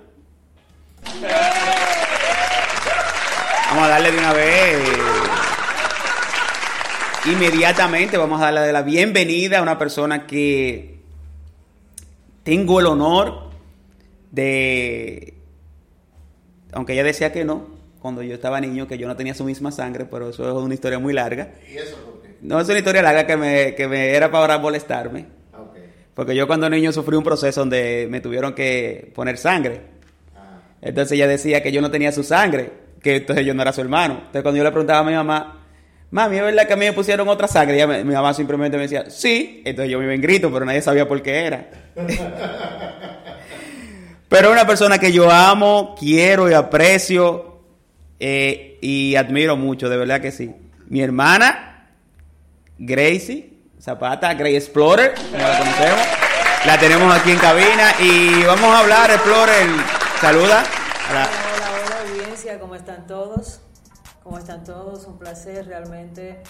Vamos 3.69 3.85
a 3.85 3.87
darle 3.87 4.11
de 4.11 4.17
una 4.17 4.33
vez. 4.33 4.79
inmediatamente 7.25 8.17
vamos 8.17 8.41
a 8.41 8.45
darle 8.45 8.61
de 8.61 8.73
la 8.73 8.81
bienvenida 8.81 9.59
a 9.59 9.61
una 9.61 9.77
persona 9.77 10.27
que 10.27 10.99
tengo 12.43 12.79
el 12.79 12.87
honor 12.87 13.51
de, 14.31 15.35
aunque 16.73 16.93
ella 16.93 17.03
decía 17.03 17.31
que 17.31 17.45
no, 17.45 17.67
cuando 18.01 18.23
yo 18.23 18.33
estaba 18.33 18.59
niño, 18.59 18.87
que 18.87 18.97
yo 18.97 19.07
no 19.07 19.15
tenía 19.15 19.33
su 19.33 19.43
misma 19.43 19.71
sangre, 19.71 20.05
pero 20.05 20.29
eso 20.29 20.47
es 20.47 20.53
una 20.53 20.73
historia 20.73 20.99
muy 20.99 21.13
larga. 21.13 21.53
¿Y 21.71 21.77
eso 21.77 21.97
por 21.97 22.21
qué? 22.21 22.35
No 22.41 22.59
es 22.59 22.67
una 22.67 22.79
historia 22.79 23.01
larga 23.01 23.25
que 23.25 23.37
me, 23.37 23.75
que 23.75 23.87
me 23.87 24.09
era 24.09 24.31
para 24.31 24.57
molestarme. 24.57 25.40
Porque 26.13 26.35
yo 26.35 26.45
cuando 26.47 26.69
niño 26.69 26.91
sufrí 26.91 27.15
un 27.15 27.23
proceso 27.23 27.61
donde 27.61 28.07
me 28.09 28.19
tuvieron 28.21 28.53
que 28.53 29.11
poner 29.15 29.37
sangre. 29.37 29.81
Entonces 30.81 31.13
ella 31.13 31.27
decía 31.27 31.61
que 31.63 31.71
yo 31.71 31.81
no 31.81 31.89
tenía 31.91 32.11
su 32.11 32.23
sangre, 32.23 32.71
que 33.01 33.17
entonces 33.17 33.45
yo 33.45 33.53
no 33.53 33.61
era 33.61 33.71
su 33.73 33.81
hermano. 33.81 34.15
Entonces 34.15 34.41
cuando 34.41 34.57
yo 34.57 34.63
le 34.63 34.71
preguntaba 34.71 34.99
a 34.99 35.03
mi 35.03 35.13
mamá, 35.13 35.59
mami, 36.09 36.37
¿es 36.37 36.43
verdad 36.43 36.67
que 36.67 36.73
a 36.73 36.75
mí 36.77 36.85
me 36.85 36.93
pusieron 36.93 37.27
otra 37.29 37.47
sangre? 37.47 37.85
Me- 37.87 38.03
mi 38.03 38.13
mamá 38.13 38.33
simplemente 38.33 38.77
me 38.77 38.83
decía, 38.83 39.09
sí. 39.09 39.61
Entonces 39.63 39.91
yo 39.91 39.99
me 39.99 40.05
iba 40.05 40.13
en 40.13 40.21
grito, 40.21 40.51
pero 40.51 40.65
nadie 40.65 40.81
sabía 40.81 41.07
por 41.07 41.21
qué 41.21 41.45
era. 41.45 41.69
Pero 44.27 44.49
una 44.51 44.65
persona 44.65 44.97
que 44.97 45.11
yo 45.11 45.29
amo, 45.29 45.93
quiero 45.99 46.49
y 46.49 46.53
aprecio 46.53 47.59
eh, 48.17 48.77
y 48.81 49.15
admiro 49.15 49.57
mucho, 49.57 49.89
de 49.89 49.97
verdad 49.97 50.21
que 50.21 50.31
sí. 50.31 50.51
Mi 50.87 51.01
hermana, 51.01 51.89
Gracie 52.77 53.50
Zapata, 53.81 54.33
Grey 54.35 54.55
Explorer, 54.55 55.13
como 55.15 55.37
la 55.37 55.57
conocemos. 55.57 56.01
La 56.65 56.77
tenemos 56.77 57.15
aquí 57.15 57.31
en 57.31 57.39
cabina 57.39 57.93
y 57.99 58.43
vamos 58.43 58.75
a 58.75 58.79
hablar, 58.79 59.09
Explorer. 59.09 59.67
Saluda. 60.19 60.59
a 61.09 61.13
la- 61.13 61.27
Hola, 61.27 61.69
hola 61.85 61.99
audiencia, 62.11 62.59
¿cómo 62.59 62.75
están 62.75 63.07
todos? 63.07 63.59
¿Cómo 64.23 64.37
están 64.37 64.63
todos? 64.63 65.05
Un 65.07 65.17
placer 65.17 65.65
realmente 65.65 66.43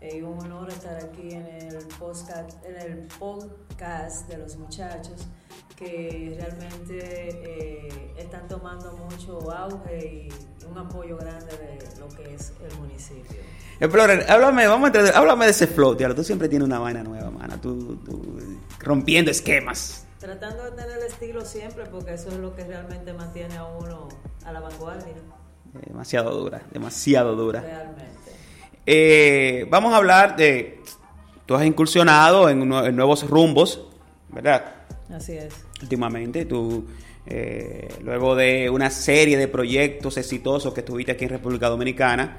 eh, 0.00 0.18
y 0.18 0.22
un 0.22 0.38
honor 0.40 0.68
estar 0.70 0.96
aquí 0.96 1.30
en 1.32 1.46
el, 1.46 1.78
podcast, 1.98 2.50
en 2.64 2.76
el 2.76 2.98
podcast 3.18 4.28
de 4.28 4.38
los 4.38 4.56
muchachos 4.56 5.26
que 5.76 6.36
realmente 6.40 6.98
eh, 7.88 8.14
están 8.16 8.48
tomando 8.48 8.92
mucho 8.96 9.50
auge 9.52 10.28
y 10.28 10.64
un 10.66 10.78
apoyo 10.78 11.16
grande 11.16 11.46
de 11.56 12.00
lo 12.00 12.08
que 12.08 12.34
es 12.34 12.52
el 12.70 12.78
municipio. 12.78 13.36
Explorer, 13.78 14.24
háblame, 14.30 14.66
vamos 14.66 14.84
a 14.84 14.92
entrar- 14.98 15.14
háblame 15.14 15.44
de 15.44 15.50
ese 15.50 15.66
flow, 15.66 15.94
tío. 15.94 16.14
Tú 16.14 16.24
siempre 16.24 16.48
tienes 16.48 16.66
una 16.66 16.78
vaina 16.78 17.02
nueva, 17.02 17.30
mana. 17.30 17.60
Tú, 17.60 17.96
tú 17.96 18.38
rompiendo 18.80 19.30
esquemas. 19.30 20.06
Tratando 20.18 20.64
de 20.64 20.70
tener 20.70 20.96
el 20.96 21.04
estilo 21.04 21.44
siempre 21.44 21.84
porque 21.86 22.14
eso 22.14 22.28
es 22.30 22.36
lo 22.38 22.54
que 22.56 22.64
realmente 22.64 23.12
mantiene 23.12 23.56
a 23.58 23.64
uno 23.66 24.08
a 24.46 24.52
la 24.52 24.60
vanguardia. 24.60 25.12
demasiado 25.86 26.30
dura, 26.34 26.62
demasiado 26.72 27.36
dura. 27.36 27.60
Realmente. 27.60 28.25
Eh, 28.86 29.66
vamos 29.68 29.92
a 29.92 29.96
hablar 29.96 30.36
de, 30.36 30.80
tú 31.44 31.54
has 31.56 31.66
incursionado 31.66 32.48
en, 32.48 32.68
nue- 32.70 32.86
en 32.88 32.94
nuevos 32.96 33.28
rumbos, 33.28 33.82
¿verdad? 34.28 34.64
Así 35.12 35.32
es. 35.32 35.52
Últimamente, 35.82 36.44
tú, 36.44 36.86
eh, 37.26 37.88
luego 38.02 38.36
de 38.36 38.70
una 38.70 38.90
serie 38.90 39.36
de 39.36 39.48
proyectos 39.48 40.16
exitosos 40.16 40.72
que 40.72 40.82
tuviste 40.82 41.12
aquí 41.12 41.24
en 41.24 41.30
República 41.30 41.68
Dominicana, 41.68 42.36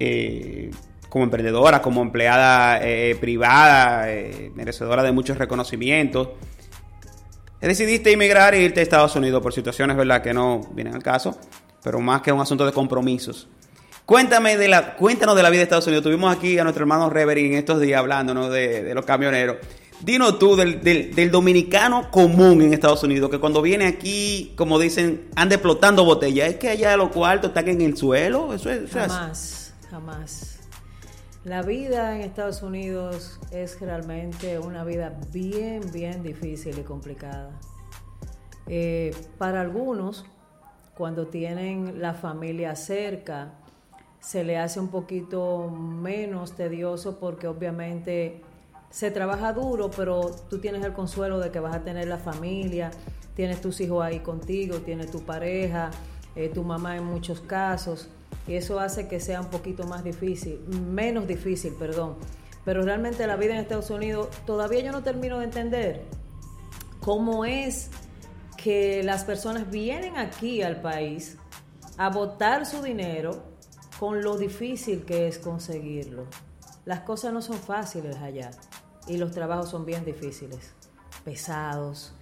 eh, 0.00 0.70
como 1.08 1.24
emprendedora, 1.24 1.80
como 1.82 2.02
empleada 2.02 2.80
eh, 2.82 3.16
privada, 3.20 4.06
merecedora 4.54 5.02
de 5.02 5.12
muchos 5.12 5.38
reconocimientos, 5.38 6.30
decidiste 7.60 8.12
emigrar 8.12 8.54
e 8.54 8.62
irte 8.62 8.80
a 8.80 8.82
Estados 8.82 9.16
Unidos 9.16 9.42
por 9.42 9.52
situaciones, 9.52 9.96
¿verdad?, 9.96 10.22
que 10.22 10.32
no 10.34 10.60
vienen 10.72 10.94
al 10.94 11.02
caso, 11.02 11.38
pero 11.82 11.98
más 12.00 12.22
que 12.22 12.30
un 12.32 12.40
asunto 12.40 12.64
de 12.66 12.72
compromisos. 12.72 13.48
Cuéntame 14.08 14.56
de 14.56 14.68
la, 14.68 14.96
cuéntanos 14.96 15.36
de 15.36 15.42
la 15.42 15.50
vida 15.50 15.58
de 15.58 15.64
Estados 15.64 15.86
Unidos. 15.86 16.02
Tuvimos 16.02 16.34
aquí 16.34 16.58
a 16.58 16.62
nuestro 16.62 16.82
hermano 16.82 17.10
Reverie 17.10 17.46
en 17.46 17.52
estos 17.58 17.78
días 17.78 17.98
hablándonos 17.98 18.50
de, 18.50 18.82
de 18.82 18.94
los 18.94 19.04
camioneros. 19.04 19.58
Dinos 20.00 20.38
tú 20.38 20.56
del, 20.56 20.80
del- 20.80 21.30
dominicano 21.30 22.10
común 22.10 22.62
en 22.62 22.72
Estados 22.72 23.02
Unidos, 23.02 23.28
que 23.28 23.38
cuando 23.38 23.60
viene 23.60 23.86
aquí, 23.86 24.54
como 24.56 24.78
dicen, 24.78 25.28
anda 25.36 25.56
explotando 25.56 26.06
botellas. 26.06 26.48
Es 26.48 26.56
que 26.56 26.70
allá 26.70 26.96
los 26.96 27.10
cuartos 27.10 27.48
están 27.50 27.68
en 27.68 27.82
el 27.82 27.98
suelo. 27.98 28.48
Jamás, 28.90 29.74
jamás. 29.90 30.58
La 31.44 31.60
vida 31.60 32.16
en 32.16 32.22
Estados 32.22 32.62
Unidos 32.62 33.38
es 33.50 33.78
realmente 33.78 34.58
una 34.58 34.84
vida 34.84 35.18
bien, 35.34 35.82
bien 35.92 36.22
difícil 36.22 36.78
y 36.78 36.82
complicada. 36.82 37.50
Eh, 38.68 39.14
para 39.36 39.60
algunos, 39.60 40.24
cuando 40.96 41.26
tienen 41.26 42.00
la 42.00 42.14
familia 42.14 42.74
cerca, 42.74 43.52
se 44.20 44.44
le 44.44 44.58
hace 44.58 44.80
un 44.80 44.88
poquito 44.88 45.70
menos 45.70 46.52
tedioso 46.52 47.18
porque 47.18 47.46
obviamente 47.46 48.42
se 48.90 49.10
trabaja 49.10 49.52
duro, 49.52 49.90
pero 49.90 50.30
tú 50.48 50.58
tienes 50.58 50.84
el 50.84 50.92
consuelo 50.92 51.38
de 51.38 51.50
que 51.50 51.60
vas 51.60 51.74
a 51.74 51.80
tener 51.80 52.08
la 52.08 52.18
familia, 52.18 52.90
tienes 53.34 53.60
tus 53.60 53.80
hijos 53.80 54.04
ahí 54.04 54.20
contigo, 54.20 54.78
tienes 54.78 55.10
tu 55.10 55.22
pareja, 55.22 55.90
eh, 56.34 56.48
tu 56.48 56.62
mamá 56.64 56.96
en 56.96 57.04
muchos 57.04 57.40
casos, 57.40 58.08
y 58.46 58.54
eso 58.54 58.80
hace 58.80 59.08
que 59.08 59.20
sea 59.20 59.40
un 59.40 59.48
poquito 59.48 59.86
más 59.86 60.04
difícil, 60.04 60.58
menos 60.68 61.26
difícil, 61.26 61.74
perdón. 61.74 62.16
Pero 62.64 62.82
realmente 62.82 63.26
la 63.26 63.36
vida 63.36 63.54
en 63.54 63.60
Estados 63.60 63.90
Unidos 63.90 64.28
todavía 64.46 64.80
yo 64.80 64.92
no 64.92 65.02
termino 65.02 65.38
de 65.38 65.44
entender 65.44 66.02
cómo 67.00 67.44
es 67.44 67.90
que 68.56 69.02
las 69.02 69.24
personas 69.24 69.70
vienen 69.70 70.16
aquí 70.16 70.62
al 70.62 70.80
país 70.80 71.36
a 71.96 72.10
botar 72.10 72.66
su 72.66 72.82
dinero 72.82 73.42
con 73.98 74.22
lo 74.22 74.36
difícil 74.38 75.04
que 75.04 75.28
es 75.28 75.38
conseguirlo. 75.38 76.26
Las 76.84 77.00
cosas 77.00 77.32
no 77.32 77.42
son 77.42 77.58
fáciles 77.58 78.16
allá 78.16 78.50
y 79.06 79.16
los 79.16 79.32
trabajos 79.32 79.70
son 79.70 79.84
bien 79.84 80.04
difíciles, 80.04 80.72
pesados. 81.24 82.14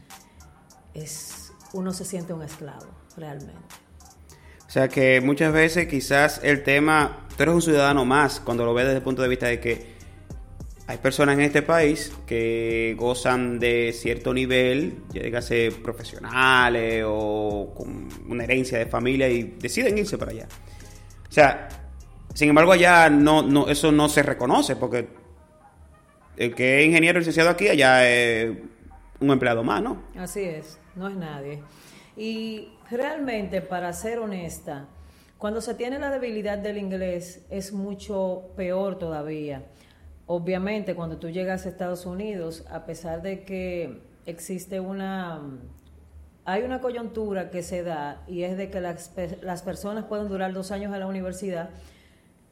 Es 0.94 1.52
uno 1.72 1.92
se 1.92 2.04
siente 2.04 2.32
un 2.32 2.42
esclavo 2.42 2.86
realmente. 3.16 3.60
O 4.66 4.70
sea 4.70 4.88
que 4.88 5.20
muchas 5.20 5.52
veces 5.52 5.86
quizás 5.86 6.40
el 6.42 6.62
tema, 6.62 7.26
tú 7.36 7.42
eres 7.42 7.54
un 7.54 7.62
ciudadano 7.62 8.04
más 8.04 8.40
cuando 8.40 8.64
lo 8.64 8.74
ves 8.74 8.86
desde 8.86 8.98
el 8.98 9.02
punto 9.02 9.22
de 9.22 9.28
vista 9.28 9.46
de 9.46 9.60
que 9.60 9.96
hay 10.88 10.98
personas 10.98 11.34
en 11.34 11.42
este 11.42 11.62
país 11.62 12.12
que 12.26 12.94
gozan 12.98 13.58
de 13.58 13.92
cierto 13.92 14.32
nivel, 14.32 15.02
ya 15.12 15.42
ser 15.42 15.82
profesionales 15.82 17.04
o 17.06 17.72
con 17.76 18.08
una 18.28 18.44
herencia 18.44 18.78
de 18.78 18.86
familia 18.86 19.28
y 19.28 19.56
deciden 19.58 19.98
irse 19.98 20.16
para 20.16 20.30
allá. 20.30 20.48
Sea, 21.36 21.68
sin 22.32 22.48
embargo 22.48 22.72
allá 22.72 23.10
no, 23.10 23.42
no, 23.42 23.68
eso 23.68 23.92
no 23.92 24.08
se 24.08 24.22
reconoce 24.22 24.74
porque 24.74 25.06
el 26.38 26.54
que 26.54 26.80
es 26.80 26.86
ingeniero 26.86 27.18
licenciado 27.18 27.50
aquí 27.50 27.68
allá 27.68 28.08
es 28.08 28.56
un 29.20 29.30
empleado 29.30 29.62
más, 29.62 29.82
¿no? 29.82 30.02
Así 30.18 30.40
es, 30.40 30.78
no 30.94 31.08
es 31.08 31.14
nadie. 31.14 31.62
Y 32.16 32.70
realmente, 32.90 33.60
para 33.60 33.92
ser 33.92 34.18
honesta, 34.18 34.86
cuando 35.36 35.60
se 35.60 35.74
tiene 35.74 35.98
la 35.98 36.08
debilidad 36.08 36.56
del 36.56 36.78
inglés 36.78 37.44
es 37.50 37.70
mucho 37.70 38.44
peor 38.56 38.98
todavía. 38.98 39.66
Obviamente, 40.24 40.94
cuando 40.94 41.18
tú 41.18 41.28
llegas 41.28 41.66
a 41.66 41.68
Estados 41.68 42.06
Unidos, 42.06 42.64
a 42.70 42.86
pesar 42.86 43.20
de 43.20 43.44
que 43.44 44.00
existe 44.24 44.80
una... 44.80 45.42
Hay 46.46 46.62
una 46.62 46.80
coyuntura 46.80 47.50
que 47.50 47.62
se 47.62 47.82
da 47.82 48.22
y 48.28 48.44
es 48.44 48.56
de 48.56 48.70
que 48.70 48.80
las, 48.80 49.10
las 49.42 49.62
personas 49.62 50.04
pueden 50.04 50.28
durar 50.28 50.52
dos 50.52 50.70
años 50.70 50.94
en 50.94 51.00
la 51.00 51.06
universidad, 51.06 51.70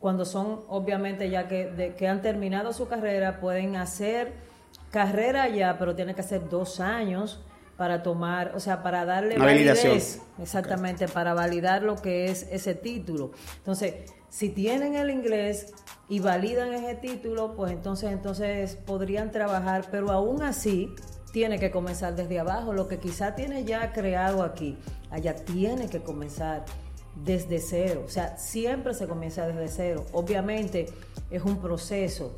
cuando 0.01 0.25
son 0.25 0.63
obviamente 0.69 1.31
ya 1.31 1.47
que, 1.49 1.67
de- 1.71 1.95
que 1.95 2.09
han 2.09 2.21
terminado 2.21 2.73
su 2.73 2.89
carrera, 2.89 3.41
pueden 3.41 3.77
hacer 3.77 4.33
carrera 4.91 5.49
ya, 5.49 5.79
pero 5.79 5.95
tienen 5.95 6.15
que 6.15 6.21
hacer 6.23 6.49
dos 6.49 6.81
años 6.81 7.41
para 7.77 8.03
tomar, 8.03 8.53
o 8.55 8.61
sea, 8.61 8.83
para 8.83 9.05
darle 9.05 9.37
Una 9.37 9.47
validación. 9.47 9.93
validez, 9.93 10.21
exactamente, 10.41 11.09
para 11.09 11.33
validar 11.35 11.83
lo 11.83 11.97
que 11.97 12.27
es 12.27 12.47
ese 12.51 12.75
título. 12.75 13.31
Entonces, 13.59 13.95
si 14.29 14.49
tienen 14.51 14.95
el 14.97 15.11
inglés 15.11 15.73
y 16.09 16.21
validan 16.21 16.73
ese 16.75 16.95
título, 16.97 17.55
pues 17.57 17.73
entonces, 17.73 18.11
entonces 18.13 18.77
podrían 18.77 19.31
trabajar, 19.31 19.87
pero 19.91 20.11
aún 20.11 20.43
así 20.43 20.93
tiene 21.35 21.59
que 21.59 21.73
comenzar 21.73 22.15
desde 22.15 22.39
abajo, 22.39 22.73
lo 22.73 22.87
que 22.87 23.01
quizá 23.01 23.35
tiene 23.35 23.65
ya 23.65 23.93
creado 23.93 24.45
aquí, 24.45 24.79
allá 25.11 25.35
tiene 25.35 25.89
que 25.89 26.01
comenzar 26.01 26.65
desde 27.25 27.59
cero, 27.59 28.05
o 28.07 28.09
sea, 28.09 28.39
siempre 28.39 28.95
se 28.95 29.09
comienza 29.09 29.45
desde 29.45 29.67
cero. 29.67 30.07
Obviamente 30.13 30.87
es 31.33 31.43
un 31.43 31.57
proceso. 31.57 32.37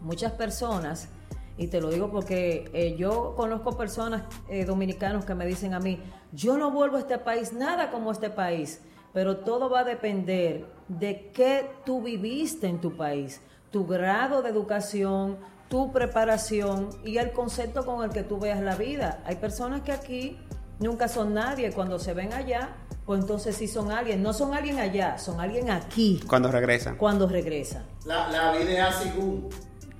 Muchas 0.00 0.32
personas, 0.32 1.08
y 1.56 1.68
te 1.68 1.80
lo 1.80 1.90
digo 1.90 2.10
porque 2.10 2.68
eh, 2.72 2.96
yo 2.98 3.34
conozco 3.36 3.76
personas 3.76 4.24
eh, 4.48 4.64
dominicanos 4.64 5.24
que 5.24 5.36
me 5.36 5.46
dicen 5.46 5.72
a 5.72 5.78
mí, 5.78 6.02
yo 6.32 6.58
no 6.58 6.72
vuelvo 6.72 6.96
a 6.96 7.00
este 7.00 7.18
país 7.18 7.52
nada 7.52 7.92
como 7.92 8.10
este 8.10 8.30
país, 8.30 8.80
pero 9.12 9.36
todo 9.38 9.70
va 9.70 9.80
a 9.80 9.84
depender 9.84 10.66
de 10.88 11.30
qué 11.32 11.70
tú 11.84 12.02
viviste 12.02 12.66
en 12.66 12.80
tu 12.80 12.96
país, 12.96 13.40
tu 13.70 13.86
grado 13.86 14.42
de 14.42 14.50
educación, 14.50 15.38
tu 15.68 15.92
preparación 15.92 16.90
y 17.04 17.18
el 17.18 17.32
concepto 17.32 17.84
con 17.84 18.04
el 18.04 18.10
que 18.10 18.22
tú 18.22 18.38
veas 18.38 18.60
la 18.60 18.74
vida. 18.76 19.22
Hay 19.26 19.36
personas 19.36 19.82
que 19.82 19.92
aquí 19.92 20.38
nunca 20.80 21.08
son 21.08 21.34
nadie, 21.34 21.72
cuando 21.72 21.98
se 21.98 22.14
ven 22.14 22.32
allá, 22.32 22.70
pues 23.04 23.20
entonces 23.20 23.56
sí 23.56 23.68
son 23.68 23.90
alguien. 23.90 24.22
No 24.22 24.32
son 24.32 24.54
alguien 24.54 24.78
allá, 24.78 25.18
son 25.18 25.40
alguien 25.40 25.70
aquí 25.70 26.20
Cuando 26.26 26.50
regresan. 26.50 26.96
cuando 26.96 27.26
regresan. 27.28 27.84
La, 28.04 28.28
la 28.28 28.52
vida 28.52 28.88
es 28.88 28.94
así. 28.96 29.10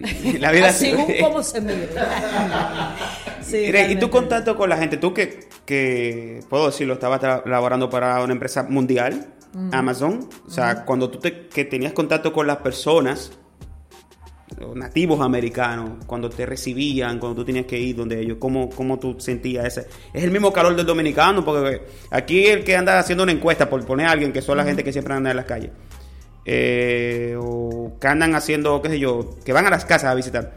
La 0.39 0.53
vida 0.53 0.71
Según 0.73 1.07
cómo 1.21 1.43
se 1.43 1.61
mire. 1.61 1.89
Sí, 3.43 3.57
Mire, 3.67 3.91
y 3.93 3.97
tu 3.99 4.11
contacto 4.11 4.55
con 4.57 4.69
la 4.69 4.77
gente, 4.77 4.99
tú 4.99 5.15
que, 5.15 5.49
que 5.65 6.41
puedo 6.51 6.67
decirlo, 6.67 6.95
estabas 6.95 7.21
tra- 7.21 7.43
laborando 7.47 7.89
para 7.89 8.23
una 8.23 8.33
empresa 8.33 8.63
mundial. 8.65 9.35
Amazon, 9.73 10.29
o 10.47 10.51
sea, 10.51 10.85
cuando 10.85 11.11
tú 11.11 11.19
te, 11.21 11.49
que 11.49 11.65
tenías 11.65 11.95
contacto 11.95 12.35
con 12.35 12.47
las 12.47 12.59
personas, 12.59 13.33
los 14.59 14.75
nativos 14.77 15.21
americanos, 15.21 16.05
cuando 16.07 16.31
te 16.31 16.47
recibían, 16.47 17.19
cuando 17.19 17.37
tú 17.43 17.45
tenías 17.45 17.67
que 17.67 17.79
ir 17.79 17.97
donde 17.97 18.21
ellos, 18.21 18.39
¿cómo, 18.41 18.71
cómo 18.71 18.99
tú 18.99 19.17
sentías 19.19 19.67
ese? 19.67 19.89
Es 20.13 20.25
el 20.25 20.31
mismo 20.31 20.53
calor 20.53 20.75
del 20.75 20.87
dominicano, 20.87 21.45
porque 21.45 21.83
aquí 22.11 22.47
el 22.47 22.65
que 22.65 22.77
anda 22.77 22.99
haciendo 22.99 23.25
una 23.25 23.33
encuesta, 23.33 23.69
por 23.69 23.85
poner 23.85 24.07
a 24.07 24.13
alguien 24.13 24.33
que 24.33 24.41
son 24.43 24.57
la 24.57 24.65
gente 24.65 24.83
que 24.83 24.93
siempre 24.93 25.15
anda 25.15 25.31
en 25.31 25.37
las 25.37 25.45
calles, 25.47 25.71
eh, 26.45 27.37
o 27.39 27.93
que 28.01 28.07
andan 28.07 28.35
haciendo, 28.35 28.81
qué 28.81 28.89
sé 28.89 28.99
yo, 28.99 29.37
que 29.45 29.53
van 29.53 29.67
a 29.67 29.71
las 29.71 29.85
casas 29.85 30.11
a 30.11 30.15
visitar. 30.15 30.55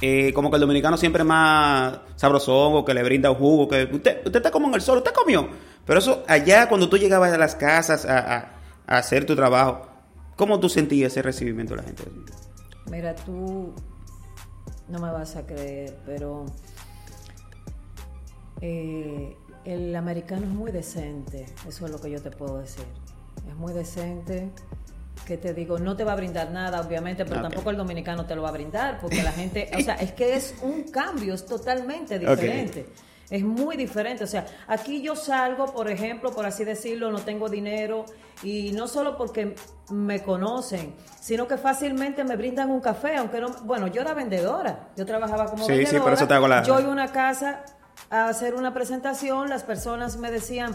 Eh, 0.00 0.32
como 0.34 0.50
que 0.50 0.56
el 0.56 0.60
dominicano 0.60 0.96
siempre 0.96 1.22
es 1.22 1.26
más 1.26 1.98
sabrosón 2.16 2.74
o 2.74 2.84
que 2.84 2.92
le 2.94 3.02
brinda 3.02 3.30
un 3.30 3.36
jugo, 3.36 3.68
que 3.68 3.88
usted, 3.90 4.18
usted 4.24 4.36
está 4.36 4.50
como 4.50 4.68
en 4.68 4.74
el 4.74 4.80
sol, 4.80 4.98
usted 4.98 5.12
comió. 5.12 5.48
Pero 5.86 5.98
eso 5.98 6.24
allá 6.28 6.68
cuando 6.68 6.88
tú 6.88 6.98
llegabas 6.98 7.32
a 7.32 7.38
las 7.38 7.54
casas 7.56 8.04
a, 8.04 8.18
a- 8.18 8.50
a 8.86 8.98
hacer 8.98 9.24
tu 9.24 9.34
trabajo, 9.34 9.86
¿cómo 10.36 10.60
tú 10.60 10.68
sentías 10.68 11.12
ese 11.12 11.22
recibimiento 11.22 11.74
de 11.74 11.80
la 11.80 11.86
gente? 11.86 12.02
Mira, 12.90 13.14
tú 13.14 13.72
no 14.88 14.98
me 14.98 15.10
vas 15.10 15.36
a 15.36 15.46
creer, 15.46 15.96
pero 16.04 16.44
eh, 18.60 19.36
el 19.64 19.96
americano 19.96 20.42
es 20.42 20.52
muy 20.52 20.72
decente, 20.72 21.46
eso 21.66 21.86
es 21.86 21.92
lo 21.92 22.00
que 22.00 22.10
yo 22.10 22.20
te 22.20 22.30
puedo 22.30 22.58
decir. 22.58 22.84
Es 23.48 23.54
muy 23.56 23.72
decente, 23.72 24.50
que 25.24 25.36
te 25.36 25.54
digo, 25.54 25.78
no 25.78 25.96
te 25.96 26.04
va 26.04 26.12
a 26.12 26.16
brindar 26.16 26.50
nada, 26.50 26.80
obviamente, 26.80 27.24
pero 27.24 27.40
tampoco 27.42 27.70
el 27.70 27.76
dominicano 27.76 28.26
te 28.26 28.34
lo 28.34 28.42
va 28.42 28.50
a 28.50 28.52
brindar, 28.52 29.00
porque 29.00 29.22
la 29.22 29.32
gente, 29.32 29.70
o 29.76 29.80
sea, 29.80 29.94
es 29.94 30.12
que 30.12 30.36
es 30.36 30.54
un 30.62 30.84
cambio, 30.84 31.34
es 31.34 31.46
totalmente 31.46 32.18
diferente. 32.18 32.86
Es 33.34 33.42
muy 33.42 33.76
diferente, 33.76 34.22
o 34.22 34.26
sea, 34.28 34.46
aquí 34.68 35.02
yo 35.02 35.16
salgo, 35.16 35.66
por 35.72 35.90
ejemplo, 35.90 36.30
por 36.30 36.46
así 36.46 36.64
decirlo, 36.64 37.10
no 37.10 37.18
tengo 37.18 37.48
dinero 37.48 38.04
y 38.44 38.70
no 38.72 38.86
solo 38.86 39.16
porque 39.16 39.56
me 39.90 40.22
conocen, 40.22 40.94
sino 41.20 41.48
que 41.48 41.56
fácilmente 41.56 42.22
me 42.22 42.36
brindan 42.36 42.70
un 42.70 42.80
café, 42.80 43.16
aunque 43.16 43.40
no, 43.40 43.48
bueno, 43.64 43.88
yo 43.88 44.02
era 44.02 44.14
vendedora, 44.14 44.90
yo 44.96 45.04
trabajaba 45.04 45.46
como 45.46 45.64
Sí, 45.64 45.72
sí, 45.72 45.78
vendedora. 45.78 46.02
por 46.04 46.12
eso 46.12 46.28
te 46.28 46.34
hago 46.34 46.46
la- 46.46 46.62
Yo 46.62 46.78
iba 46.78 46.88
a 46.88 46.92
una 46.92 47.10
casa 47.10 47.64
a 48.08 48.28
hacer 48.28 48.54
una 48.54 48.72
presentación, 48.72 49.48
las 49.48 49.64
personas 49.64 50.16
me 50.16 50.30
decían, 50.30 50.72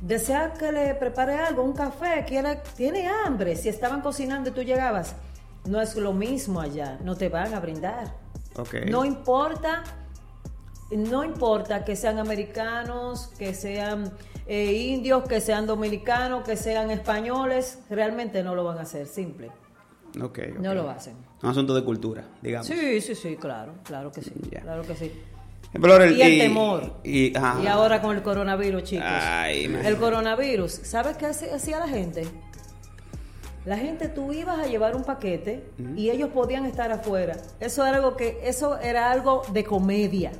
desea 0.00 0.54
que 0.54 0.72
le 0.72 0.94
prepare 0.96 1.38
algo, 1.38 1.62
un 1.62 1.72
café, 1.74 2.24
quiere, 2.26 2.60
tiene 2.76 3.06
hambre. 3.06 3.54
Si 3.54 3.68
estaban 3.68 4.00
cocinando 4.00 4.50
y 4.50 4.52
tú 4.52 4.62
llegabas, 4.62 5.14
no 5.66 5.80
es 5.80 5.94
lo 5.94 6.12
mismo 6.12 6.60
allá, 6.60 6.98
no 7.04 7.14
te 7.16 7.28
van 7.28 7.54
a 7.54 7.60
brindar. 7.60 8.12
Ok. 8.56 8.74
No 8.90 9.04
importa, 9.04 9.84
no 10.96 11.24
importa 11.24 11.84
que 11.84 11.96
sean 11.96 12.18
americanos, 12.18 13.30
que 13.38 13.54
sean 13.54 14.12
eh, 14.46 14.72
indios, 14.72 15.24
que 15.28 15.40
sean 15.40 15.66
dominicanos, 15.66 16.44
que 16.44 16.56
sean 16.56 16.90
españoles, 16.90 17.78
realmente 17.90 18.42
no 18.42 18.54
lo 18.54 18.64
van 18.64 18.78
a 18.78 18.82
hacer, 18.82 19.06
simple. 19.06 19.50
Ok, 20.20 20.38
ok. 20.52 20.58
No 20.58 20.74
lo 20.74 20.90
hacen. 20.90 21.14
Un 21.42 21.50
asunto 21.50 21.74
de 21.74 21.84
cultura, 21.84 22.24
digamos. 22.42 22.66
Sí, 22.66 23.00
sí, 23.00 23.14
sí, 23.14 23.36
claro, 23.36 23.74
claro 23.82 24.12
que 24.12 24.22
sí, 24.22 24.32
claro 24.62 24.82
que 24.82 24.94
sí. 24.94 25.12
Flor, 25.72 26.12
Y 26.12 26.20
el 26.20 26.38
temor. 26.38 26.94
Y, 27.02 27.32
ahora 27.36 28.02
con 28.02 28.14
el 28.14 28.22
coronavirus, 28.22 28.82
chicos. 28.84 29.06
Ay, 29.08 29.64
el 29.64 29.96
coronavirus, 29.96 30.70
¿sabes 30.70 31.16
qué 31.16 31.26
hacía 31.26 31.78
la 31.78 31.88
gente? 31.88 32.26
La 33.64 33.78
gente, 33.78 34.08
tú 34.08 34.32
ibas 34.32 34.58
a 34.58 34.66
llevar 34.66 34.96
un 34.96 35.04
paquete 35.04 35.64
y 35.96 36.10
ellos 36.10 36.30
podían 36.30 36.66
estar 36.66 36.90
afuera. 36.90 37.36
Eso 37.60 37.86
era 37.86 37.96
algo 37.96 38.16
que, 38.16 38.40
eso 38.44 38.78
era 38.78 39.10
algo 39.10 39.42
de 39.52 39.64
comedia. 39.64 40.32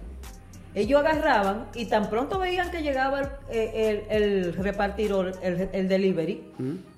Ellos 0.74 1.00
agarraban 1.00 1.66
y 1.74 1.84
tan 1.86 2.08
pronto 2.08 2.38
veían 2.38 2.70
que 2.70 2.82
llegaba 2.82 3.20
el, 3.20 3.26
eh, 3.50 4.04
el- 4.10 4.22
el 4.22 4.54
repartidor, 4.54 5.32
el, 5.42 5.68
el 5.72 5.88
delivery, 5.88 6.42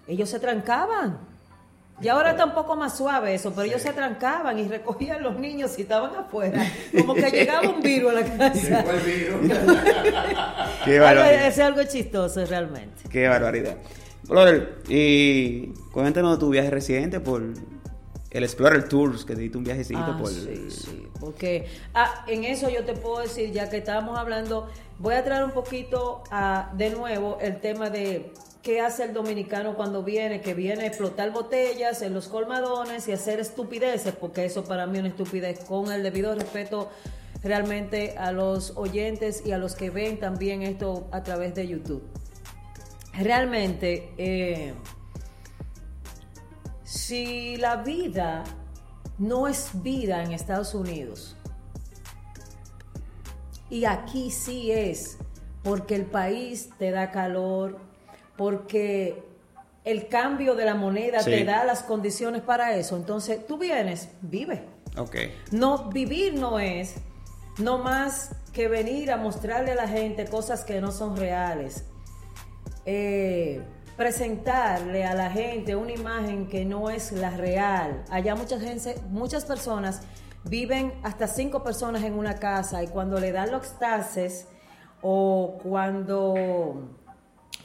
ellos 0.06 0.28
se 0.30 0.38
trancaban. 0.38 1.18
Y 2.00 2.08
ahora 2.08 2.32
está 2.32 2.44
un 2.44 2.54
poco 2.54 2.74
más 2.74 2.96
suave 2.96 3.34
eso, 3.34 3.52
pero 3.52 3.62
ellos 3.68 3.80
se 3.80 3.92
trancaban 3.92 4.58
y 4.58 4.66
recogían 4.66 5.22
los 5.22 5.38
niños 5.38 5.70
si 5.70 5.82
estaban 5.82 6.10
afuera. 6.16 6.60
Como 6.96 7.14
que 7.14 7.30
llegaba 7.30 7.68
un 7.68 7.80
virus 7.80 8.10
a 8.10 8.14
la 8.14 8.24
casa. 8.38 8.84
Qué 10.84 10.98
barbaridad. 10.98 11.46
es 11.46 11.58
algo 11.60 11.82
chistoso 11.84 12.44
realmente. 12.46 13.08
Qué 13.08 13.28
barbaridad. 13.28 13.76
Flor, 14.26 14.80
y 14.88 15.68
cuéntanos 15.92 16.32
de 16.36 16.40
tu 16.40 16.50
viaje 16.50 16.70
reciente 16.70 17.20
por 17.20 17.42
el 18.34 18.42
Explorer 18.42 18.88
Tours, 18.88 19.24
que 19.24 19.34
te 19.34 19.42
diste 19.42 19.56
un 19.56 19.64
viajecito 19.64 20.00
Ah, 20.00 20.18
por... 20.18 20.28
sí, 20.28 20.66
sí, 20.68 21.08
porque 21.20 21.66
ah, 21.94 22.24
en 22.26 22.44
eso 22.44 22.68
yo 22.68 22.84
te 22.84 22.92
puedo 22.94 23.20
decir, 23.20 23.52
ya 23.52 23.70
que 23.70 23.78
estábamos 23.78 24.18
hablando, 24.18 24.68
voy 24.98 25.14
a 25.14 25.24
traer 25.24 25.44
un 25.44 25.52
poquito 25.52 26.24
a, 26.30 26.70
de 26.76 26.90
nuevo 26.90 27.38
el 27.40 27.60
tema 27.60 27.90
de 27.90 28.32
qué 28.62 28.80
hace 28.80 29.04
el 29.04 29.12
dominicano 29.12 29.76
cuando 29.76 30.02
viene, 30.02 30.40
que 30.40 30.52
viene 30.52 30.82
a 30.82 30.86
explotar 30.88 31.30
botellas 31.30 32.02
en 32.02 32.12
los 32.12 32.26
colmadones 32.26 33.06
y 33.06 33.12
hacer 33.12 33.38
estupideces, 33.38 34.14
porque 34.14 34.44
eso 34.44 34.64
para 34.64 34.86
mí 34.86 34.94
es 34.94 35.00
una 35.00 35.08
estupidez, 35.10 35.60
con 35.64 35.92
el 35.92 36.02
debido 36.02 36.34
respeto 36.34 36.90
realmente 37.42 38.16
a 38.18 38.32
los 38.32 38.72
oyentes 38.76 39.42
y 39.46 39.52
a 39.52 39.58
los 39.58 39.76
que 39.76 39.90
ven 39.90 40.18
también 40.18 40.62
esto 40.62 41.06
a 41.12 41.22
través 41.22 41.54
de 41.54 41.68
YouTube. 41.68 42.02
Realmente, 43.12 44.12
eh, 44.18 44.74
si 46.94 47.56
la 47.56 47.76
vida 47.76 48.44
no 49.18 49.48
es 49.48 49.70
vida 49.82 50.22
en 50.22 50.30
Estados 50.30 50.74
Unidos, 50.74 51.36
y 53.68 53.84
aquí 53.84 54.30
sí 54.30 54.70
es, 54.70 55.18
porque 55.64 55.96
el 55.96 56.04
país 56.04 56.70
te 56.78 56.92
da 56.92 57.10
calor, 57.10 57.78
porque 58.36 59.24
el 59.84 60.06
cambio 60.08 60.54
de 60.54 60.64
la 60.66 60.76
moneda 60.76 61.20
Sí. 61.20 61.30
te 61.30 61.44
da 61.44 61.64
las 61.64 61.82
condiciones 61.82 62.42
para 62.42 62.76
eso, 62.76 62.96
entonces 62.96 63.44
tú 63.46 63.58
vienes, 63.58 64.08
vive. 64.22 64.64
Ok. 64.96 65.16
No, 65.50 65.90
vivir 65.90 66.34
no 66.34 66.60
es 66.60 66.94
no 67.58 67.78
más 67.78 68.30
que 68.52 68.68
venir 68.68 69.10
a 69.10 69.16
mostrarle 69.16 69.72
a 69.72 69.74
la 69.74 69.88
gente 69.88 70.26
cosas 70.26 70.64
que 70.64 70.80
no 70.80 70.92
son 70.92 71.16
reales. 71.16 71.84
Eh, 72.86 73.62
presentarle 73.96 75.04
a 75.04 75.14
la 75.14 75.30
gente 75.30 75.76
una 75.76 75.92
imagen 75.92 76.48
que 76.48 76.64
no 76.64 76.90
es 76.90 77.12
la 77.12 77.30
real. 77.30 78.04
Allá 78.10 78.34
mucha 78.34 78.58
gente, 78.58 78.96
muchas 79.10 79.44
personas 79.44 80.02
viven 80.44 80.92
hasta 81.02 81.26
cinco 81.26 81.62
personas 81.62 82.02
en 82.02 82.14
una 82.14 82.34
casa 82.36 82.82
y 82.82 82.88
cuando 82.88 83.18
le 83.18 83.32
dan 83.32 83.50
los 83.50 83.78
taxes 83.78 84.48
o 85.00 85.58
cuando 85.62 86.90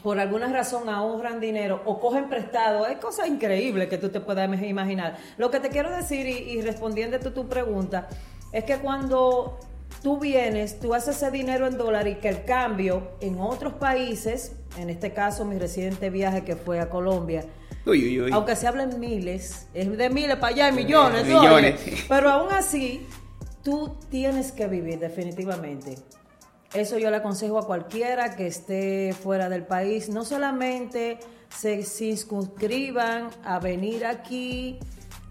por 0.04 0.20
alguna 0.20 0.48
razón 0.48 0.88
ahorran 0.88 1.40
dinero 1.40 1.82
o 1.86 2.00
cogen 2.00 2.30
prestado, 2.30 2.88
es 2.88 2.98
cosa 3.00 3.28
increíble 3.28 3.90
que 3.90 3.98
tú 3.98 4.10
te 4.10 4.22
puedas 4.22 4.50
imaginar. 4.62 5.18
Lo 5.38 5.52
que 5.52 5.60
te 5.60 5.70
quiero 5.70 5.90
decir 5.90 6.26
y, 6.26 6.38
y 6.38 6.62
respondiendo 6.62 7.18
a 7.18 7.20
tu 7.20 7.48
pregunta 7.48 8.08
es 8.54 8.64
que 8.64 8.78
cuando 8.78 9.60
tú 10.02 10.20
vienes, 10.20 10.80
tú 10.80 10.94
haces 10.94 11.18
ese 11.18 11.32
dinero 11.32 11.68
en 11.68 11.78
dólar 11.78 12.08
y 12.08 12.16
que 12.16 12.30
el 12.30 12.46
cambio 12.46 13.12
en 13.20 13.40
otros 13.40 13.74
países, 13.74 14.54
en 14.78 14.90
este 14.90 15.12
caso 15.14 15.46
mi 15.46 15.58
reciente 15.58 16.10
viaje 16.10 16.44
que 16.44 16.56
fue 16.56 16.80
a 16.80 16.90
Colombia, 16.90 17.44
Uy, 17.86 18.06
uy, 18.06 18.22
uy. 18.22 18.32
aunque 18.34 18.56
se 18.56 18.68
hablen 18.68 19.00
miles, 19.00 19.68
es 19.74 19.98
de 19.98 20.10
miles 20.10 20.36
para 20.38 20.54
allá, 20.54 20.72
millones, 20.72 21.26
Millones. 21.26 21.80
oye, 21.86 21.96
pero 22.08 22.30
aún 22.30 22.52
así, 22.54 23.08
tú 23.64 23.96
tienes 24.10 24.52
que 24.52 24.68
vivir 24.68 25.00
definitivamente. 25.00 25.96
Eso 26.74 27.00
yo 27.00 27.10
le 27.10 27.18
aconsejo 27.18 27.58
a 27.58 27.66
cualquiera 27.66 28.36
que 28.36 28.46
esté 28.46 29.16
fuera 29.20 29.50
del 29.50 29.64
país. 29.66 30.10
No 30.10 30.24
solamente 30.24 31.18
se 31.50 31.84
circunscriban 31.84 33.30
a 33.44 33.60
venir 33.60 34.06
aquí 34.06 34.78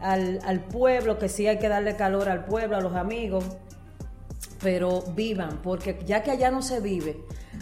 al, 0.00 0.40
al 0.44 0.60
pueblo, 0.64 1.18
que 1.18 1.28
sí 1.28 1.46
hay 1.46 1.58
que 1.58 1.68
darle 1.68 1.94
calor 1.96 2.28
al 2.28 2.44
pueblo, 2.44 2.76
a 2.76 2.80
los 2.80 2.94
amigos, 2.94 3.44
pero 4.62 5.02
vivan, 5.14 5.60
porque 5.62 5.98
ya 6.04 6.22
que 6.22 6.30
allá 6.30 6.50
no 6.50 6.62
se 6.62 6.80
vive, 6.80 7.20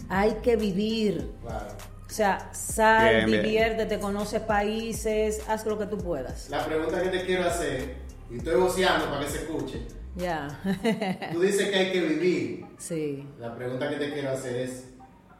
hay 0.09 0.37
que 0.43 0.55
vivir. 0.55 1.31
O 1.45 2.09
sea, 2.09 2.49
sal, 2.53 3.15
Bien, 3.15 3.25
bien. 3.25 3.43
diviértete, 3.43 3.99
conoce 3.99 4.39
países, 4.39 5.41
haz 5.47 5.65
lo 5.65 5.77
que 5.77 5.85
tú 5.87 5.97
puedas. 5.97 6.49
La 6.49 6.65
pregunta 6.65 7.01
que 7.01 7.09
te 7.09 7.25
quiero 7.25 7.45
hacer, 7.45 7.95
y 8.31 8.37
estoy 8.37 8.55
voceando 8.59 9.05
para 9.09 9.25
que 9.25 9.29
se 9.31 9.37
escuche. 9.39 9.81
Ya. 10.15 10.47
Tú 11.33 11.41
dices 11.41 11.69
que 11.69 11.75
hay 11.75 11.91
que 11.91 12.01
vivir. 12.01 12.65
Sí. 12.79 13.27
La 13.39 13.55
pregunta 13.55 13.87
que 13.87 13.97
te 13.97 14.13
quiero 14.13 14.31
hacer 14.31 14.55
es, 14.55 14.85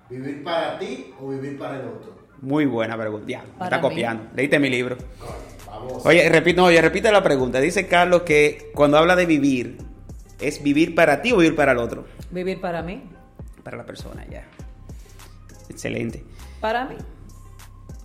¿vivir 0.07 0.43
para 0.43 0.77
ti 0.77 1.13
o 1.19 1.29
vivir 1.29 1.57
para 1.57 1.79
el 1.79 1.87
otro? 1.87 2.15
Muy 2.41 2.67
buena 2.67 2.95
pregunta. 2.95 3.25
Ya, 3.27 3.43
me 3.57 3.63
está 3.63 3.77
mí. 3.77 3.81
copiando. 3.81 4.25
Leíste 4.35 4.59
mi 4.59 4.69
libro. 4.69 4.95
Vamos. 5.65 6.05
Oye, 6.05 6.29
repito, 6.29 6.61
no, 6.61 6.67
oye, 6.67 6.79
repite 6.79 7.11
la 7.11 7.23
pregunta. 7.23 7.59
Dice 7.59 7.87
Carlos 7.87 8.21
que 8.21 8.71
cuando 8.75 8.97
habla 8.99 9.15
de 9.15 9.25
vivir, 9.25 9.77
¿es 10.39 10.61
vivir 10.63 10.95
para 10.95 11.21
ti 11.21 11.31
o 11.31 11.37
vivir 11.37 11.55
para 11.55 11.71
el 11.71 11.77
otro? 11.79 12.05
Vivir 12.31 12.59
para 12.61 12.81
mí. 12.81 13.03
Para 13.63 13.77
la 13.77 13.85
persona, 13.85 14.25
ya. 14.29 14.43
Excelente. 15.69 16.23
Para 16.61 16.85
mí. 16.85 16.95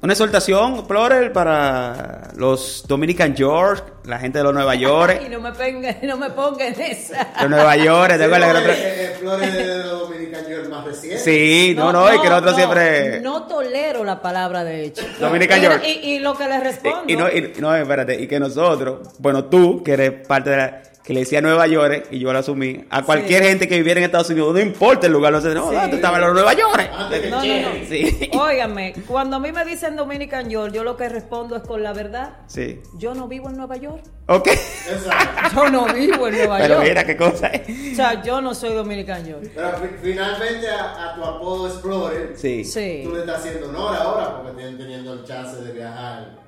Una 0.03 0.15
exhortación, 0.15 0.75
Explorer, 0.75 1.33
para 1.33 2.31
los 2.35 2.85
Dominican 2.89 3.37
George, 3.37 3.85
la 4.05 4.19
gente 4.19 4.39
de 4.39 4.45
los 4.45 4.53
Nueva 4.53 4.75
York. 4.75 5.21
Y 5.27 5.29
no 5.29 5.41
me, 5.41 5.53
ponga, 5.53 5.97
no 6.03 6.17
me 6.17 6.31
ponga 6.31 6.67
en 6.67 6.81
esa. 6.81 7.33
Los 7.43 7.51
Nueva 7.51 7.77
York, 7.77 8.17
¿te 8.19 8.25
acuerdas 8.25 8.63
que 8.65 9.15
Flores, 9.21 9.49
eh, 9.55 9.61
eh, 9.61 9.67
de 9.69 9.85
los 9.85 10.01
dominicanos 10.01 10.49
yo 10.49 10.57
el 10.61 10.69
más 10.69 10.85
reciente. 10.85 11.19
Sí, 11.21 11.75
no, 11.77 11.93
no, 11.93 12.13
y 12.13 12.21
que 12.21 12.29
nosotros 12.29 12.57
siempre... 12.57 13.21
No 13.21 13.47
tolero 13.47 14.03
la 14.03 14.21
palabra 14.21 14.65
de 14.65 14.87
hecho. 14.87 15.05
Dominican 15.21 15.61
Mira, 15.61 15.75
York. 15.75 15.85
Y, 15.87 16.15
y 16.15 16.19
lo 16.19 16.35
que 16.37 16.49
le 16.49 16.59
respondo. 16.59 17.05
Y 17.07 17.15
no, 17.15 17.29
y- 17.31 17.53
no, 17.61 17.73
espérate, 17.73 18.21
y 18.21 18.27
que 18.27 18.41
nosotros, 18.41 19.09
bueno, 19.21 19.45
tú, 19.45 19.85
que 19.85 19.93
eres 19.93 20.27
parte 20.27 20.51
de 20.51 20.57
la, 20.57 20.83
que 21.03 21.13
le 21.15 21.21
decía 21.21 21.41
Nueva 21.41 21.67
York, 21.67 22.07
y 22.13 22.21
yo 22.21 22.33
lo 22.33 22.39
asumí, 22.39 22.85
a 22.89 23.03
cualquier 23.03 23.43
Sí. 23.43 23.49
gente 23.49 23.67
que 23.69 23.77
viviera 23.77 23.99
en 23.99 24.05
Estados 24.05 24.31
Unidos, 24.31 24.55
no 24.55 24.61
importa 24.61 25.09
el 25.09 25.13
lugar, 25.13 25.33
no 25.33 25.41
sé, 25.41 25.53
no, 25.53 25.69
Sí. 25.71 25.77
no, 25.77 25.91
tú 25.91 25.97
estabas 25.97 26.21
en 26.21 26.27
los 26.27 26.35
Nueva 26.35 26.53
York. 26.55 26.91
No, 27.29 27.45
no, 27.45 27.45
no. 27.45 27.71
Sí. 27.89 28.31
Óigame, 28.39 28.95
cuando 29.09 29.37
a 29.37 29.41
mí 29.41 29.51
me 29.51 29.65
dicen 29.65 29.97
Dominican 29.97 30.49
York, 30.49 30.73
yo 30.73 30.85
lo 30.85 30.97
que 30.97 31.09
respondo 31.09 31.57
es 31.57 31.63
con 31.65 31.83
la 31.83 31.93
verdad. 31.93 32.37
Sí. 32.47 32.81
Yo 32.99 33.15
no 33.15 33.27
vivo 33.27 33.49
en 33.51 33.57
Nueva 33.57 33.77
York. 33.77 34.03
Ok. 34.29 34.49
Yo 35.55 35.69
no 35.71 35.87
vivo 35.93 36.29
en 36.29 36.35
Nueva 36.37 36.59
Pero 36.59 36.75
York. 36.77 36.85
mira 36.89 37.05
qué 37.05 37.17
cosa 37.17 37.49
es. 37.49 37.93
O 37.93 37.97
sea, 37.97 38.23
yo 38.23 38.41
no 38.41 38.55
soy 38.55 38.73
Dominican 38.73 39.27
York. 39.27 39.51
Pero 39.55 39.71
fi- 39.79 39.97
finalmente 40.11 40.69
a, 40.69 41.11
a 41.11 41.15
tu 41.17 41.25
apodo 41.25 41.67
Explorer, 41.67 42.33
Sí. 42.37 42.65
Sí. 42.65 43.01
tú 43.05 43.13
le 43.13 43.21
estás 43.21 43.41
haciendo 43.41 43.69
honor 43.69 43.97
ahora 43.97 44.37
porque 44.37 44.53
tienen 44.57 44.79
teniendo 44.79 45.13
el 45.15 45.25
chance 45.25 45.61
de 45.61 45.73
viajar. 45.73 46.39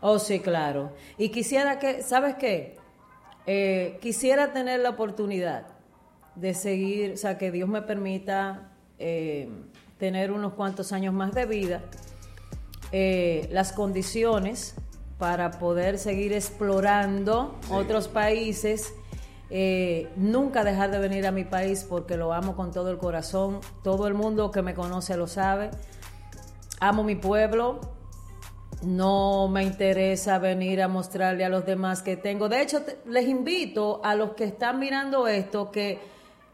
Oh, 0.00 0.18
sí, 0.18 0.40
claro. 0.40 0.92
Y 1.18 1.28
quisiera 1.28 1.78
que, 1.78 2.02
¿sabes 2.02 2.36
qué? 2.36 2.78
Eh, 3.52 3.98
quisiera 4.00 4.52
tener 4.52 4.78
la 4.78 4.90
oportunidad 4.90 5.66
de 6.36 6.54
seguir, 6.54 7.14
o 7.14 7.16
sea, 7.16 7.36
que 7.36 7.50
Dios 7.50 7.68
me 7.68 7.82
permita 7.82 8.70
eh, 9.00 9.48
tener 9.98 10.30
unos 10.30 10.52
cuantos 10.52 10.92
años 10.92 11.12
más 11.12 11.34
de 11.34 11.46
vida, 11.46 11.82
eh, 12.92 13.48
las 13.50 13.72
condiciones 13.72 14.76
para 15.18 15.50
poder 15.58 15.98
seguir 15.98 16.32
explorando 16.32 17.58
otros 17.72 18.06
países. 18.06 18.94
nunca 20.14 20.62
dejar 20.62 20.92
de 20.92 21.00
venir 21.00 21.26
a 21.26 21.32
mi 21.32 21.42
país 21.42 21.82
porque 21.82 22.16
lo 22.16 22.32
amo 22.32 22.54
con 22.54 22.70
todo 22.70 22.92
el 22.92 22.98
corazón. 22.98 23.58
Todo 23.82 24.06
el 24.06 24.14
mundo 24.14 24.52
que 24.52 24.62
me 24.62 24.74
conoce 24.74 25.16
lo 25.16 25.26
sabe. 25.26 25.72
Amo 26.78 27.02
mi 27.02 27.16
pueblo, 27.16 27.80
no 28.82 29.48
me 29.48 29.62
interesa 29.64 30.38
venir 30.38 30.80
a 30.82 30.88
mostrarle 30.88 31.44
a 31.44 31.48
los 31.48 31.66
demás 31.66 32.02
que 32.02 32.16
tengo. 32.16 32.48
De 32.48 32.62
hecho, 32.62 32.82
te- 32.82 32.98
les 33.06 33.26
invito 33.28 34.00
a 34.04 34.14
los 34.14 34.30
que 34.32 34.44
están 34.44 34.78
mirando 34.78 35.26
esto 35.28 35.70
que, 35.70 35.98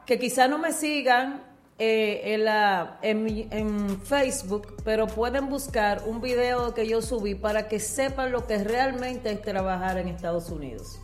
que 0.05 0.19
quizá 0.19 0.49
no 0.49 0.59
me 0.59 0.73
sigan 0.73 1.43
eh, 1.79 2.23
en, 2.35 2.45
la, 2.45 2.99
en, 3.03 3.49
en 3.53 4.01
Facebook, 4.01 4.77
pero 4.83 5.07
pueden 5.07 5.49
buscar 5.49 6.03
un 6.07 6.21
video 6.21 6.75
que 6.75 6.87
yo 6.89 7.03
subí 7.03 7.35
para 7.35 7.69
que 7.69 7.79
sepan 7.79 8.33
lo 8.33 8.47
que 8.47 8.63
realmente 8.65 9.31
es 9.31 9.43
trabajar 9.43 9.99
en 9.99 10.09
Estados 10.09 10.51
Unidos. 10.51 10.99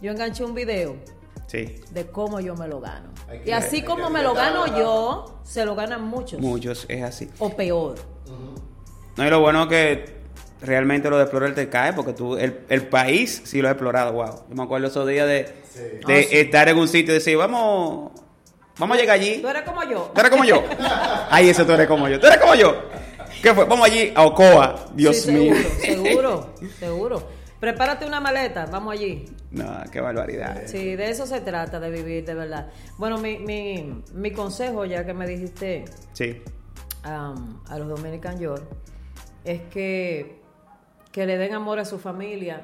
Yo 0.00 0.10
enganché 0.12 0.44
un 0.44 0.54
video 0.54 0.96
Sí, 1.46 1.80
de 1.90 2.06
cómo 2.06 2.40
yo 2.40 2.56
me 2.56 2.66
lo 2.66 2.80
gano. 2.80 3.10
Y 3.44 3.50
así 3.52 3.82
como 3.82 4.08
me 4.10 4.22
lo 4.22 4.32
gano 4.34 4.66
yo, 4.78 5.40
se 5.44 5.64
lo 5.64 5.74
ganan 5.76 6.02
muchos. 6.02 6.40
muchos 6.40 6.86
es 6.88 7.02
así. 7.02 7.30
O 7.38 7.50
peor. 7.50 7.96
No, 9.16 9.26
y 9.26 9.30
lo 9.30 9.40
bueno 9.40 9.68
que 9.68 10.23
realmente 10.64 11.08
lo 11.10 11.16
de 11.16 11.22
explorar 11.24 11.54
te 11.54 11.68
cae, 11.68 11.92
porque 11.92 12.12
tú, 12.12 12.36
el, 12.36 12.60
el 12.68 12.86
país 12.88 13.42
sí 13.44 13.60
lo 13.62 13.68
ha 13.68 13.72
explorado, 13.72 14.12
wow. 14.12 14.44
Yo 14.48 14.54
me 14.54 14.62
acuerdo 14.64 14.86
esos 14.88 15.06
días 15.06 15.26
de, 15.26 15.34
de 15.44 16.00
Ah, 16.04 16.22
sí. 16.28 16.36
estar 16.38 16.68
en 16.68 16.76
un 16.78 16.88
sitio 16.88 17.12
y 17.12 17.18
decir, 17.18 17.36
vamos, 17.36 18.12
vamos 18.78 18.96
a 18.96 19.00
llegar 19.00 19.18
allí. 19.18 19.40
Tú 19.40 19.48
eres 19.48 19.62
como 19.62 19.82
yo. 19.84 20.10
Tú 20.14 20.20
eres 20.20 20.30
como 20.30 20.44
yo. 20.44 20.62
Ay, 21.30 21.48
eso 21.50 21.64
tú 21.66 21.72
eres 21.72 21.86
como 21.86 22.08
yo. 22.08 22.18
Tú 22.20 22.26
eres 22.26 22.38
como 22.38 22.54
yo. 22.54 22.74
¿Qué 23.42 23.52
fue? 23.54 23.64
Vamos 23.64 23.86
allí 23.86 24.12
a 24.14 24.22
Ocoa. 24.22 24.86
Dios 24.94 25.16
Sí, 25.22 25.32
mío. 25.32 25.54
seguro, 25.80 26.00
seguro, 26.00 26.54
seguro. 26.78 27.28
Prepárate 27.60 28.04
una 28.06 28.20
maleta, 28.20 28.66
vamos 28.66 28.92
allí. 28.94 29.24
No, 29.50 29.66
qué 29.92 30.00
barbaridad. 30.00 30.62
Sí, 30.66 30.96
de 30.96 31.10
eso 31.10 31.26
se 31.26 31.40
trata, 31.40 31.78
de 31.80 31.90
vivir 31.90 32.24
de 32.24 32.34
verdad. 32.34 32.68
Bueno, 32.98 33.18
mi, 33.18 33.38
mi, 33.38 34.02
mi 34.12 34.32
consejo, 34.32 34.84
ya 34.84 35.04
que 35.06 35.14
me 35.14 35.26
dijiste 35.26 35.84
Sí. 36.12 36.42
um, 37.06 37.60
a 37.68 37.78
los 37.78 37.88
Dominican 37.88 38.38
York, 38.38 38.64
es 39.44 39.62
que, 39.70 40.40
que 41.14 41.26
le 41.26 41.38
den 41.38 41.54
amor 41.54 41.78
a 41.78 41.84
su 41.84 42.00
familia 42.00 42.60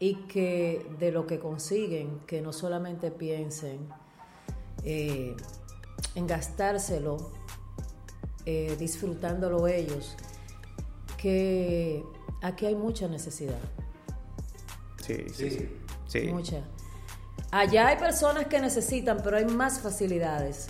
y 0.00 0.16
que 0.26 0.84
de 0.98 1.12
lo 1.12 1.24
que 1.24 1.38
consiguen, 1.38 2.18
que 2.26 2.42
no 2.42 2.52
solamente 2.52 3.12
piensen 3.12 3.88
eh, 4.82 5.36
en 6.16 6.26
gastárselo, 6.26 7.30
eh, 8.44 8.74
disfrutándolo 8.76 9.68
ellos, 9.68 10.16
que 11.16 12.02
aquí 12.42 12.66
hay 12.66 12.74
mucha 12.74 13.06
necesidad. 13.06 13.60
Sí, 15.06 15.26
sí, 15.32 15.48
sí. 15.48 15.76
Sí. 16.08 16.20
Mucha. 16.26 16.64
Allá 17.52 17.86
hay 17.86 17.98
personas 17.98 18.48
que 18.48 18.58
necesitan, 18.58 19.20
pero 19.22 19.36
hay 19.36 19.44
más 19.44 19.78
facilidades. 19.78 20.66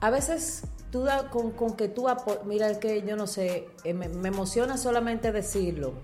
A 0.00 0.10
veces 0.10 0.64
tú 0.90 1.02
da, 1.02 1.30
con, 1.30 1.52
con 1.52 1.76
que 1.76 1.88
tú 1.88 2.06
mira 2.44 2.70
es 2.70 2.78
que 2.78 3.02
yo 3.02 3.16
no 3.16 3.26
sé, 3.26 3.68
eh, 3.84 3.94
me, 3.94 4.08
me 4.08 4.28
emociona 4.28 4.76
solamente 4.76 5.32
decirlo. 5.32 5.94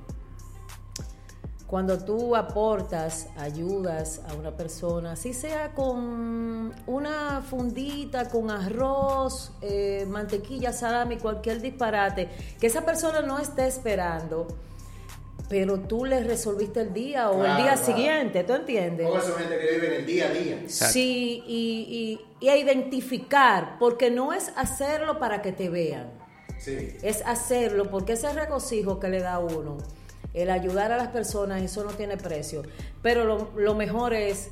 Cuando 1.72 1.99
tú 2.05 2.37
aportas, 2.37 3.28
ayudas 3.39 4.20
a 4.28 4.35
una 4.35 4.55
persona, 4.55 5.12
así 5.12 5.33
sea 5.33 5.72
con 5.72 6.74
una 6.87 7.41
fundita, 7.41 8.28
con 8.28 8.51
arroz, 8.51 9.53
eh, 9.62 10.05
mantequilla, 10.07 10.74
salami, 10.74 11.16
cualquier 11.16 11.62
disparate, 11.62 12.28
que 12.61 12.66
esa 12.66 12.85
persona 12.85 13.22
no 13.22 13.39
esté 13.39 13.66
esperando, 13.66 14.49
pero 15.53 15.80
tú 15.80 16.07
le 16.07 16.24
resolviste 16.24 16.80
el 16.80 16.94
día 16.94 17.28
o 17.30 17.44
el 17.44 17.57
día 17.57 17.74
claro. 17.74 17.84
siguiente, 17.84 18.42
¿tú 18.42 18.55
entiendes? 18.55 19.07
Porque 19.07 19.26
son 19.26 19.36
gente 19.38 19.59
que 19.59 19.70
vive 19.74 19.86
en 19.88 19.92
el 20.00 20.07
día 20.07 20.26
a 20.28 20.30
día. 20.30 20.62
Sí, 20.66 21.44
y, 21.46 22.18
y- 22.40 22.46
y 22.46 22.48
a 22.48 22.57
identificar, 22.57 23.76
porque 23.78 24.11
no 24.11 24.32
es 24.32 24.50
hacerlo 24.57 25.18
para 25.18 25.42
que 25.42 25.53
te 25.53 25.68
vean, 25.68 26.11
Sí. 26.59 26.96
es 27.03 27.20
hacerlo 27.26 27.90
porque 27.90 28.14
ese 28.14 28.32
regocijo 28.32 28.98
que 28.98 29.09
le 29.11 29.20
da 29.20 29.34
a 29.34 29.38
uno, 29.40 29.76
el 30.32 30.48
ayudar 30.48 30.90
a 30.90 30.96
las 30.96 31.09
personas, 31.09 31.61
eso 31.61 31.84
no 31.84 31.90
tiene 31.90 32.16
precio. 32.16 32.62
Pero 33.03 33.26
lo, 33.26 33.50
lo 33.55 33.74
mejor 33.74 34.14
es 34.14 34.48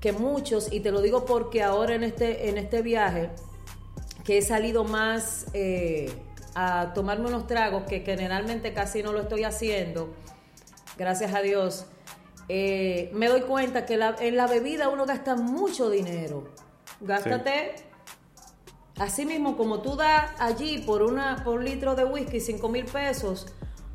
que 0.00 0.10
muchos, 0.10 0.72
y 0.72 0.80
te 0.80 0.90
lo 0.90 1.02
digo 1.02 1.24
porque 1.24 1.62
ahora 1.62 1.94
en 1.94 2.02
este, 2.02 2.48
en 2.48 2.58
este 2.58 2.82
viaje, 2.82 3.30
que 4.24 4.38
he 4.38 4.42
salido 4.42 4.82
más 4.82 5.46
eh, 5.54 6.10
a 6.54 6.92
tomarme 6.94 7.28
unos 7.28 7.46
tragos, 7.46 7.84
que 7.84 8.00
generalmente 8.00 8.72
casi 8.72 9.02
no 9.02 9.12
lo 9.12 9.20
estoy 9.22 9.44
haciendo, 9.44 10.12
gracias 10.96 11.34
a 11.34 11.40
Dios, 11.42 11.86
eh, 12.48 13.10
me 13.14 13.28
doy 13.28 13.42
cuenta 13.42 13.86
que 13.86 13.96
la- 13.96 14.16
en 14.18 14.36
la 14.36 14.46
bebida 14.46 14.88
uno 14.88 15.06
gasta 15.06 15.36
mucho 15.36 15.88
dinero. 15.90 16.48
Gástate, 17.00 17.74
así 18.98 19.24
mismo 19.24 19.56
como 19.56 19.80
tú 19.80 19.96
das 19.96 20.30
allí 20.38 20.78
por, 20.78 21.02
una, 21.02 21.42
por 21.44 21.58
un 21.58 21.64
litro 21.64 21.94
de 21.94 22.04
whisky 22.04 22.40
5 22.40 22.68
mil 22.68 22.84
pesos, 22.84 23.46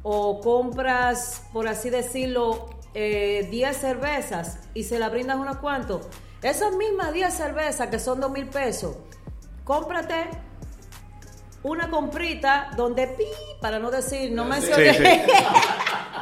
o 0.04 0.40
compras, 0.42 1.44
por 1.52 1.68
así 1.68 1.90
decirlo, 1.90 2.70
eh, 2.94 3.48
10 3.52 3.76
cervezas 3.76 4.60
y 4.74 4.84
se 4.84 4.98
la 5.00 5.10
brindas 5.10 5.38
unos 5.38 5.58
cuantos, 5.58 6.08
esas 6.42 6.74
mismas 6.76 7.12
10 7.12 7.34
cervezas 7.34 7.90
que 7.90 8.00
son 8.00 8.20
2 8.22 8.32
mil 8.32 8.48
pesos, 8.48 8.96
cómprate 9.64 10.30
una 11.66 11.90
comprita 11.90 12.70
donde 12.78 13.08
pi, 13.08 13.26
para 13.60 13.80
no 13.80 13.90
decir, 13.90 14.32
no 14.32 14.46
mencioné. 14.46 14.94
Sí, 14.94 15.04
sí. 15.04 15.44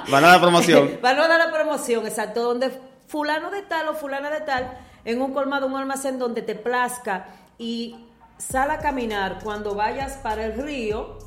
Van 0.11 0.23
a 0.23 0.31
la 0.31 0.41
promoción. 0.41 0.97
Para 1.01 1.17
no 1.17 1.27
dar 1.27 1.37
la 1.37 1.51
promoción, 1.51 2.07
exacto, 2.07 2.41
donde 2.41 2.71
fulano 3.07 3.51
de 3.51 3.61
tal 3.63 3.89
o 3.89 3.93
fulana 3.93 4.29
de 4.29 4.39
tal, 4.41 4.77
en 5.03 5.21
un 5.21 5.33
colmado, 5.33 5.67
un 5.67 5.75
almacén 5.75 6.17
donde 6.17 6.43
te 6.43 6.55
plazca 6.55 7.27
y 7.57 8.05
sal 8.37 8.71
a 8.71 8.79
caminar 8.79 9.39
cuando 9.43 9.75
vayas 9.75 10.13
para 10.13 10.45
el 10.45 10.53
río, 10.53 11.19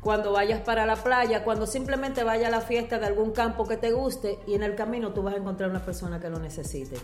cuando 0.00 0.32
vayas 0.32 0.60
para 0.60 0.86
la 0.86 0.96
playa, 0.96 1.44
cuando 1.44 1.66
simplemente 1.66 2.24
vaya 2.24 2.48
a 2.48 2.50
la 2.50 2.62
fiesta 2.62 2.98
de 2.98 3.04
algún 3.04 3.32
campo 3.32 3.68
que 3.68 3.76
te 3.76 3.92
guste 3.92 4.38
y 4.46 4.54
en 4.54 4.62
el 4.62 4.76
camino 4.76 5.12
tú 5.12 5.22
vas 5.22 5.34
a 5.34 5.36
encontrar 5.36 5.68
una 5.68 5.84
persona 5.84 6.18
que 6.18 6.30
lo 6.30 6.38
necesite. 6.38 6.96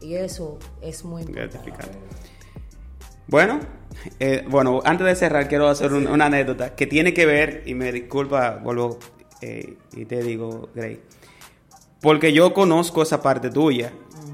Y 0.00 0.14
eso 0.14 0.58
es 0.80 1.04
muy 1.04 1.22
importante. 1.22 1.58
Gratificante. 1.58 1.98
Bueno, 3.26 3.60
eh, 4.20 4.44
bueno, 4.48 4.80
antes 4.84 5.06
de 5.06 5.14
cerrar 5.16 5.48
quiero 5.48 5.68
hacer 5.68 5.92
un- 5.92 6.06
una 6.06 6.26
anécdota 6.26 6.74
que 6.74 6.86
tiene 6.86 7.14
que 7.14 7.26
ver, 7.26 7.62
y 7.66 7.74
me 7.74 7.90
disculpa, 7.92 8.60
vuelvo 8.62 8.98
eh, 9.40 9.76
y 9.94 10.04
te 10.06 10.22
digo, 10.22 10.68
Grey, 10.74 11.00
porque 12.00 12.32
yo 12.32 12.54
conozco 12.54 13.02
esa 13.02 13.20
parte 13.22 13.50
tuya. 13.50 13.92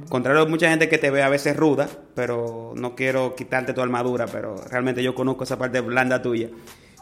Contrario 0.08 0.42
a 0.42 0.46
mucha 0.46 0.68
gente 0.68 0.88
que 0.88 0.98
te 0.98 1.10
ve 1.10 1.22
a 1.22 1.28
veces 1.28 1.56
ruda, 1.56 1.88
pero 2.14 2.72
no 2.76 2.96
quiero 2.96 3.34
quitarte 3.36 3.72
tu 3.72 3.80
armadura, 3.80 4.26
pero 4.26 4.56
realmente 4.68 5.02
yo 5.02 5.14
conozco 5.14 5.44
esa 5.44 5.56
parte 5.58 5.80
blanda 5.80 6.20
tuya, 6.20 6.48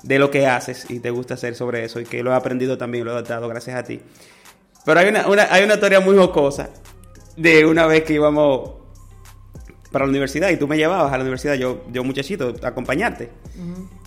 de 0.02 0.18
lo 0.18 0.30
que 0.30 0.46
haces 0.46 0.90
y 0.90 1.00
te 1.00 1.10
gusta 1.10 1.34
hacer 1.34 1.54
sobre 1.54 1.84
eso, 1.84 2.00
y 2.00 2.04
que 2.04 2.22
lo 2.22 2.32
he 2.32 2.34
aprendido 2.34 2.76
también, 2.78 3.04
lo 3.04 3.10
he 3.10 3.14
adaptado 3.14 3.48
gracias 3.48 3.76
a 3.76 3.82
ti. 3.82 4.00
Pero 4.84 5.00
hay 5.00 5.08
una, 5.08 5.26
una- 5.26 5.48
hay 5.52 5.64
una 5.64 5.74
historia 5.74 6.00
muy 6.00 6.16
jocosa 6.16 6.68
de 7.36 7.64
una 7.64 7.86
vez 7.86 8.04
que 8.04 8.14
íbamos 8.14 8.72
para 9.90 10.04
la 10.04 10.10
universidad 10.10 10.50
y 10.50 10.56
tú 10.56 10.68
me 10.68 10.76
llevabas 10.76 11.12
a 11.12 11.16
la 11.16 11.22
universidad, 11.22 11.54
yo, 11.54 11.84
yo 11.90 12.04
muchachito, 12.04 12.54
a 12.62 12.68
acompañarte. 12.68 13.30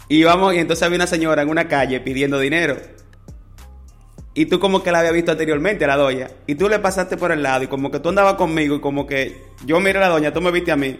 Y 0.07 0.19
íbamos 0.19 0.53
y 0.53 0.59
entonces 0.59 0.83
había 0.83 0.97
una 0.97 1.07
señora 1.07 1.41
en 1.41 1.49
una 1.49 1.67
calle 1.67 1.99
pidiendo 1.99 2.39
dinero. 2.39 2.77
Y 4.33 4.45
tú 4.45 4.59
como 4.59 4.81
que 4.81 4.91
la 4.91 4.99
había 4.99 5.11
visto 5.11 5.31
anteriormente 5.31 5.83
a 5.83 5.87
la 5.87 5.97
doña. 5.97 6.29
Y 6.47 6.55
tú 6.55 6.69
le 6.69 6.79
pasaste 6.79 7.17
por 7.17 7.31
el 7.31 7.43
lado 7.43 7.63
y 7.63 7.67
como 7.67 7.91
que 7.91 7.99
tú 7.99 8.09
andabas 8.09 8.35
conmigo 8.35 8.75
y 8.75 8.79
como 8.79 9.05
que 9.05 9.41
yo 9.65 9.79
miré 9.79 9.97
a 9.99 10.01
la 10.03 10.09
doña, 10.09 10.31
tú 10.31 10.41
me 10.41 10.51
viste 10.51 10.71
a 10.71 10.77
mí. 10.77 10.99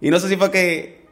Y 0.00 0.10
no 0.10 0.18
sé 0.20 0.28
si 0.28 0.36
fue 0.36 0.50
que, 0.50 1.06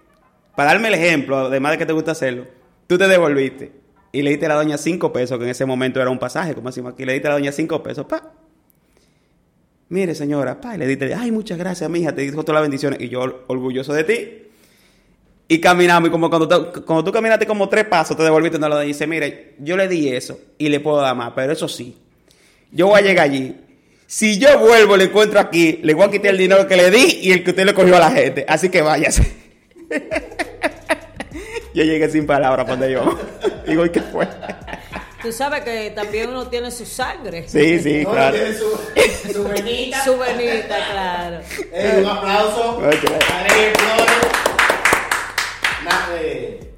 para 0.57 0.73
darme 0.73 0.89
el 0.89 0.95
ejemplo, 0.95 1.39
además 1.39 1.73
de 1.73 1.79
que 1.79 1.87
te 1.87 1.93
gusta 1.95 2.13
hacerlo, 2.13 2.47
tú 2.87 2.99
te 2.99 3.09
devolviste. 3.09 3.73
Y 4.13 4.23
le 4.23 4.31
diste 4.31 4.47
a 4.47 4.51
la 4.51 4.55
doña 4.57 4.77
cinco 4.77 5.13
pesos, 5.13 5.39
que 5.39 5.45
en 5.45 5.51
ese 5.51 5.65
momento 5.65 6.01
era 6.01 6.11
un 6.11 6.19
pasaje, 6.19 6.55
como 6.55 6.69
decimos 6.69 6.93
aquí. 6.93 7.05
Le 7.05 7.15
diste 7.15 7.29
a 7.29 7.31
la 7.31 7.39
doña 7.39 7.51
cinco 7.51 7.83
pesos, 7.83 8.05
pa. 8.07 8.33
Mire, 9.95 10.13
señora, 10.17 10.61
pa, 10.61 10.75
y 10.75 10.79
le 10.79 10.89
diste, 10.89 11.15
ay, 11.15 11.31
muchas 11.31 11.57
gracias, 11.57 11.89
mija, 11.89 12.13
te 12.13 12.23
dijo 12.23 12.43
todas 12.43 12.55
las 12.55 12.63
bendiciones. 12.63 13.01
Y 13.01 13.09
yo, 13.09 13.45
orgulloso 13.47 13.93
de 13.93 14.03
ti. 14.03 14.29
Y 15.47 15.61
caminamos, 15.61 16.09
y 16.09 16.11
como 16.11 16.29
cuando, 16.29 16.49
tú- 16.49 17.13
caminaste 17.13 17.47
como 17.47 17.69
tres 17.69 17.85
pasos, 17.85 18.17
te 18.17 18.25
devolviste 18.25 18.59
doña 18.59 18.83
y 18.83 18.89
dice, 18.89 19.07
mire, 19.07 19.55
yo 19.61 19.77
le 19.77 19.87
di 19.87 20.09
eso 20.09 20.37
y 20.59 20.69
le 20.69 20.81
puedo 20.81 20.97
dar 21.01 21.15
más, 21.15 21.31
pero 21.37 21.53
eso 21.53 21.69
sí, 21.69 21.97
yo 22.73 22.89
voy 22.89 22.99
a 22.99 23.03
llegar 23.03 23.27
allí. 23.27 23.55
Si 24.05 24.37
yo 24.41 24.59
vuelvo, 24.59 24.97
le 24.97 25.05
encuentro 25.05 25.39
aquí, 25.39 25.79
le 25.85 25.95
voy 25.95 26.07
a 26.07 26.11
quitar 26.11 26.33
el 26.33 26.39
dinero 26.39 26.67
que 26.67 26.77
le 26.77 26.91
di 26.91 27.21
y 27.23 27.31
el 27.31 27.45
que 27.45 27.51
usted 27.51 27.65
le 27.65 27.73
cogió 27.73 27.95
a 27.95 28.01
la 28.01 28.11
gente. 28.11 28.45
Así 28.49 28.71
que 28.71 28.83
váyase. 28.83 29.23
yo 31.73 31.85
llegué 31.85 32.11
sin 32.11 32.27
palabras 32.27 32.67
cuando 32.67 32.89
yo. 32.89 33.17
Digo, 33.69 33.87
¿y 33.87 33.91
qué 33.91 34.01
fue? 34.01 34.27
Tú 35.25 35.33
sabes 35.33 35.63
que 35.65 35.91
también 35.93 36.29
uno 36.29 36.47
tiene 36.49 36.71
su 36.71 36.85
sangre. 36.85 37.49
Sí, 37.49 37.81
sí, 37.81 38.05
No, 38.05 38.11
claro. 38.13 38.37
tiene 38.37 38.55
su, 38.55 39.33
su 39.33 39.45
venita. 39.49 40.05
Su 40.05 40.19
venita, 40.19 40.77
claro. 40.93 41.41
Eh, 41.73 41.99
un 42.03 42.07
aplauso. 42.11 42.77
Flores. 42.77 43.01
La, 45.85 46.09
eh, 46.21 46.75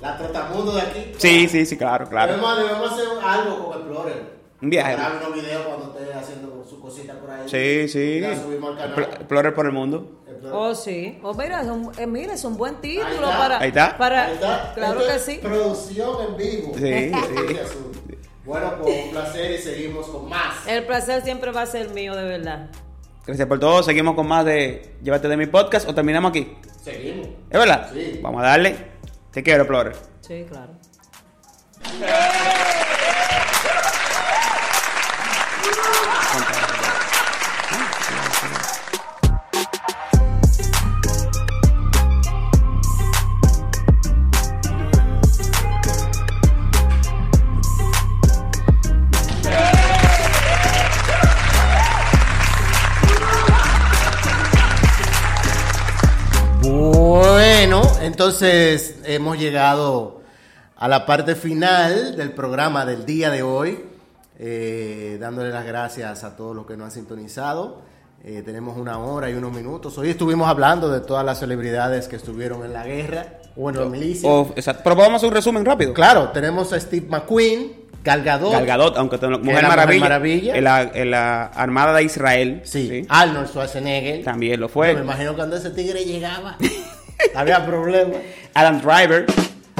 la 0.00 0.18
trotamundo 0.18 0.72
de 0.74 0.82
aquí. 0.82 1.12
Sí, 1.18 1.48
sí, 1.48 1.64
sí, 1.66 1.76
claro, 1.78 2.06
claro. 2.08 2.32
Debemos, 2.32 2.58
debemos 2.58 2.92
hacer 2.92 3.06
algo 3.24 3.66
con 3.70 3.78
Explorer. 3.78 4.36
Un 4.62 4.70
viaje. 4.70 4.92
Grabe 4.94 5.16
unos 5.18 5.34
videos 5.34 5.62
cuando 5.66 5.98
esté 5.98 6.14
haciendo 6.14 6.64
su 6.68 6.80
cosita 6.80 7.14
por 7.14 7.30
ahí. 7.30 7.48
Sí, 7.48 7.88
sí. 7.88 7.98
Y 7.98 8.20
la 8.20 8.36
subimos 8.36 8.70
al 8.70 8.76
canal. 8.76 8.96
Expl- 8.96 9.14
Explorer 9.16 9.54
por 9.54 9.66
el 9.66 9.72
mundo. 9.72 10.22
Oh, 10.52 10.74
sí. 10.74 11.18
Oh, 11.22 11.34
mira, 11.34 11.60
es 11.62 11.68
un, 11.68 11.92
eh, 11.98 12.06
mira, 12.06 12.34
es 12.34 12.44
un 12.44 12.56
buen 12.56 12.76
título 12.76 13.06
Ahí 13.08 13.14
está. 13.14 13.38
para. 13.38 13.58
Ahí 13.58 13.68
está. 13.68 13.98
para 13.98 14.24
Ahí 14.26 14.34
está. 14.34 14.72
Claro 14.74 15.00
Esto 15.00 15.10
que 15.10 15.16
es 15.16 15.22
sí. 15.24 15.38
Producción 15.42 16.16
en 16.28 16.36
vivo. 16.36 16.72
Sí, 16.74 16.80
sí. 17.10 17.58
Azul. 17.58 17.92
Bueno, 18.44 18.74
pues 18.80 19.04
un 19.06 19.10
placer 19.10 19.50
y 19.52 19.58
seguimos 19.58 20.06
con 20.06 20.28
más. 20.28 20.66
El 20.68 20.84
placer 20.84 21.22
siempre 21.22 21.50
va 21.50 21.62
a 21.62 21.66
ser 21.66 21.90
mío, 21.90 22.14
de 22.14 22.22
verdad. 22.24 22.70
Gracias 23.26 23.48
por 23.48 23.58
todo. 23.58 23.82
Seguimos 23.82 24.14
con 24.14 24.28
más 24.28 24.44
de 24.44 24.94
Llévate 25.02 25.26
de 25.26 25.36
mi 25.36 25.46
podcast 25.46 25.88
o 25.88 25.94
terminamos 25.94 26.30
aquí. 26.30 26.56
Seguimos. 26.82 27.26
¿Es 27.50 27.58
verdad? 27.58 27.90
Vamos 28.22 28.42
a 28.42 28.46
darle. 28.46 28.76
Te 29.32 29.42
quiero, 29.42 29.64
Explorer. 29.64 29.96
Sí, 30.20 30.46
claro. 30.48 30.72
entonces 58.20 59.00
hemos 59.04 59.36
llegado 59.38 60.22
a 60.74 60.88
la 60.88 61.04
parte 61.04 61.34
final 61.34 62.16
del 62.16 62.32
programa 62.32 62.86
del 62.86 63.04
día 63.04 63.28
de 63.28 63.42
hoy, 63.42 63.84
eh, 64.38 65.18
dándole 65.20 65.50
las 65.50 65.66
gracias 65.66 66.24
a 66.24 66.34
todos 66.34 66.56
los 66.56 66.64
que 66.64 66.78
nos 66.78 66.86
han 66.86 66.90
sintonizado. 66.92 67.82
Eh, 68.24 68.42
tenemos 68.42 68.78
una 68.78 68.98
hora 68.98 69.28
y 69.28 69.34
unos 69.34 69.52
minutos. 69.52 69.98
Hoy 69.98 70.08
estuvimos 70.08 70.48
hablando 70.48 70.88
de 70.90 71.00
todas 71.00 71.26
las 71.26 71.40
celebridades 71.40 72.08
que 72.08 72.16
estuvieron 72.16 72.64
en 72.64 72.72
la 72.72 72.86
guerra 72.86 73.26
o 73.54 73.68
en 73.68 73.76
la 73.78 73.84
milicia. 73.84 74.30
O- 74.30 74.50
exacto. 74.56 74.80
Pero 74.82 74.96
vamos 74.96 75.12
a 75.12 75.16
hacer 75.16 75.28
un 75.28 75.34
resumen 75.34 75.64
rápido. 75.66 75.92
Claro, 75.92 76.30
tenemos 76.30 76.72
a 76.72 76.80
Steve 76.80 77.06
McQueen, 77.10 77.84
Gal 78.02 78.22
Gadot, 78.24 78.50
Gal 78.52 78.64
Gadot, 78.64 78.96
aunque 78.96 79.18
que 79.20 79.28
Mujer 79.28 79.62
Maravilla, 79.68 80.00
Maravilla. 80.00 80.56
En, 80.56 80.64
la, 80.64 80.82
en 80.82 81.10
la 81.10 81.44
Armada 81.48 81.92
de 81.98 82.04
Israel. 82.04 82.62
Sí, 82.64 83.04
Arnold 83.10 83.48
Schwarzenegger. 83.48 84.24
También 84.24 84.58
lo 84.58 84.70
fue. 84.70 84.94
Me 84.94 85.02
imagino 85.02 85.34
cuando 85.34 85.56
ese 85.56 85.68
tigre 85.70 86.02
llegaba, 86.04 86.56
había 87.34 87.64
problemas. 87.66 88.18
Adam 88.54 88.80
Driver. 88.80 89.26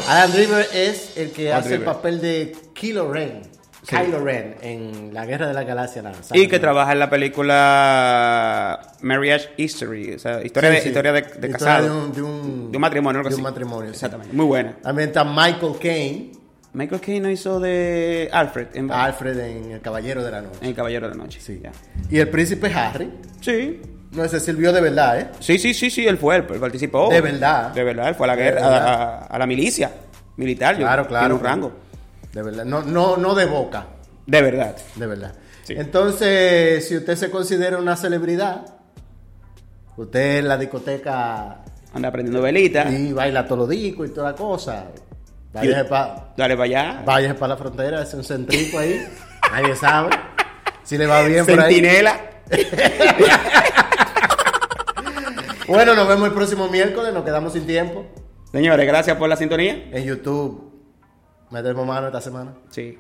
Adam 0.09 0.31
Driver 0.33 0.67
es 0.75 1.17
el 1.17 1.31
que 1.33 1.53
Adam 1.53 1.65
hace 1.65 1.75
el 1.77 1.83
papel 1.83 2.21
de 2.21 2.55
Kylo 2.75 3.13
Ren. 3.13 3.43
Sí. 3.83 3.95
Kylo 3.97 4.19
Ren 4.25 4.57
en 4.63 5.15
la 5.15 5.27
Guerra 5.27 5.47
de 5.47 5.55
la 5.55 5.63
Galaxia. 5.63 6.03
la 6.03 6.13
saga. 6.15 6.41
Y 6.41 6.49
que 6.49 6.59
trabaja 6.59 6.93
en 6.93 6.99
la 6.99 7.09
película 7.09 8.95
Marriage 9.01 9.49
History, 9.57 10.15
o 10.15 10.19
sea, 10.19 10.43
historia, 10.45 10.71
Sí, 10.71 10.77
de, 10.77 10.83
sí. 10.83 10.89
historia 10.89 11.13
de, 11.13 11.21
de 11.23 11.27
Historia 11.29 11.53
casado. 11.53 11.85
de 11.85 11.91
un- 11.91 12.13
de 12.13 12.23
un- 12.23 12.73
De 12.73 12.77
un 12.77 12.81
matrimonio, 12.81 13.19
algo 13.21 13.31
de 13.31 13.37
un 13.37 13.43
matrimonio. 13.43 13.91
Exactamente, 13.91 14.35
muy 14.35 14.47
buena. 14.47 14.77
También 14.83 15.09
está 15.09 15.25
Michael 15.25 15.75
Caine. 15.81 16.33
Michael 16.73 17.01
Caine 17.01 17.21
no 17.21 17.31
hizo 17.31 17.59
de 17.61 18.29
Alfred 18.33 18.67
en, 18.75 18.91
Alfred 18.91 19.39
en 19.39 19.71
El 19.73 19.81
Caballero 19.81 20.23
de 20.23 20.31
la 20.31 20.43
Noche. 20.43 20.59
en 20.61 20.69
El 20.69 20.75
Caballero 20.75 21.09
de 21.09 21.15
la 21.17 21.23
Noche. 21.23 21.41
Sí. 21.41 21.63
Y 22.11 22.19
el 22.19 22.29
príncipe 22.29 22.67
Harry. 22.75 23.11
Sí. 23.41 23.81
No, 24.13 24.25
ese 24.25 24.41
sirvió 24.41 24.73
de 24.73 24.81
verdad, 24.81 25.21
¿eh? 25.21 25.31
Sí, 25.41 25.59
sí, 25.59 25.75
sí, 25.75 25.91
sí, 25.91 26.07
él 26.07 26.17
fue, 26.19 26.37
él 26.37 26.45
participó. 26.45 27.09
De 27.11 27.21
verdad. 27.21 27.73
De 27.73 27.85
verdad, 27.85 28.09
él 28.09 28.15
fue 28.15 28.27
a 28.27 28.29
la 28.29 28.37
guerra, 28.37 28.61
a, 28.67 28.71
verdad. 28.71 28.89
a- 28.89 29.19
a 29.27 29.39
la 29.39 29.47
milicia 29.47 29.91
militar. 30.37 30.75
yo- 30.77 30.83
Claro, 30.87 31.07
claro. 31.07 31.27
Tiene 31.27 31.35
un 31.35 31.45
rango. 31.45 31.73
De 32.33 32.43
verdad. 32.43 32.65
No, 32.65 32.83
no, 32.83 33.17
no 33.17 33.35
de 33.35 33.45
boca. 33.47 33.87
De 34.27 34.43
verdad. 34.43 34.77
De 34.95 35.07
verdad. 35.07 35.33
Entonces, 35.69 36.87
si 36.87 36.97
usted 36.97 37.17
se 37.17 37.31
considera 37.31 37.79
una 37.79 37.97
celebridad, 37.97 38.63
usted 39.97 40.39
en 40.39 40.49
la 40.49 40.57
discoteca 40.57 41.63
Anda 41.93 42.11
prendiendo 42.13 42.41
velita. 42.43 42.89
y 42.91 43.13
baila 43.13 43.45
todos 43.47 43.61
los 43.61 43.69
discos 43.71 44.09
y 44.09 44.11
toda 44.13 44.31
la 44.31 44.37
cosa. 44.37 44.85
Váyase 45.53 45.85
para 45.87 46.33
Dale 46.37 46.55
para 46.57 46.65
allá. 46.65 47.03
váyase 47.05 47.35
pa 47.35 47.49
la 47.49 47.57
frontera, 47.57 48.03
es 48.03 48.13
un 48.15 48.23
centrico 48.23 48.79
ahí. 48.79 49.05
Nadie 49.51 49.75
sabe. 49.75 50.11
Si 50.85 50.97
le 50.99 51.07
va 51.07 51.23
bien 51.23 51.45
por 51.47 51.59
ahí. 51.59 51.75
Centinela. 51.75 52.21
Bueno, 55.69 55.97
nos 55.97 56.07
vemos 56.07 56.29
el 56.29 56.35
próximo 56.35 56.69
miércoles, 56.69 57.13
nos 57.13 57.25
quedamos 57.25 57.53
sin 57.53 57.67
tiempo. 57.67 58.07
Señores, 58.53 58.87
gracias 58.87 59.17
por 59.17 59.29
la 59.29 59.37
sintonía. 59.37 59.89
En 59.91 60.05
YouTube, 60.05 60.73
metemos 61.51 61.85
mano 61.85 62.07
esta 62.07 62.21
semana. 62.21 62.55
Sí. 62.71 62.97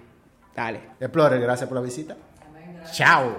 Dale. 0.54 0.80
Explorer, 0.98 1.40
gracias 1.40 1.68
por 1.68 1.76
la 1.76 1.82
visita. 1.82 2.16
Chao. 2.92 3.36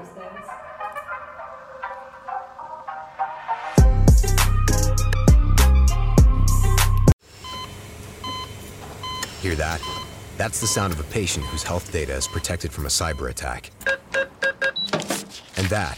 Hear 9.42 9.56
that? 9.56 9.82
That's 10.38 10.60
the 10.60 10.68
sound 10.68 10.94
of 10.94 11.00
a 11.00 11.04
patient 11.04 11.46
whose 11.48 11.64
health 11.64 11.92
data 11.92 12.16
is 12.16 12.28
protected 12.28 12.72
from 12.72 12.86
a 12.86 12.90
cyber 12.90 13.30
attack. 13.30 13.72
And 15.58 15.68
that, 15.68 15.98